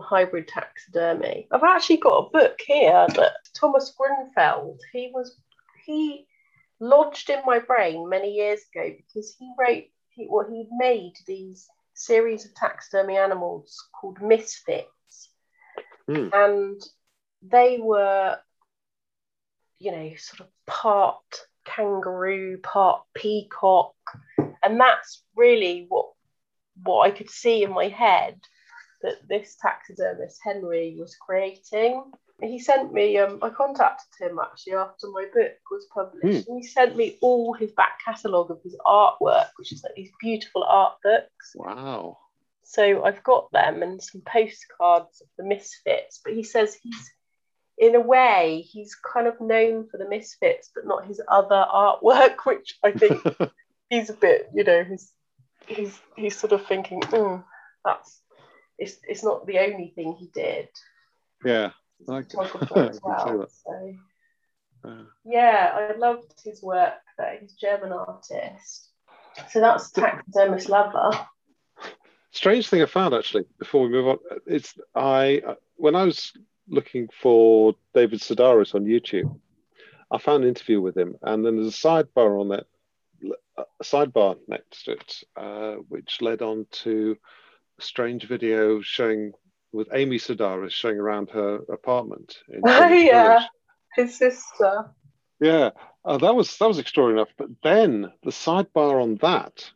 hybrid 0.00 0.48
taxidermy 0.48 1.46
i've 1.50 1.62
actually 1.62 1.96
got 1.96 2.26
a 2.26 2.30
book 2.30 2.58
here 2.66 3.06
that 3.14 3.32
thomas 3.54 3.94
grunfeld 3.98 4.78
he 4.92 5.10
was 5.14 5.36
he 5.84 6.26
lodged 6.80 7.30
in 7.30 7.40
my 7.46 7.58
brain 7.58 8.08
many 8.08 8.32
years 8.32 8.60
ago 8.74 8.90
because 8.96 9.34
he 9.38 9.52
wrote 9.58 9.84
he, 10.14 10.26
well, 10.30 10.46
he 10.48 10.66
made 10.72 11.14
these 11.26 11.68
series 11.94 12.44
of 12.44 12.54
taxidermy 12.54 13.16
animals 13.16 13.88
called 13.98 14.20
misfits. 14.22 14.88
Hmm. 16.08 16.28
and 16.32 16.82
they 17.42 17.78
were 17.80 18.36
you 19.78 19.92
know 19.92 20.10
sort 20.16 20.40
of 20.40 20.46
part 20.66 21.22
kangaroo 21.64 22.58
part 22.58 23.02
peacock. 23.14 23.94
And 24.62 24.80
that's 24.80 25.22
really 25.36 25.86
what 25.88 26.06
what 26.82 27.06
i 27.06 27.10
could 27.10 27.30
see 27.30 27.62
in 27.62 27.72
my 27.72 27.88
head 27.88 28.40
that 29.02 29.16
this 29.28 29.56
taxidermist 29.60 30.40
henry 30.42 30.96
was 30.98 31.16
creating 31.16 32.02
he 32.44 32.58
sent 32.58 32.92
me 32.92 33.18
um 33.18 33.38
i 33.42 33.48
contacted 33.48 34.08
him 34.18 34.38
actually 34.42 34.74
after 34.74 35.06
my 35.12 35.24
book 35.34 35.52
was 35.70 35.86
published 35.92 36.48
and 36.48 36.58
he 36.58 36.66
sent 36.66 36.96
me 36.96 37.18
all 37.20 37.52
his 37.52 37.72
back 37.72 37.98
catalogue 38.04 38.50
of 38.50 38.60
his 38.62 38.76
artwork 38.86 39.48
which 39.56 39.72
is 39.72 39.82
like 39.82 39.94
these 39.94 40.10
beautiful 40.20 40.64
art 40.64 40.94
books 41.02 41.52
wow. 41.54 42.16
so 42.64 43.04
I've 43.04 43.22
got 43.22 43.52
them 43.52 43.82
and 43.82 44.02
some 44.02 44.22
postcards 44.22 45.20
of 45.20 45.28
the 45.36 45.44
Misfits. 45.44 46.20
But 46.24 46.34
he 46.34 46.42
says 46.42 46.74
he's, 46.82 47.10
in 47.76 47.94
a 47.94 48.00
way, 48.00 48.66
he's 48.66 48.94
kind 48.94 49.26
of 49.26 49.40
known 49.40 49.88
for 49.90 49.98
the 49.98 50.08
Misfits, 50.08 50.70
but 50.74 50.86
not 50.86 51.06
his 51.06 51.20
other 51.28 51.66
artwork, 51.72 52.36
which 52.44 52.78
I 52.82 52.92
think 52.92 53.22
he's 53.90 54.10
a 54.10 54.14
bit, 54.14 54.48
you 54.54 54.64
know, 54.64 54.84
he's 54.84 55.12
he's 55.66 56.00
he's 56.16 56.38
sort 56.38 56.52
of 56.52 56.66
thinking, 56.66 57.00
mm, 57.00 57.44
that's 57.84 58.20
it's 58.78 58.96
it's 59.06 59.22
not 59.22 59.46
the 59.46 59.58
only 59.58 59.92
thing 59.94 60.14
he 60.18 60.28
did. 60.32 60.68
yeah. 61.44 61.70
Photographer 62.06 62.90
as 62.90 63.00
well. 63.02 63.48
So 63.48 63.94
Uh, 64.84 65.04
yeah, 65.24 65.90
I 65.92 65.96
loved 65.96 66.34
his 66.44 66.62
work. 66.62 66.94
Though 67.16 67.36
he's 67.40 67.52
a 67.52 67.56
German 67.56 67.92
artist. 67.92 68.90
So 69.50 69.60
that's 69.60 69.90
taxidermist 69.90 70.68
lover. 70.68 71.10
strange 72.32 72.68
thing 72.68 72.82
I 72.82 72.86
found 72.86 73.14
actually 73.14 73.44
before 73.58 73.82
we 73.82 73.90
move 73.90 74.08
on. 74.08 74.18
It's 74.46 74.74
I 74.94 75.42
when 75.76 75.94
I 75.94 76.04
was 76.04 76.32
looking 76.68 77.08
for 77.20 77.74
David 77.94 78.20
Sedaris 78.20 78.74
on 78.74 78.84
YouTube, 78.84 79.38
I 80.10 80.18
found 80.18 80.42
an 80.42 80.48
interview 80.48 80.80
with 80.80 80.96
him, 80.96 81.16
and 81.22 81.44
then 81.44 81.56
there's 81.56 81.74
a 81.74 81.86
sidebar 81.88 82.40
on 82.40 82.48
that, 82.48 82.66
a 83.56 83.84
sidebar 83.84 84.36
next 84.48 84.84
to 84.84 84.92
it, 84.92 85.24
uh, 85.36 85.74
which 85.88 86.20
led 86.20 86.42
on 86.42 86.66
to 86.82 87.16
a 87.78 87.82
strange 87.82 88.26
video 88.26 88.80
showing 88.80 89.32
with 89.72 89.88
Amy 89.92 90.18
Sedaris 90.18 90.72
showing 90.72 90.98
around 90.98 91.30
her 91.30 91.56
apartment. 91.72 92.38
In 92.48 92.60
Oh 92.66 92.88
yeah, 92.88 93.46
his 93.94 94.16
sister. 94.16 94.90
Yeah, 95.40 95.70
uh, 96.04 96.18
that 96.18 96.34
was 96.34 96.56
that 96.58 96.68
was 96.68 96.78
extraordinary 96.78 97.22
enough. 97.22 97.34
But 97.36 97.48
then 97.62 98.12
the 98.22 98.30
sidebar 98.30 99.02
on 99.02 99.16
that 99.16 99.70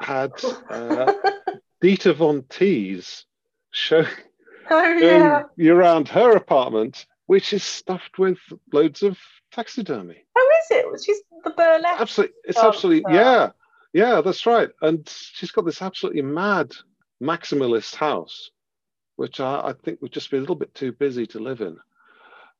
had 0.00 0.32
uh, 0.70 1.12
Dita 1.80 2.14
von 2.14 2.42
Teese 2.42 3.24
showing 3.70 4.06
oh 4.70 4.92
yeah. 4.98 5.42
you 5.56 5.74
around 5.74 6.08
her 6.08 6.36
apartment, 6.36 7.06
which 7.26 7.52
is 7.52 7.62
stuffed 7.62 8.18
with 8.18 8.38
loads 8.72 9.02
of 9.02 9.18
taxidermy. 9.52 10.24
How 10.34 10.42
is 10.42 10.66
it? 10.70 11.04
She's 11.04 11.20
the 11.44 11.50
burlesque. 11.50 12.00
Absolutely, 12.00 12.36
it's 12.44 12.58
Oh, 12.58 12.68
absolutely 12.68 13.14
yeah, 13.14 13.50
yeah, 13.92 14.20
that's 14.20 14.46
right. 14.46 14.70
And 14.80 15.08
she's 15.08 15.50
got 15.50 15.64
this 15.64 15.82
absolutely 15.82 16.22
mad 16.22 16.74
maximalist 17.22 17.94
house, 17.94 18.50
which 19.16 19.40
I, 19.40 19.68
I 19.68 19.72
think 19.72 20.00
would 20.02 20.12
just 20.12 20.30
be 20.30 20.36
a 20.36 20.40
little 20.40 20.56
bit 20.56 20.74
too 20.74 20.92
busy 20.92 21.26
to 21.28 21.38
live 21.38 21.60
in. 21.60 21.78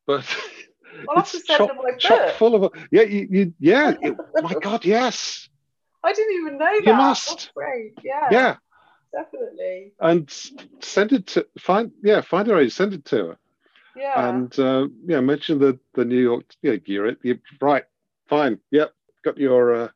But 0.07 0.25
to 0.25 0.37
it's 1.17 1.47
send 1.47 1.47
chock, 1.59 1.99
chock 1.99 2.29
full 2.31 2.55
of 2.55 2.73
yeah, 2.91 3.03
you, 3.03 3.27
you 3.31 3.55
yeah. 3.59 3.95
it- 4.01 4.17
my 4.43 4.55
God, 4.61 4.85
yes, 4.85 5.49
I 6.03 6.13
didn't 6.13 6.37
even 6.37 6.59
know 6.59 6.67
that. 6.67 6.85
You 6.85 6.95
must. 6.95 7.51
Yeah, 8.03 8.29
yeah. 8.31 8.57
definitely. 9.13 9.93
And 10.01 10.31
send 10.81 11.13
it 11.13 11.27
to 11.29 11.47
find 11.59 11.93
yeah, 12.03 12.21
find 12.21 12.47
her 12.49 12.59
age, 12.59 12.73
send 12.73 12.93
it 12.93 13.05
to 13.07 13.17
her. 13.29 13.39
Yeah. 13.97 14.29
and 14.29 14.59
uh, 14.59 14.89
yeah, 15.07 15.21
mention 15.21 15.59
the 15.59 15.79
the 15.95 16.05
New 16.05 16.21
York. 16.21 16.45
Yeah, 16.63 16.77
you're 16.85 17.07
it. 17.07 17.19
You, 17.23 17.39
right, 17.61 17.85
fine. 18.29 18.59
Yep, 18.71 18.93
got 19.25 19.39
your 19.39 19.75
uh, 19.75 19.89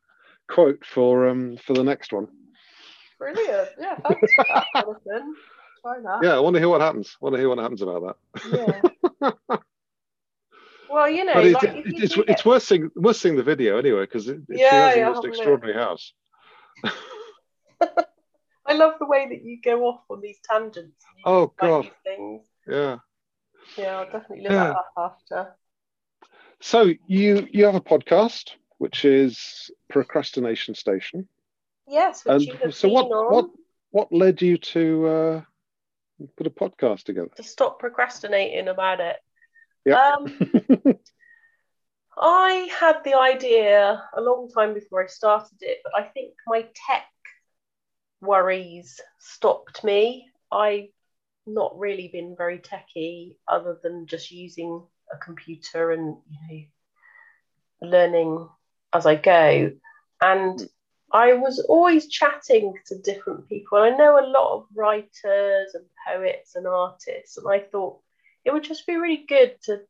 quote 0.49 0.85
for 0.85 1.29
um 1.29 1.59
for 1.59 1.75
the 1.75 1.85
next 1.85 2.13
one. 2.13 2.29
Brilliant. 3.19 3.69
Yeah, 3.81 3.97
thanks 4.09 4.33
for 4.35 4.45
that, 4.49 4.67
Jonathan. 4.75 5.35
Try 5.83 6.01
that. 6.01 6.19
Yeah, 6.23 6.37
I 6.37 6.41
want 6.41 6.55
to 6.55 6.61
hear 6.61 6.69
what 6.69 6.81
happens. 6.81 7.17
I 7.21 7.25
want 7.25 7.35
to 7.35 7.41
hear 7.41 7.49
what 7.49 7.59
happens 7.59 7.83
about 7.83 8.17
that. 8.33 8.83
Yeah. 9.21 9.31
well, 10.89 11.09
you 11.11 11.25
know, 11.27 11.35
but 11.35 11.45
it, 11.47 11.53
like 11.55 11.63
it- 11.65 11.85
it's 12.03 12.15
do 12.15 12.25
it's 12.29 12.45
worth 12.45 12.63
seeing 12.63 12.91
worth 12.97 13.17
seeing 13.17 13.37
the 13.37 13.43
video 13.43 13.79
anyway 13.79 14.01
because 14.03 14.29
it, 14.29 14.39
it, 14.49 14.59
she 14.59 14.61
Yeah, 14.61 14.87
has 14.89 14.97
yeah, 14.97 15.03
a 15.03 15.07
most 15.07 15.17
have 15.17 15.25
a 15.25 15.29
extraordinary 15.29 15.75
house. 15.75 16.13
I 18.67 18.75
love 18.75 18.95
the 19.01 19.07
way 19.07 19.27
that 19.29 19.43
you 19.45 19.59
go 19.63 19.85
off 19.87 20.03
on 20.11 20.21
these 20.21 20.39
tangents. 20.49 21.03
Oh 21.25 21.53
God, 21.59 21.91
things. 22.05 22.47
yeah. 22.67 22.99
Yeah, 23.77 23.99
I'll 23.99 24.05
definitely 24.05 24.43
look 24.43 24.53
Yeah. 24.53 24.65
that 24.69 24.77
up 24.77 24.93
after. 24.97 25.55
So 26.61 26.93
you 27.07 27.47
you 27.51 27.65
have 27.65 27.75
a 27.77 27.81
podcast. 27.81 28.51
which 28.79 29.05
is 29.05 29.71
Procrastination 29.89 30.75
Station. 30.75 31.27
Yes, 31.89 32.25
which 32.25 32.49
And 32.49 32.75
so, 32.75 32.89
what 32.89 33.11
on 33.11 33.35
what 33.35 33.51
what 33.91 34.13
led 34.13 34.43
you 34.43 34.59
to 34.59 35.07
uh, 35.07 35.43
put 36.37 36.47
a 36.47 36.51
podcast 36.51 37.05
together? 37.05 37.31
to 37.37 37.43
stop 37.43 37.79
procrastinating 37.79 38.69
about 38.69 39.01
it. 39.01 39.17
Yeah. 39.85 40.15
Um, 40.17 40.39
I 42.21 42.69
had 42.79 43.05
the 43.05 43.15
idea 43.15 44.03
a 44.17 44.21
long 44.21 44.51
time 44.51 44.75
before 44.75 45.03
I 45.05 45.07
started 45.07 45.59
it, 45.61 45.79
but 45.85 45.93
I 45.97 46.03
think 46.05 46.35
my 46.47 46.63
tech 46.89 47.07
worries 48.21 49.01
stopped 49.19 49.85
me. 49.85 50.31
I've 50.51 50.89
not 51.47 51.79
really 51.79 52.09
been 52.09 52.35
very 52.37 52.59
techy 52.59 53.39
other 53.47 53.79
than 53.83 54.07
just 54.07 54.31
using 54.31 54.83
a 55.13 55.17
computer 55.17 55.93
and 55.93 56.17
you 56.29 56.67
know 57.81 57.89
learning 57.89 58.49
as 58.93 59.07
I 59.07 59.15
go. 59.15 59.73
And 60.21 60.69
I 61.13 61.33
was 61.33 61.59
always 61.69 62.09
chatting 62.09 62.75
to 62.87 62.99
different 62.99 63.49
people. 63.49 63.79
I 63.79 63.91
know 63.91 64.19
a 64.19 64.27
lot 64.27 64.57
of 64.57 64.67
writers 64.75 65.75
and 65.75 65.85
poets 66.07 66.55
and 66.55 66.67
artists, 66.67 67.39
and 67.39 67.47
I 67.51 67.61
thought 67.61 68.01
it 68.45 68.53
would 68.53 68.65
just 68.65 68.87
be 68.87 68.97
really 68.97 69.25
good 69.29 69.57
to 69.65 69.81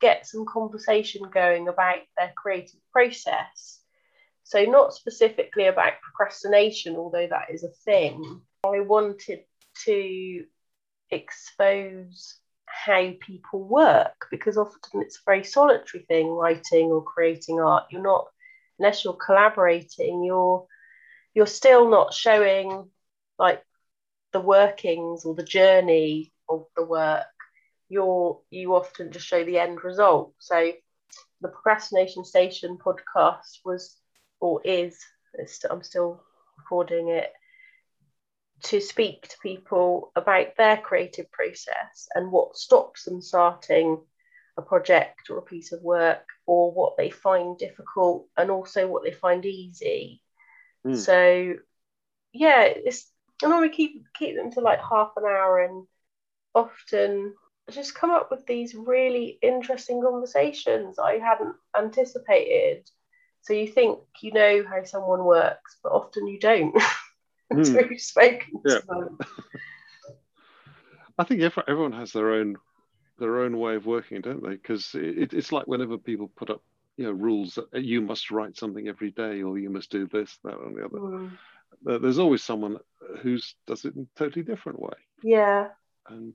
get 0.00 0.26
some 0.26 0.44
conversation 0.44 1.22
going 1.32 1.68
about 1.68 2.00
their 2.18 2.32
creative 2.36 2.80
process. 2.92 3.80
So, 4.44 4.62
not 4.64 4.94
specifically 4.94 5.66
about 5.66 6.00
procrastination, 6.02 6.96
although 6.96 7.26
that 7.26 7.50
is 7.50 7.64
a 7.64 7.68
thing. 7.84 8.42
I 8.64 8.80
wanted 8.80 9.40
to 9.84 10.44
expose 11.10 12.38
how 12.66 13.12
people 13.20 13.62
work 13.64 14.26
because 14.30 14.56
often 14.56 15.02
it's 15.02 15.16
a 15.16 15.24
very 15.24 15.44
solitary 15.44 16.04
thing, 16.04 16.28
writing 16.28 16.86
or 16.86 17.02
creating 17.02 17.60
art. 17.60 17.84
You're 17.90 18.02
not, 18.02 18.26
unless 18.78 19.04
you're 19.04 19.14
collaborating, 19.14 20.24
you're 20.24 20.66
you're 21.34 21.46
still 21.46 21.90
not 21.90 22.14
showing 22.14 22.90
like 23.38 23.62
the 24.32 24.40
workings 24.40 25.24
or 25.24 25.34
the 25.34 25.44
journey 25.44 26.32
of 26.48 26.64
the 26.76 26.84
work 26.84 27.26
you're 27.88 28.40
you 28.50 28.74
often 28.74 29.12
just 29.12 29.26
show 29.26 29.44
the 29.44 29.58
end 29.58 29.82
result. 29.84 30.34
So 30.38 30.72
the 31.40 31.48
procrastination 31.48 32.24
station 32.24 32.78
podcast 32.78 33.58
was 33.64 33.96
or 34.40 34.60
is 34.64 34.98
I'm 35.70 35.82
still 35.82 36.20
recording 36.56 37.08
it 37.08 37.30
to 38.64 38.80
speak 38.80 39.28
to 39.28 39.36
people 39.42 40.10
about 40.16 40.56
their 40.56 40.78
creative 40.78 41.30
process 41.30 42.08
and 42.14 42.32
what 42.32 42.56
stops 42.56 43.04
them 43.04 43.20
starting 43.20 44.00
a 44.56 44.62
project 44.62 45.30
or 45.30 45.38
a 45.38 45.42
piece 45.42 45.72
of 45.72 45.82
work 45.82 46.26
or 46.46 46.72
what 46.72 46.96
they 46.96 47.10
find 47.10 47.58
difficult 47.58 48.28
and 48.36 48.50
also 48.50 48.86
what 48.86 49.02
they 49.04 49.12
find 49.12 49.44
easy. 49.44 50.22
Mm. 50.86 50.96
So 50.96 51.54
yeah, 52.32 52.62
it's 52.62 53.10
I 53.42 53.48
normally 53.48 53.70
keep 53.70 54.04
keep 54.18 54.36
them 54.36 54.50
to 54.52 54.60
like 54.60 54.80
half 54.80 55.12
an 55.16 55.24
hour 55.24 55.62
and 55.62 55.86
often 56.54 57.34
just 57.70 57.94
come 57.94 58.10
up 58.10 58.30
with 58.30 58.46
these 58.46 58.74
really 58.74 59.38
interesting 59.42 60.00
conversations 60.02 60.98
I 60.98 61.18
hadn't 61.18 61.56
anticipated. 61.76 62.88
So 63.42 63.52
you 63.52 63.68
think 63.68 63.98
you 64.22 64.32
know 64.32 64.64
how 64.68 64.84
someone 64.84 65.24
works, 65.24 65.76
but 65.82 65.92
often 65.92 66.26
you 66.26 66.40
don't 66.40 66.74
until 67.50 67.82
Hmm. 67.84 67.92
you've 67.92 68.00
spoken 68.00 68.62
Yeah. 68.64 68.78
to 68.78 68.86
them. 68.86 69.18
I 71.18 71.24
think 71.24 71.40
ev- 71.40 71.64
everyone 71.66 71.92
has 71.92 72.12
their 72.12 72.32
own 72.32 72.56
their 73.18 73.40
own 73.40 73.58
way 73.58 73.76
of 73.76 73.86
working, 73.86 74.20
don't 74.20 74.42
they? 74.42 74.50
Because 74.50 74.94
it, 74.94 75.32
it's 75.32 75.52
like 75.52 75.66
whenever 75.66 75.98
people 75.98 76.30
put 76.36 76.50
up 76.50 76.62
you 76.96 77.04
know 77.04 77.12
rules 77.12 77.54
that 77.56 77.82
you 77.82 78.00
must 78.00 78.30
write 78.30 78.56
something 78.56 78.88
every 78.88 79.10
day 79.10 79.42
or 79.42 79.58
you 79.58 79.70
must 79.70 79.90
do 79.90 80.06
this 80.06 80.38
that 80.44 80.58
and 80.58 80.76
the 80.76 80.84
other. 80.84 80.98
Mm. 80.98 81.30
There's 81.82 82.18
always 82.18 82.42
someone 82.42 82.78
who 83.22 83.38
does 83.66 83.84
it 83.84 83.94
in 83.94 84.02
a 84.02 84.18
totally 84.18 84.44
different 84.44 84.80
way, 84.80 84.94
Yeah, 85.22 85.68
and 86.08 86.34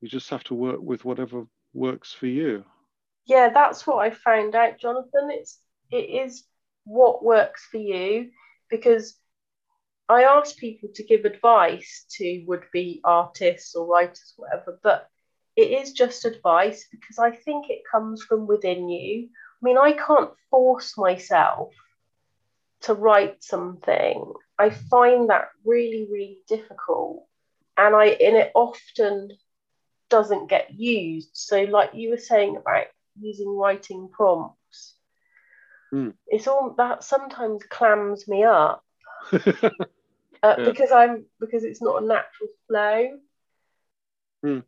you 0.00 0.08
just 0.08 0.30
have 0.30 0.44
to 0.44 0.54
work 0.54 0.80
with 0.80 1.04
whatever 1.04 1.46
works 1.72 2.12
for 2.12 2.26
you. 2.26 2.64
yeah, 3.26 3.48
that's 3.52 3.86
what 3.86 3.98
I 3.98 4.10
found 4.10 4.54
out, 4.54 4.78
Jonathan. 4.78 5.30
It's 5.30 5.58
it 5.90 6.10
is 6.10 6.44
what 6.84 7.24
works 7.24 7.66
for 7.70 7.78
you 7.78 8.30
because 8.70 9.16
I 10.08 10.24
ask 10.24 10.56
people 10.56 10.90
to 10.94 11.04
give 11.04 11.24
advice 11.24 12.04
to 12.16 12.44
would 12.46 12.64
be 12.72 13.00
artists 13.04 13.74
or 13.74 13.86
writers, 13.86 14.34
whatever, 14.36 14.78
but 14.82 15.08
it 15.56 15.70
is 15.82 15.92
just 15.92 16.24
advice 16.24 16.86
because 16.90 17.18
I 17.18 17.30
think 17.32 17.70
it 17.70 17.82
comes 17.90 18.22
from 18.22 18.46
within 18.46 18.88
you. 18.88 19.28
I 19.28 19.60
mean, 19.64 19.78
I 19.78 19.92
can't 19.92 20.30
force 20.50 20.96
myself 20.98 21.72
to 22.82 22.94
write 22.94 23.42
something. 23.42 24.32
I 24.58 24.70
find 24.70 25.30
that 25.30 25.48
really, 25.64 26.06
really 26.10 26.38
difficult. 26.48 27.26
And 27.76 27.94
I 27.94 28.06
and 28.06 28.36
it 28.36 28.52
often 28.54 29.30
doesn't 30.10 30.48
get 30.48 30.72
used. 30.74 31.30
So, 31.34 31.62
like 31.64 31.90
you 31.94 32.10
were 32.10 32.18
saying 32.18 32.56
about 32.56 32.86
using 33.20 33.48
writing 33.56 34.08
prompts, 34.12 34.94
Hmm. 35.90 36.10
it's 36.28 36.46
all 36.48 36.74
that 36.78 37.04
sometimes 37.04 37.62
clams 37.64 38.26
me 38.28 38.44
up 38.44 38.84
uh, 40.42 40.56
Yeah. 40.58 40.64
because 40.64 40.92
I'm 40.92 41.26
because 41.40 41.64
it's 41.64 41.82
not 41.82 42.02
a 42.02 42.06
natural 42.06 42.48
flow. 42.68 43.18
Hmm. 44.42 44.60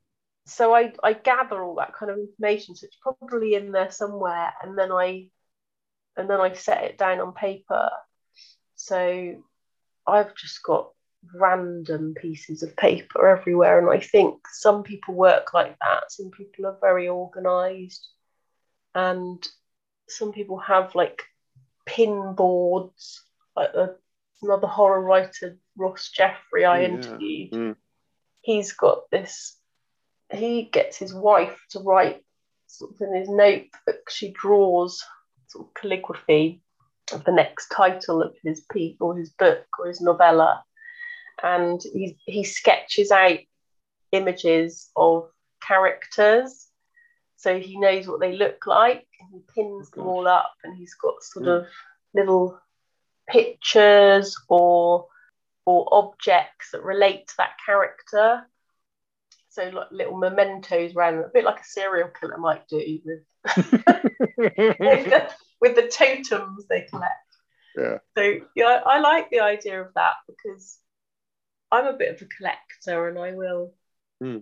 So 0.49 0.75
I 0.75 0.93
I 1.03 1.13
gather 1.13 1.63
all 1.63 1.77
that 1.77 1.95
kind 1.95 2.11
of 2.11 2.19
information. 2.19 2.75
So 2.75 2.87
it's 2.87 2.99
probably 3.03 3.55
in 3.55 3.71
there 3.71 3.91
somewhere, 3.91 4.53
and 4.63 4.79
then 4.79 4.91
I 4.91 5.29
and 6.17 6.29
then 6.29 6.41
I 6.41 6.55
set 6.55 6.85
it 6.85 6.99
down 6.99 7.21
on 7.21 7.33
paper. 7.33 7.91
So 8.75 9.43
I've 10.07 10.35
just 10.35 10.63
got 10.63 10.91
random 11.35 12.15
pieces 12.15 12.63
of 12.63 12.77
paper 12.77 13.29
everywhere, 13.29 13.79
and 13.79 13.91
I 13.91 14.05
think 14.05 14.41
some 14.51 14.83
people 14.83 15.15
work 15.15 15.53
like 15.53 15.77
that. 15.81 16.11
Some 16.11 16.31
people 16.31 16.67
are 16.67 16.79
very 16.81 17.09
organised, 17.09 18.09
and 18.95 19.47
some 20.09 20.33
people 20.33 20.59
have 20.59 20.95
like 20.95 21.23
pin 21.85 22.35
boards. 22.35 23.23
Like 23.55 23.73
the, 23.73 23.97
another 24.43 24.67
horror 24.67 25.03
writer, 25.03 25.59
Ross 25.77 26.11
Jeffery, 26.11 26.65
I 26.65 26.81
yeah. 26.81 26.89
interviewed. 26.89 27.53
Mm. 27.53 27.77
He's 28.41 28.73
got 28.73 29.11
this. 29.11 29.58
He 30.33 30.65
gets 30.65 30.97
his 30.97 31.15
wife 31.15 31.59
to 31.71 31.81
write 31.81 32.23
sort 32.67 32.93
of 32.95 33.01
in 33.01 33.15
his 33.15 33.29
notebook. 33.29 34.11
She 34.11 34.33
draws 34.33 35.03
sort 35.49 35.67
of 35.67 35.75
calligraphy 35.75 36.63
of 37.13 37.25
the 37.25 37.33
next 37.33 37.69
title 37.69 38.23
of 38.23 38.35
his 38.43 38.61
piece 38.71 38.97
or 39.01 39.17
his 39.17 39.31
book 39.31 39.67
or 39.79 39.87
his 39.87 40.01
novella, 40.01 40.63
and 41.43 41.81
he 41.83 42.19
he 42.27 42.45
sketches 42.45 43.11
out 43.11 43.39
images 44.13 44.91
of 44.97 45.31
characters, 45.67 46.69
so 47.37 47.59
he 47.59 47.79
knows 47.79 48.07
what 48.07 48.21
they 48.21 48.37
look 48.37 48.67
like, 48.67 49.07
and 49.21 49.31
he 49.33 49.41
pins 49.55 49.91
them 49.91 50.07
all 50.07 50.29
up, 50.29 50.53
and 50.65 50.77
he's 50.77 50.95
got 50.95 51.23
sort 51.23 51.47
Mm. 51.47 51.61
of 51.63 51.67
little 52.15 52.61
pictures 53.29 54.37
or 54.49 55.09
or 55.67 55.87
objects 55.93 56.71
that 56.73 56.83
relate 56.83 57.29
to 57.29 57.35
that 57.39 57.53
character. 57.65 58.47
So 59.59 59.71
like 59.71 59.91
little 59.91 60.17
mementos 60.17 60.95
around, 60.95 61.19
a 61.19 61.29
bit 61.35 61.45
like 61.45 61.59
a 61.61 61.65
serial 61.65 62.11
killer 62.11 62.39
might 62.39 62.69
do 62.69 63.01
with 63.05 63.25
with 64.79 65.11
the, 65.11 65.31
with 65.61 65.75
the 65.75 65.89
totems 65.89 66.67
they 66.69 66.83
collect. 66.83 67.13
yeah. 67.77 67.99
So 68.17 68.35
yeah, 68.55 68.81
I 68.87 69.01
like 69.01 69.31
the 69.31 69.41
idea 69.41 69.81
of 69.81 69.95
that 69.95 70.15
because 70.29 70.79
I'm 71.73 71.87
a 71.87 71.97
bit 71.97 72.15
of 72.15 72.23
a 72.23 72.27
collector, 72.27 73.09
and 73.09 73.19
I 73.19 73.33
will, 73.33 73.75
Hmm. 74.21 74.39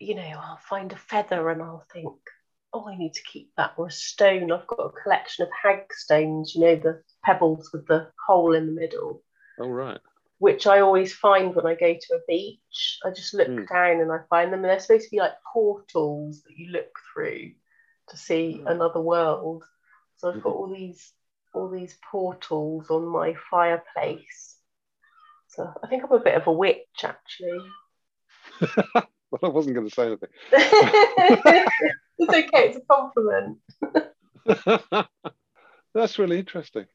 you 0.00 0.14
know, 0.14 0.22
I'll 0.22 0.58
find 0.68 0.92
a 0.92 0.96
feather 0.96 1.48
and 1.50 1.62
I'll 1.62 1.86
think, 1.92 2.12
oh, 2.72 2.88
I 2.88 2.96
need 2.96 3.14
to 3.14 3.22
keep 3.22 3.52
that, 3.56 3.74
or 3.76 3.86
a 3.88 3.90
stone. 3.90 4.50
I've 4.52 4.66
got 4.66 4.80
a 4.80 5.02
collection 5.02 5.44
of 5.44 5.50
hag 5.62 5.92
stones, 5.92 6.54
you 6.54 6.62
know, 6.62 6.76
the 6.76 7.02
pebbles 7.24 7.70
with 7.72 7.86
the 7.86 8.10
hole 8.26 8.54
in 8.54 8.66
the 8.66 8.72
middle, 8.72 9.22
Oh 9.58 9.68
right. 9.68 10.00
Which 10.38 10.66
I 10.66 10.80
always 10.80 11.14
find 11.14 11.54
when 11.54 11.66
I 11.66 11.74
go 11.74 11.94
to 11.94 12.14
a 12.14 12.20
beach. 12.28 12.98
I 13.04 13.10
just 13.10 13.34
look 13.34 13.48
Hmm. 13.48 13.64
down 13.72 14.00
and 14.00 14.12
I 14.12 14.18
find 14.30 14.52
them, 14.52 14.60
and 14.60 14.70
they're 14.70 14.80
supposed 14.80 15.04
to 15.06 15.10
be 15.10 15.20
like 15.20 15.34
portals 15.52 16.42
that 16.42 16.56
you 16.56 16.70
look 16.70 16.92
through 17.12 17.52
to 18.08 18.16
see 18.16 18.62
Hmm. 18.62 18.66
another 18.66 19.00
world. 19.00 19.64
So 20.16 20.30
I've 20.30 20.42
got 20.42 20.50
Mhm. 20.50 20.56
all 20.56 20.68
these 20.68 21.12
all 21.54 21.68
these 21.68 21.96
portals 22.10 22.90
on 22.90 23.06
my 23.06 23.34
fireplace. 23.50 24.58
So 25.48 25.72
I 25.82 25.86
think 25.86 26.04
I'm 26.04 26.12
a 26.12 26.18
bit 26.18 26.34
of 26.34 26.46
a 26.48 26.52
witch, 26.52 27.04
actually. 27.04 27.60
well, 28.94 29.40
I 29.42 29.48
wasn't 29.48 29.74
going 29.74 29.88
to 29.88 29.94
say 29.94 30.06
anything. 30.06 30.28
it's 32.18 32.32
okay, 32.32 32.68
it's 32.68 32.76
a 32.78 32.80
compliment. 32.90 33.58
That's 35.94 36.18
really 36.18 36.38
interesting. 36.38 36.86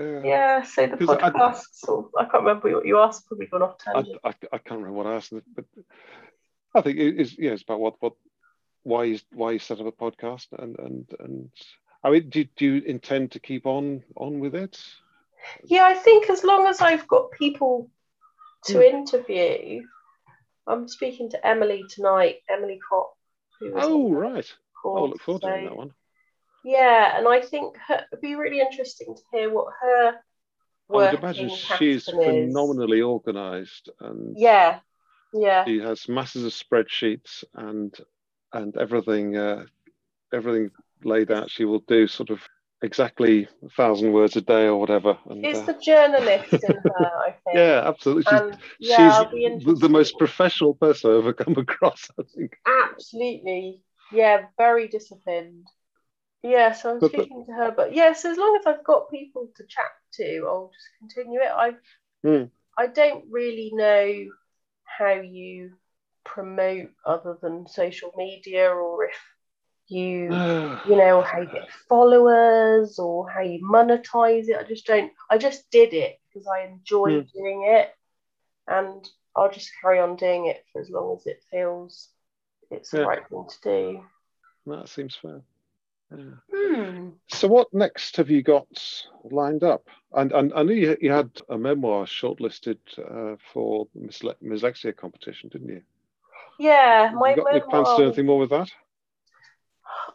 Yeah. 0.00 0.22
Yeah, 0.24 0.62
so 0.62 0.86
the 0.86 0.96
'Cause 0.96 1.08
I- 1.10 1.30
podcast, 1.30 1.88
of, 1.88 2.10
I 2.18 2.24
can't 2.24 2.42
remember 2.44 2.74
what 2.74 2.86
you 2.86 2.98
asked, 2.98 3.26
probably 3.28 3.46
gone 3.46 3.62
off 3.62 3.76
I, 3.86 3.92
tangent. 3.92 4.20
I, 4.24 4.28
I 4.52 4.58
can't 4.58 4.80
remember 4.80 4.92
what 4.92 5.06
I 5.06 5.14
asked, 5.16 5.32
but 5.54 5.64
I 6.74 6.80
think 6.80 6.98
it 6.98 7.20
is 7.20 7.36
yeah, 7.38 7.50
it's 7.52 7.62
about 7.62 7.80
what 7.80 7.94
what 8.00 8.14
why 8.82 9.04
you 9.04 9.18
why 9.32 9.52
you 9.52 9.58
set 9.58 9.80
up 9.80 9.86
a 9.86 9.92
podcast 9.92 10.46
and 10.58 10.78
and 10.78 11.06
and 11.20 11.50
I 12.02 12.10
mean, 12.10 12.30
do, 12.30 12.44
do 12.56 12.64
you 12.64 12.82
intend 12.82 13.32
to 13.32 13.40
keep 13.40 13.66
on 13.66 14.02
on 14.16 14.40
with 14.40 14.54
it? 14.54 14.82
Yeah, 15.64 15.84
I 15.84 15.94
think 15.94 16.30
as 16.30 16.44
long 16.44 16.66
as 16.66 16.80
I've 16.80 17.06
got 17.06 17.30
people 17.32 17.90
to 18.66 18.74
Hmm. 18.74 18.82
interview, 18.96 19.82
I'm 20.66 20.88
speaking 20.88 21.30
to 21.30 21.46
Emily 21.46 21.84
tonight, 21.90 22.36
Emily 22.48 22.78
was 22.90 23.12
Oh, 23.62 24.08
the 24.08 24.14
right. 24.16 24.54
I'll 24.84 25.10
look 25.10 25.20
forward 25.20 25.42
to 25.42 25.46
so- 25.46 25.50
hearing 25.52 25.64
that 25.66 25.76
one. 25.76 25.94
Yeah, 26.64 27.16
and 27.16 27.26
I 27.26 27.40
think 27.40 27.76
her, 27.88 28.04
it'd 28.12 28.20
be 28.22 28.34
really 28.34 28.60
interesting 28.60 29.14
to 29.14 29.22
hear 29.32 29.50
what 29.52 29.72
her 29.80 30.20
I 30.92 30.96
would 30.96 31.12
imagine 31.12 31.48
she's 31.48 32.08
phenomenally 32.08 33.02
organised 33.02 33.88
and 34.00 34.36
Yeah, 34.36 34.80
yeah, 35.32 35.64
she 35.64 35.78
has 35.78 36.08
masses 36.08 36.44
of 36.44 36.52
spreadsheets 36.52 37.44
and 37.54 37.94
and 38.52 38.76
everything 38.76 39.36
uh, 39.36 39.64
everything 40.32 40.70
laid 41.04 41.30
out. 41.30 41.50
She 41.50 41.64
will 41.64 41.80
do 41.80 42.06
sort 42.06 42.30
of 42.30 42.40
exactly 42.82 43.48
a 43.64 43.68
thousand 43.70 44.12
words 44.12 44.36
a 44.36 44.40
day 44.40 44.66
or 44.66 44.78
whatever. 44.78 45.18
And, 45.28 45.44
it's 45.44 45.60
uh, 45.60 45.66
the 45.66 45.74
journalist 45.74 46.64
in 46.64 46.76
her, 46.76 47.10
I 47.26 47.30
think. 47.44 47.56
yeah, 47.56 47.82
absolutely. 47.86 48.24
She's, 48.24 48.40
and 48.40 48.58
yeah, 48.78 49.24
she's 49.24 49.80
the 49.80 49.88
most 49.88 50.18
professional 50.18 50.74
person 50.74 51.10
I've 51.10 51.18
ever 51.18 51.32
come 51.32 51.56
across. 51.58 52.08
I 52.18 52.22
think. 52.34 52.56
Absolutely. 52.66 53.82
Yeah, 54.12 54.46
very 54.56 54.88
disciplined. 54.88 55.66
Yeah, 56.42 56.72
so 56.72 56.90
I'm 56.92 57.00
But- 57.00 57.10
speaking 57.10 57.44
to 57.46 57.52
her, 57.52 57.70
but 57.70 57.92
yes, 57.94 58.24
as 58.24 58.38
long 58.38 58.56
as 58.58 58.66
I've 58.66 58.84
got 58.84 59.10
people 59.10 59.50
to 59.56 59.66
chat 59.66 59.92
to, 60.14 60.46
I'll 60.48 60.70
just 60.72 60.88
continue 60.98 61.40
it. 61.40 61.50
I 61.52 61.74
Hmm. 62.22 62.44
I 62.76 62.86
don't 62.86 63.24
really 63.30 63.70
know 63.74 64.30
how 64.84 65.12
you 65.14 65.76
promote 66.24 66.90
other 67.04 67.38
than 67.42 67.66
social 67.66 68.12
media 68.16 68.70
or 68.70 69.04
if 69.04 69.18
you 69.88 70.30
you 70.88 70.96
know 70.96 71.20
how 71.22 71.40
you 71.40 71.46
get 71.50 71.70
followers 71.88 72.98
or 72.98 73.28
how 73.28 73.40
you 73.40 73.60
monetize 73.62 74.48
it. 74.48 74.56
I 74.56 74.62
just 74.64 74.86
don't 74.86 75.12
I 75.28 75.36
just 75.38 75.70
did 75.70 75.92
it 75.92 76.20
because 76.28 76.46
I 76.46 76.62
enjoy 76.62 77.20
Hmm. 77.20 77.26
doing 77.34 77.64
it 77.66 77.94
and 78.66 79.06
I'll 79.36 79.50
just 79.50 79.70
carry 79.80 79.98
on 80.00 80.16
doing 80.16 80.46
it 80.46 80.64
for 80.72 80.80
as 80.80 80.90
long 80.90 81.16
as 81.16 81.26
it 81.26 81.42
feels 81.50 82.08
it's 82.70 82.90
the 82.90 83.04
right 83.04 83.28
thing 83.28 83.46
to 83.48 83.60
do. 83.62 84.04
that 84.66 84.88
seems 84.88 85.16
fair. 85.16 85.42
Hmm. 86.10 87.10
So, 87.28 87.48
what 87.48 87.72
next 87.72 88.16
have 88.16 88.30
you 88.30 88.42
got 88.42 88.66
lined 89.24 89.62
up? 89.62 89.88
And, 90.12 90.32
and 90.32 90.52
I 90.54 90.62
knew 90.62 90.74
you, 90.74 90.96
you 91.00 91.12
had 91.12 91.30
a 91.48 91.56
memoir 91.56 92.04
shortlisted 92.04 92.78
uh, 92.98 93.36
for 93.52 93.86
the 93.94 94.00
Misle- 94.00 94.34
Mslexia 94.42 94.96
competition, 94.96 95.50
didn't 95.50 95.68
you? 95.68 95.82
Yeah, 96.58 97.12
my 97.14 97.30
you 97.30 97.36
got 97.36 97.54
any 97.54 97.60
plans 97.60 97.88
to 97.90 97.96
do 97.96 98.02
anything 98.04 98.26
more 98.26 98.38
with 98.38 98.50
that? 98.50 98.70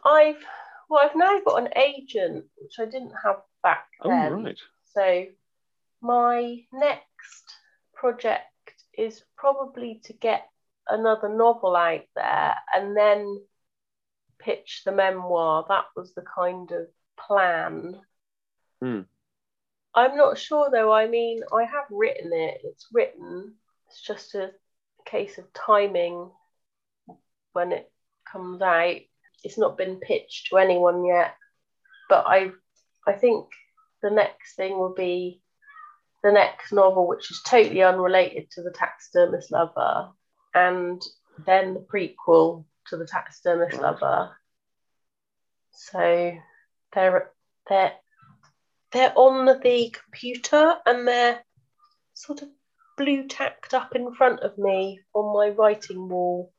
I've 0.04 0.44
well, 0.88 1.00
I've 1.02 1.16
now 1.16 1.40
got 1.44 1.62
an 1.62 1.70
agent, 1.76 2.44
which 2.58 2.74
I 2.78 2.84
didn't 2.84 3.12
have 3.24 3.40
back 3.62 3.88
then. 4.04 4.32
Oh, 4.32 4.42
right. 4.42 4.58
So 4.94 5.24
my 6.00 6.60
next 6.72 7.44
project 7.94 8.44
is 8.96 9.24
probably 9.36 10.00
to 10.04 10.12
get 10.12 10.48
another 10.88 11.28
novel 11.28 11.74
out 11.74 12.04
there 12.14 12.54
and 12.72 12.96
then 12.96 13.40
pitch 14.46 14.82
the 14.84 14.92
memoir. 14.92 15.66
That 15.68 15.86
was 15.96 16.14
the 16.14 16.22
kind 16.22 16.70
of 16.70 16.86
plan. 17.18 18.00
Hmm. 18.80 19.00
I'm 19.94 20.16
not 20.16 20.38
sure 20.38 20.70
though. 20.70 20.92
I 20.92 21.08
mean, 21.08 21.40
I 21.52 21.64
have 21.64 21.86
written 21.90 22.30
it. 22.32 22.60
It's 22.62 22.86
written. 22.92 23.54
It's 23.88 24.00
just 24.00 24.34
a 24.34 24.52
case 25.04 25.38
of 25.38 25.52
timing 25.52 26.30
when 27.52 27.72
it 27.72 27.90
comes 28.30 28.62
out. 28.62 28.96
It's 29.42 29.58
not 29.58 29.76
been 29.76 29.96
pitched 29.96 30.48
to 30.48 30.58
anyone 30.58 31.04
yet, 31.04 31.34
but 32.08 32.24
I, 32.26 32.50
I 33.06 33.12
think 33.12 33.46
the 34.02 34.10
next 34.10 34.56
thing 34.56 34.78
will 34.78 34.94
be 34.94 35.40
the 36.22 36.32
next 36.32 36.72
novel, 36.72 37.06
which 37.06 37.30
is 37.30 37.40
totally 37.46 37.82
unrelated 37.82 38.50
to 38.52 38.62
the 38.62 38.72
taxidermist 38.72 39.52
lover, 39.52 40.10
and 40.54 41.00
then 41.46 41.74
the 41.74 41.80
prequel 41.80 42.64
to 42.90 42.96
the 42.96 43.06
taxidermist 43.06 43.74
Right. 43.74 43.82
lover. 43.82 44.36
So 45.70 46.32
they're 46.94 47.30
they're 47.68 47.92
they're 48.92 49.12
on 49.16 49.46
the 49.62 49.90
computer 49.90 50.76
and 50.86 51.06
they're 51.06 51.40
sort 52.14 52.42
of 52.42 52.48
blue 52.96 53.26
tacked 53.28 53.74
up 53.74 53.94
in 53.94 54.14
front 54.14 54.40
of 54.40 54.56
me 54.56 55.00
on 55.14 55.34
my 55.34 55.50
writing 55.50 56.08
wall 56.08 56.52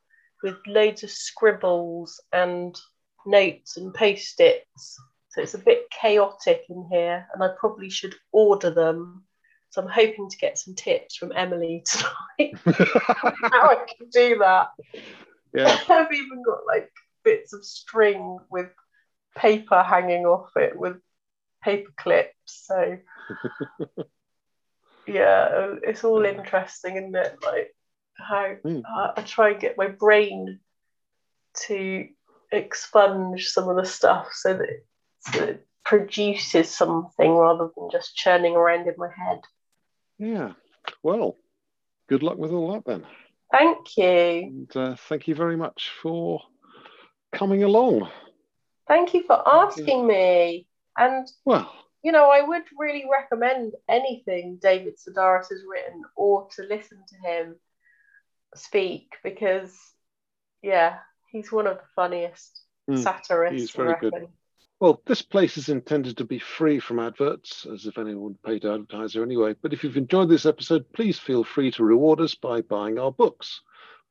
with 0.43 0.55
loads 0.67 1.03
of 1.03 1.09
scribbles 1.09 2.21
and 2.31 2.79
notes 3.25 3.77
and 3.77 3.93
post-its. 3.93 4.99
So 5.29 5.41
it's 5.41 5.55
a 5.55 5.59
bit 5.59 5.89
chaotic 5.89 6.63
in 6.69 6.87
here, 6.91 7.27
and 7.33 7.43
I 7.43 7.49
probably 7.59 7.89
should 7.89 8.15
order 8.31 8.69
them. 8.69 9.23
So 9.69 9.81
I'm 9.81 9.89
hoping 9.89 10.29
to 10.29 10.37
get 10.37 10.57
some 10.57 10.75
tips 10.75 11.15
from 11.15 11.31
Emily 11.35 11.83
tonight 12.37 12.55
how 12.65 13.69
I 13.69 13.85
can 13.97 14.09
do 14.11 14.37
that. 14.39 14.69
Yeah. 15.53 15.77
I've 15.89 16.11
even 16.11 16.43
got 16.43 16.59
like 16.67 16.91
bits 17.23 17.53
of 17.53 17.65
string 17.65 18.39
with 18.49 18.69
paper 19.35 19.83
hanging 19.83 20.25
off 20.25 20.49
it 20.55 20.77
with 20.77 20.97
paper 21.63 21.91
clips. 21.97 22.33
So 22.45 22.97
yeah, 25.07 25.75
it's 25.83 26.03
all 26.03 26.25
interesting, 26.25 26.97
isn't 26.97 27.15
it? 27.15 27.37
Like 27.43 27.73
how 28.15 28.55
Mm. 28.65 28.81
I, 28.85 29.13
I 29.17 29.21
try 29.21 29.51
and 29.51 29.59
get 29.61 29.77
my 29.77 29.87
brain 29.87 30.59
to 31.67 32.07
expunge 32.51 33.47
some 33.49 33.69
of 33.69 33.75
the 33.75 33.85
stuff 33.85 34.29
so 34.33 34.53
that, 34.55 34.67
it- 34.69 34.85
so 35.19 35.39
that 35.39 35.49
it 35.49 35.67
produces 35.85 36.69
something 36.69 37.31
rather 37.31 37.69
than 37.75 37.89
just 37.91 38.15
churning 38.15 38.55
around 38.55 38.87
in 38.87 38.93
my 38.97 39.09
head. 39.09 39.41
Yeah. 40.17 40.53
Well, 41.03 41.37
good 42.09 42.23
luck 42.23 42.37
with 42.37 42.51
all 42.51 42.73
that 42.73 42.85
then. 42.85 43.05
Thank 43.51 43.97
you. 43.97 44.05
And 44.05 44.77
uh, 44.77 44.95
thank 44.95 45.27
you 45.27 45.35
very 45.35 45.55
much 45.57 45.91
for 46.01 46.41
coming 47.31 47.63
along. 47.63 48.09
Thank 48.87 49.13
you 49.13 49.23
for 49.23 49.41
asking 49.47 50.07
me. 50.07 50.67
And 50.97 51.27
Well, 51.45 51.71
you 52.03 52.11
know, 52.11 52.29
I 52.29 52.41
would 52.41 52.63
really 52.77 53.05
recommend 53.11 53.73
anything 53.87 54.59
David 54.61 54.95
Sedaris 54.97 55.49
has 55.49 55.61
written 55.69 56.03
or 56.15 56.47
to 56.55 56.63
listen 56.63 56.99
to 57.07 57.29
him 57.29 57.55
speak 58.55 59.13
because, 59.23 59.77
yeah, 60.61 60.97
he's 61.31 61.51
one 61.51 61.67
of 61.67 61.77
the 61.77 61.83
funniest 61.95 62.61
Mm, 62.89 63.03
satirists. 63.03 63.59
he's 63.59 63.71
very 63.71 63.95
good. 63.99 64.27
Well, 64.79 65.01
this 65.07 65.23
place 65.23 65.57
is 65.57 65.69
intended 65.69 66.17
to 66.17 66.23
be 66.23 66.37
free 66.37 66.79
from 66.79 66.99
adverts, 66.99 67.65
as 67.65 67.87
if 67.87 67.97
anyone 67.97 68.23
would 68.23 68.43
pay 68.43 68.59
to 68.59 68.73
advertise 68.73 69.13
here 69.13 69.23
anyway. 69.23 69.55
But 69.59 69.73
if 69.73 69.83
you've 69.83 69.97
enjoyed 69.97 70.29
this 70.29 70.45
episode, 70.45 70.85
please 70.93 71.17
feel 71.17 71.43
free 71.43 71.71
to 71.71 71.83
reward 71.83 72.21
us 72.21 72.35
by 72.35 72.61
buying 72.61 72.99
our 72.99 73.11
books. 73.11 73.61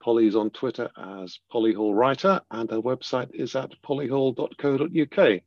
Polly's 0.03 0.35
on 0.35 0.51
Twitter 0.51 0.91
as 0.97 1.39
Polly 1.53 1.73
Hall 1.73 1.95
Writer, 1.95 2.41
and 2.51 2.69
her 2.73 2.83
website 2.83 3.33
is 3.33 3.55
at 3.55 3.81
pollyhall.co.uk. 3.83 5.43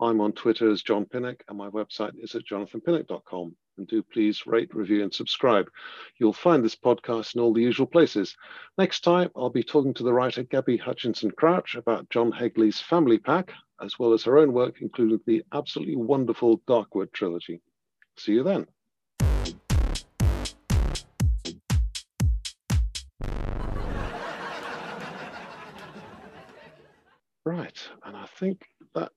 I'm 0.00 0.20
on 0.22 0.32
Twitter 0.32 0.70
as 0.70 0.82
Jon 0.82 1.04
Pinnock, 1.04 1.44
and 1.46 1.58
my 1.58 1.68
website 1.68 2.14
is 2.16 2.34
at 2.34 2.46
jonathanpinnock.com. 2.46 3.54
And 3.76 3.86
do 3.86 4.02
please 4.02 4.46
rate, 4.46 4.74
review, 4.74 5.02
and 5.02 5.12
subscribe. 5.12 5.68
You'll 6.18 6.32
find 6.32 6.64
this 6.64 6.76
podcast 6.76 7.34
in 7.34 7.42
all 7.42 7.52
the 7.52 7.60
usual 7.60 7.86
places. 7.86 8.34
Next 8.78 9.00
time, 9.00 9.30
I'll 9.36 9.50
be 9.50 9.62
talking 9.62 9.92
to 9.94 10.04
the 10.04 10.12
writer 10.14 10.42
Gabby 10.42 10.78
Hutchinson 10.78 11.32
Crouch 11.32 11.74
about 11.74 12.08
John 12.08 12.32
Hegley's 12.32 12.80
Family 12.80 13.18
Pack, 13.18 13.52
as 13.82 13.98
well 13.98 14.12
as 14.12 14.22
her 14.24 14.38
own 14.38 14.52
work, 14.52 14.76
including 14.80 15.20
the 15.26 15.42
absolutely 15.52 15.96
wonderful 15.96 16.58
Darkwood 16.68 17.12
trilogy. 17.12 17.60
See 18.16 18.32
you 18.32 18.42
then. 18.42 18.66
Right, 27.44 27.78
and 28.04 28.16
I 28.16 28.26
think 28.38 28.64
that 28.94 29.12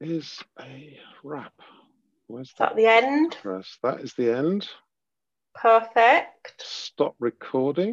is 0.00 0.38
a 0.60 0.98
wrap. 1.24 1.52
Where's 2.28 2.48
Is 2.48 2.54
that 2.58 2.76
the 2.76 2.86
end? 2.86 3.36
us? 3.44 3.78
That 3.82 4.00
is 4.00 4.14
the 4.14 4.36
end. 4.36 4.68
Perfect. 5.54 6.62
Stop 6.62 7.16
recording. 7.18 7.90